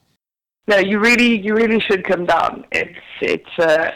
No, 0.70 0.78
you 0.78 1.00
really, 1.00 1.38
you 1.38 1.54
really 1.54 1.82
should 1.82 2.06
come 2.06 2.26
down. 2.26 2.64
It's 2.72 3.00
it's 3.22 3.60
uh, 3.60 3.92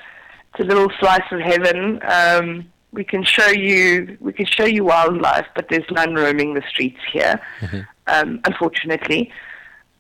it's 0.53 0.59
a 0.59 0.63
little 0.63 0.91
slice 0.99 1.31
of 1.31 1.39
heaven. 1.39 2.01
Um, 2.03 2.65
we 2.91 3.03
can 3.03 3.23
show 3.23 3.47
you 3.47 4.17
we 4.19 4.33
can 4.33 4.45
show 4.45 4.65
you 4.65 4.83
wildlife, 4.83 5.47
but 5.55 5.67
there's 5.69 5.89
none 5.91 6.15
roaming 6.15 6.53
the 6.53 6.63
streets 6.67 6.99
here, 7.11 7.39
mm-hmm. 7.59 7.81
Um, 8.07 8.39
unfortunately 8.45 9.31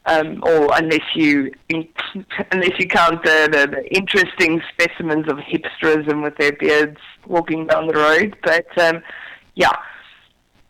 um, 0.05 0.43
or 0.43 0.69
unless 0.73 1.15
you 1.15 1.51
unless 2.51 2.79
you 2.79 2.87
count 2.87 3.23
the, 3.23 3.49
the, 3.51 3.67
the, 3.67 3.95
interesting 3.95 4.61
specimens 4.73 5.27
of 5.27 5.37
hipsterism 5.37 6.23
with 6.23 6.35
their 6.37 6.51
beards 6.53 6.97
walking 7.27 7.67
down 7.67 7.87
the 7.87 7.93
road. 7.93 8.35
But 8.43 8.77
um, 8.77 9.01
yeah, 9.55 9.71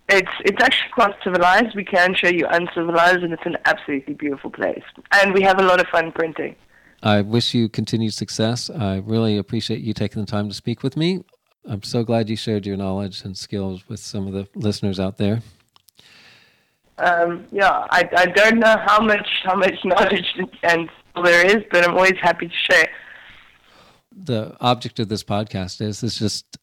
it's 0.09 0.31
it's 0.45 0.61
actually 0.61 0.91
quite 0.93 1.15
civilized. 1.23 1.75
We 1.75 1.85
can 1.85 2.15
show 2.15 2.29
you 2.29 2.45
uncivilized, 2.49 3.23
and 3.23 3.33
it's 3.33 3.45
an 3.45 3.57
absolutely 3.65 4.13
beautiful 4.13 4.51
place. 4.51 4.83
And 5.11 5.33
we 5.33 5.41
have 5.41 5.59
a 5.59 5.63
lot 5.63 5.79
of 5.79 5.87
fun 5.87 6.11
printing. 6.11 6.55
I 7.01 7.21
wish 7.21 7.53
you 7.53 7.67
continued 7.67 8.13
success. 8.13 8.69
I 8.69 8.97
really 8.97 9.37
appreciate 9.37 9.81
you 9.81 9.93
taking 9.93 10.21
the 10.21 10.25
time 10.25 10.47
to 10.47 10.55
speak 10.55 10.83
with 10.83 10.95
me. 10.95 11.23
I'm 11.65 11.83
so 11.83 12.03
glad 12.03 12.29
you 12.29 12.35
shared 12.35 12.65
your 12.65 12.77
knowledge 12.77 13.23
and 13.23 13.37
skills 13.37 13.87
with 13.89 13.99
some 13.99 14.27
of 14.27 14.33
the 14.33 14.47
listeners 14.55 14.99
out 14.99 15.17
there 15.17 15.41
um, 17.03 17.45
yeah, 17.51 17.85
I, 17.89 18.09
I 18.15 18.25
don't 18.27 18.59
know 18.59 18.77
how 18.85 19.01
much 19.01 19.27
how 19.43 19.55
much 19.55 19.75
knowledge 19.83 20.39
and 20.63 20.89
there 21.23 21.45
is, 21.45 21.63
but 21.71 21.87
I'm 21.87 21.95
always 21.95 22.17
happy 22.21 22.47
to 22.47 22.53
share. 22.71 22.89
The 24.11 24.55
object 24.59 24.99
of 24.99 25.09
this 25.09 25.23
podcast 25.23 25.81
is 25.81 26.03
is 26.03 26.17
just 26.17 26.57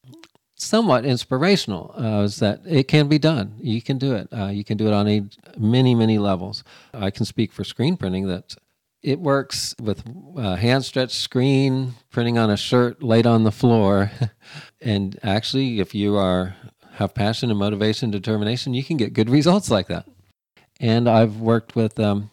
somewhat 0.55 1.05
inspirational. 1.05 1.95
Uh, 1.97 2.23
is 2.23 2.39
that 2.39 2.63
it 2.67 2.89
can 2.89 3.09
be 3.09 3.19
done? 3.19 3.55
You 3.61 3.83
can 3.83 3.99
do 3.99 4.15
it. 4.15 4.29
Uh, 4.33 4.47
you 4.47 4.65
can 4.65 4.77
do 4.77 4.87
it 4.87 4.93
on 4.93 5.09
a 5.09 5.23
many 5.59 5.95
many 5.95 6.19
levels. 6.19 6.65
I 6.95 7.11
can 7.11 7.25
speak 7.25 7.53
for 7.53 7.65
screen 7.65 7.97
printing 7.97 8.27
that 8.29 8.57
it 9.03 9.19
works 9.19 9.75
with 9.81 10.03
uh, 10.37 10.57
hand 10.57 10.85
stretched 10.85 11.17
screen 11.17 11.95
printing 12.11 12.39
on 12.39 12.51
a 12.51 12.57
shirt 12.57 13.03
laid 13.03 13.27
on 13.27 13.45
the 13.45 13.53
floor, 13.53 14.11
and 14.81 15.19
actually, 15.23 15.81
if 15.81 15.95
you 15.95 16.17
are 16.17 16.57
have 16.95 17.15
passion 17.15 17.51
and 17.51 17.59
motivation, 17.59 18.11
determination, 18.11 18.75
you 18.75 18.85
can 18.85 18.97
get 18.97 19.13
good 19.13 19.31
results 19.31 19.71
like 19.71 19.87
that 19.89 20.07
and 20.81 21.09
I've 21.09 21.37
worked 21.37 21.77
with 21.77 22.01
um, 22.01 22.31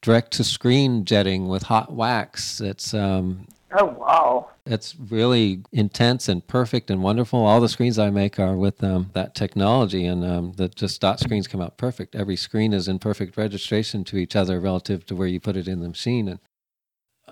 direct 0.00 0.32
to 0.32 0.44
screen 0.44 1.04
jetting 1.04 1.48
with 1.48 1.64
hot 1.64 1.92
wax. 1.92 2.60
It's 2.60 2.94
um, 2.94 3.46
oh 3.72 3.84
wow, 3.84 4.48
it's 4.66 4.96
really 4.96 5.62
intense 5.70 6.28
and 6.28 6.44
perfect 6.46 6.90
and 6.90 7.02
wonderful. 7.02 7.44
All 7.44 7.60
the 7.60 7.68
screens 7.68 7.98
I 7.98 8.10
make 8.10 8.40
are 8.40 8.56
with 8.56 8.82
um, 8.82 9.10
that 9.12 9.34
technology, 9.34 10.06
and 10.06 10.24
um, 10.24 10.52
the 10.52 10.68
just 10.68 11.00
dot 11.00 11.20
screens 11.20 11.46
come 11.46 11.60
out 11.60 11.76
perfect. 11.76 12.16
Every 12.16 12.36
screen 12.36 12.72
is 12.72 12.88
in 12.88 12.98
perfect 12.98 13.36
registration 13.36 14.02
to 14.04 14.16
each 14.16 14.34
other 14.34 14.58
relative 14.58 15.04
to 15.06 15.14
where 15.14 15.28
you 15.28 15.38
put 15.38 15.56
it 15.56 15.68
in 15.68 15.80
the 15.80 15.88
machine, 15.88 16.26
and 16.26 16.40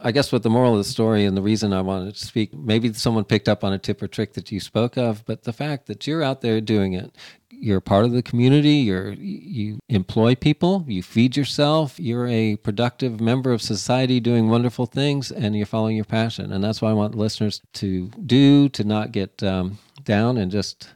I 0.03 0.13
guess 0.13 0.31
what 0.31 0.43
the 0.43 0.51
moral 0.51 0.73
of 0.73 0.79
the 0.79 0.85
story 0.85 1.25
and 1.25 1.37
the 1.37 1.43
reason 1.43 1.73
I 1.73 1.81
wanted 1.81 2.15
to 2.15 2.25
speak, 2.25 2.55
maybe 2.55 2.93
someone 2.93 3.25
picked 3.25 3.49
up 3.49 3.65
on 3.65 3.73
a 3.73 3.79
tip 3.79 4.01
or 4.01 4.07
trick 4.07 4.35
that 4.35 4.53
you 4.53 4.61
spoke 4.61 4.97
of, 4.97 5.25
but 5.25 5.43
the 5.43 5.53
fact 5.53 5.87
that 5.87 6.07
you're 6.07 6.23
out 6.23 6.41
there 6.41 6.61
doing 6.61 6.93
it, 6.93 7.17
you're 7.61 7.81
part 7.81 8.05
of 8.05 8.13
the 8.13 8.23
community, 8.23 8.75
you're 8.75 9.13
you 9.13 9.79
employ 9.89 10.35
people, 10.35 10.85
you 10.87 11.03
feed 11.03 11.37
yourself, 11.37 11.99
you're 11.99 12.27
a 12.27 12.57
productive 12.57 13.21
member 13.21 13.53
of 13.53 13.61
society 13.61 14.21
doing 14.21 14.49
wonderful 14.49 14.87
things, 14.87 15.31
and 15.31 15.57
you're 15.57 15.67
following 15.67 15.97
your 15.97 16.05
passion. 16.05 16.53
And 16.53 16.63
that's 16.63 16.81
what 16.81 16.91
I 16.91 16.95
want 16.95 17.15
listeners 17.15 17.61
to 17.75 18.09
do, 18.25 18.69
to 18.71 18.85
not 18.85 19.13
get 19.13 19.43
um, 19.43 19.79
down 20.05 20.37
and 20.37 20.51
just 20.51 20.91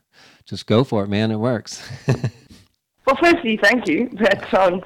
just 0.45 0.67
go 0.67 0.85
for 0.85 1.05
it, 1.05 1.09
man. 1.09 1.31
It 1.31 1.37
works. 1.37 1.89
well, 3.07 3.17
firstly, 3.21 3.59
thank 3.63 3.89
you. 3.89 4.11
That 4.21 4.49
sounds 4.51 4.85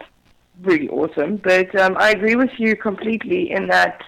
really 0.63 0.89
awesome. 0.89 1.37
But 1.37 1.75
um, 1.79 1.97
I 1.99 2.11
agree 2.11 2.37
with 2.37 2.51
you 2.59 2.77
completely 2.77 3.51
in 3.51 3.67
that 3.69 4.03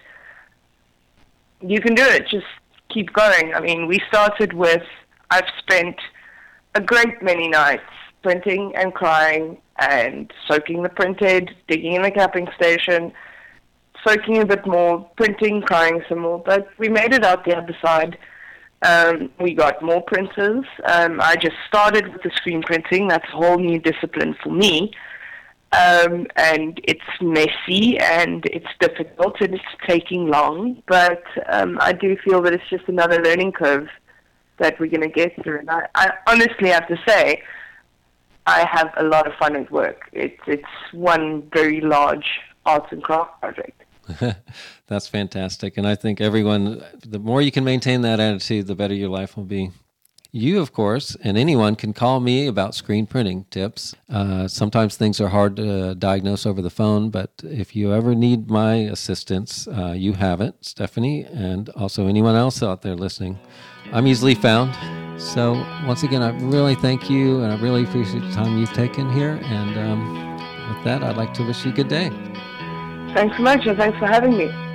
you 1.61 1.81
can 1.81 1.95
do 1.95 2.05
it. 2.05 2.29
Just 2.29 2.47
keep 2.89 3.13
going. 3.13 3.55
I 3.55 3.61
mean, 3.61 3.87
we 3.87 4.01
started 4.09 4.53
with 4.53 4.83
I've 5.31 5.49
spent 5.59 5.97
a 6.79 6.81
great 6.81 7.21
many 7.23 7.49
nights 7.49 7.83
printing 8.23 8.73
and 8.77 8.95
crying 8.95 9.59
and 9.81 10.33
soaking 10.47 10.83
the 10.85 10.89
printed, 10.89 11.51
digging 11.67 11.95
in 11.95 12.03
the 12.03 12.11
capping 12.11 12.47
station, 12.55 13.13
soaking 14.07 14.39
a 14.39 14.47
bit 14.47 14.65
more, 14.65 15.09
printing, 15.17 15.61
crying 15.63 16.03
some 16.09 16.21
more. 16.21 16.39
But 16.39 16.69
we 16.79 16.89
made 16.89 17.13
it 17.13 17.25
out 17.25 17.45
the 17.45 17.57
other 17.57 17.77
side. 17.85 18.17
Um, 18.83 19.31
we 19.41 19.55
got 19.55 19.83
more 19.83 20.03
printers. 20.03 20.65
Um, 20.85 21.21
I 21.21 21.35
just 21.35 21.57
started 21.67 22.13
with 22.13 22.23
the 22.23 22.31
screen 22.37 22.63
printing. 22.63 23.09
That's 23.09 23.27
a 23.33 23.37
whole 23.37 23.59
new 23.59 23.81
discipline 23.81 24.37
for 24.41 24.51
me. 24.51 24.93
Um, 25.73 26.29
and 26.37 26.81
it's 26.85 27.11
messy 27.21 27.99
and 27.99 28.47
it's 28.47 28.73
difficult 28.81 29.41
and 29.41 29.55
it's 29.55 29.73
taking 29.87 30.29
long, 30.29 30.83
but 30.87 31.25
um, 31.53 31.77
I 31.81 31.93
do 31.93 32.17
feel 32.25 32.41
that 32.43 32.55
it's 32.55 32.71
just 32.71 32.89
another 32.89 33.21
learning 33.23 33.53
curve 33.53 33.89
that 34.59 34.79
we're 34.79 34.91
going 34.91 35.03
to 35.03 35.09
get 35.09 35.35
through. 35.43 35.61
And 35.61 35.71
I, 35.71 35.89
I 35.95 36.13
honestly 36.27 36.69
have 36.69 36.87
to 36.89 36.99
say, 37.07 37.43
I 38.47 38.67
have 38.67 38.93
a 38.97 39.05
lot 39.05 39.27
of 39.27 39.35
fun 39.35 39.57
at 39.57 39.71
work. 39.71 40.09
It's 40.13 40.41
it's 40.47 40.65
one 40.93 41.49
very 41.53 41.83
large 41.83 42.27
arts 42.65 42.91
and 42.91 43.03
craft 43.03 43.41
project. 43.41 43.83
That's 44.87 45.07
fantastic, 45.07 45.77
and 45.77 45.87
I 45.87 45.95
think 45.95 46.19
everyone, 46.21 46.83
the 47.07 47.19
more 47.19 47.43
you 47.43 47.53
can 47.53 47.63
maintain 47.63 48.01
that 48.03 48.21
attitude, 48.21 48.67
the 48.67 48.75
better 48.75 48.95
your 48.95 49.11
life 49.11 49.37
will 49.37 49.45
be. 49.45 49.71
You, 50.31 50.61
of 50.61 50.73
course, 50.73 51.17
and 51.23 51.39
anyone 51.39 51.75
can 51.75 51.95
call 51.95 52.21
me 52.21 52.47
about 52.47 52.75
screen 52.75 53.07
printing 53.07 53.47
tips. 53.51 53.95
Uh, 54.11 54.47
sometimes 54.47 54.97
things 54.97 55.21
are 55.21 55.29
hard 55.29 55.57
to 55.57 55.95
diagnose 55.95 56.45
over 56.45 56.61
the 56.61 56.71
phone, 56.71 57.09
but 57.09 57.31
if 57.43 57.75
you 57.75 57.95
ever 57.95 58.15
need 58.15 58.51
my 58.51 58.75
assistance, 58.75 59.67
uh, 59.69 59.95
you 59.97 60.15
have 60.15 60.43
it, 60.43 60.55
Stephanie, 60.61 61.25
and 61.25 61.71
also 61.71 62.07
anyone 62.07 62.37
else 62.37 62.63
out 62.63 62.83
there 62.83 62.95
listening. 62.95 63.39
I'm 63.93 64.07
easily 64.07 64.35
found. 64.35 64.75
So, 65.21 65.55
once 65.85 66.05
again, 66.05 66.23
I 66.23 66.31
really 66.39 66.77
thank 66.77 67.11
you, 67.11 67.43
and 67.43 67.53
I 67.53 67.61
really 67.61 67.85
appreciate 67.85 68.21
the 68.21 68.33
time 68.33 68.57
you've 68.57 68.73
taken 68.73 69.11
here. 69.13 69.41
And 69.43 69.77
um, 69.79 70.75
with 70.75 70.85
that, 70.85 71.03
I'd 71.03 71.17
like 71.17 71.35
to 71.35 71.43
wish 71.43 71.65
you 71.65 71.73
a 71.73 71.75
good 71.75 71.89
day. 71.89 72.11
Thanks 73.15 73.37
so 73.37 73.43
much, 73.43 73.67
and 73.67 73.77
thanks 73.77 73.99
for 73.99 74.07
having 74.07 74.37
me. 74.37 74.68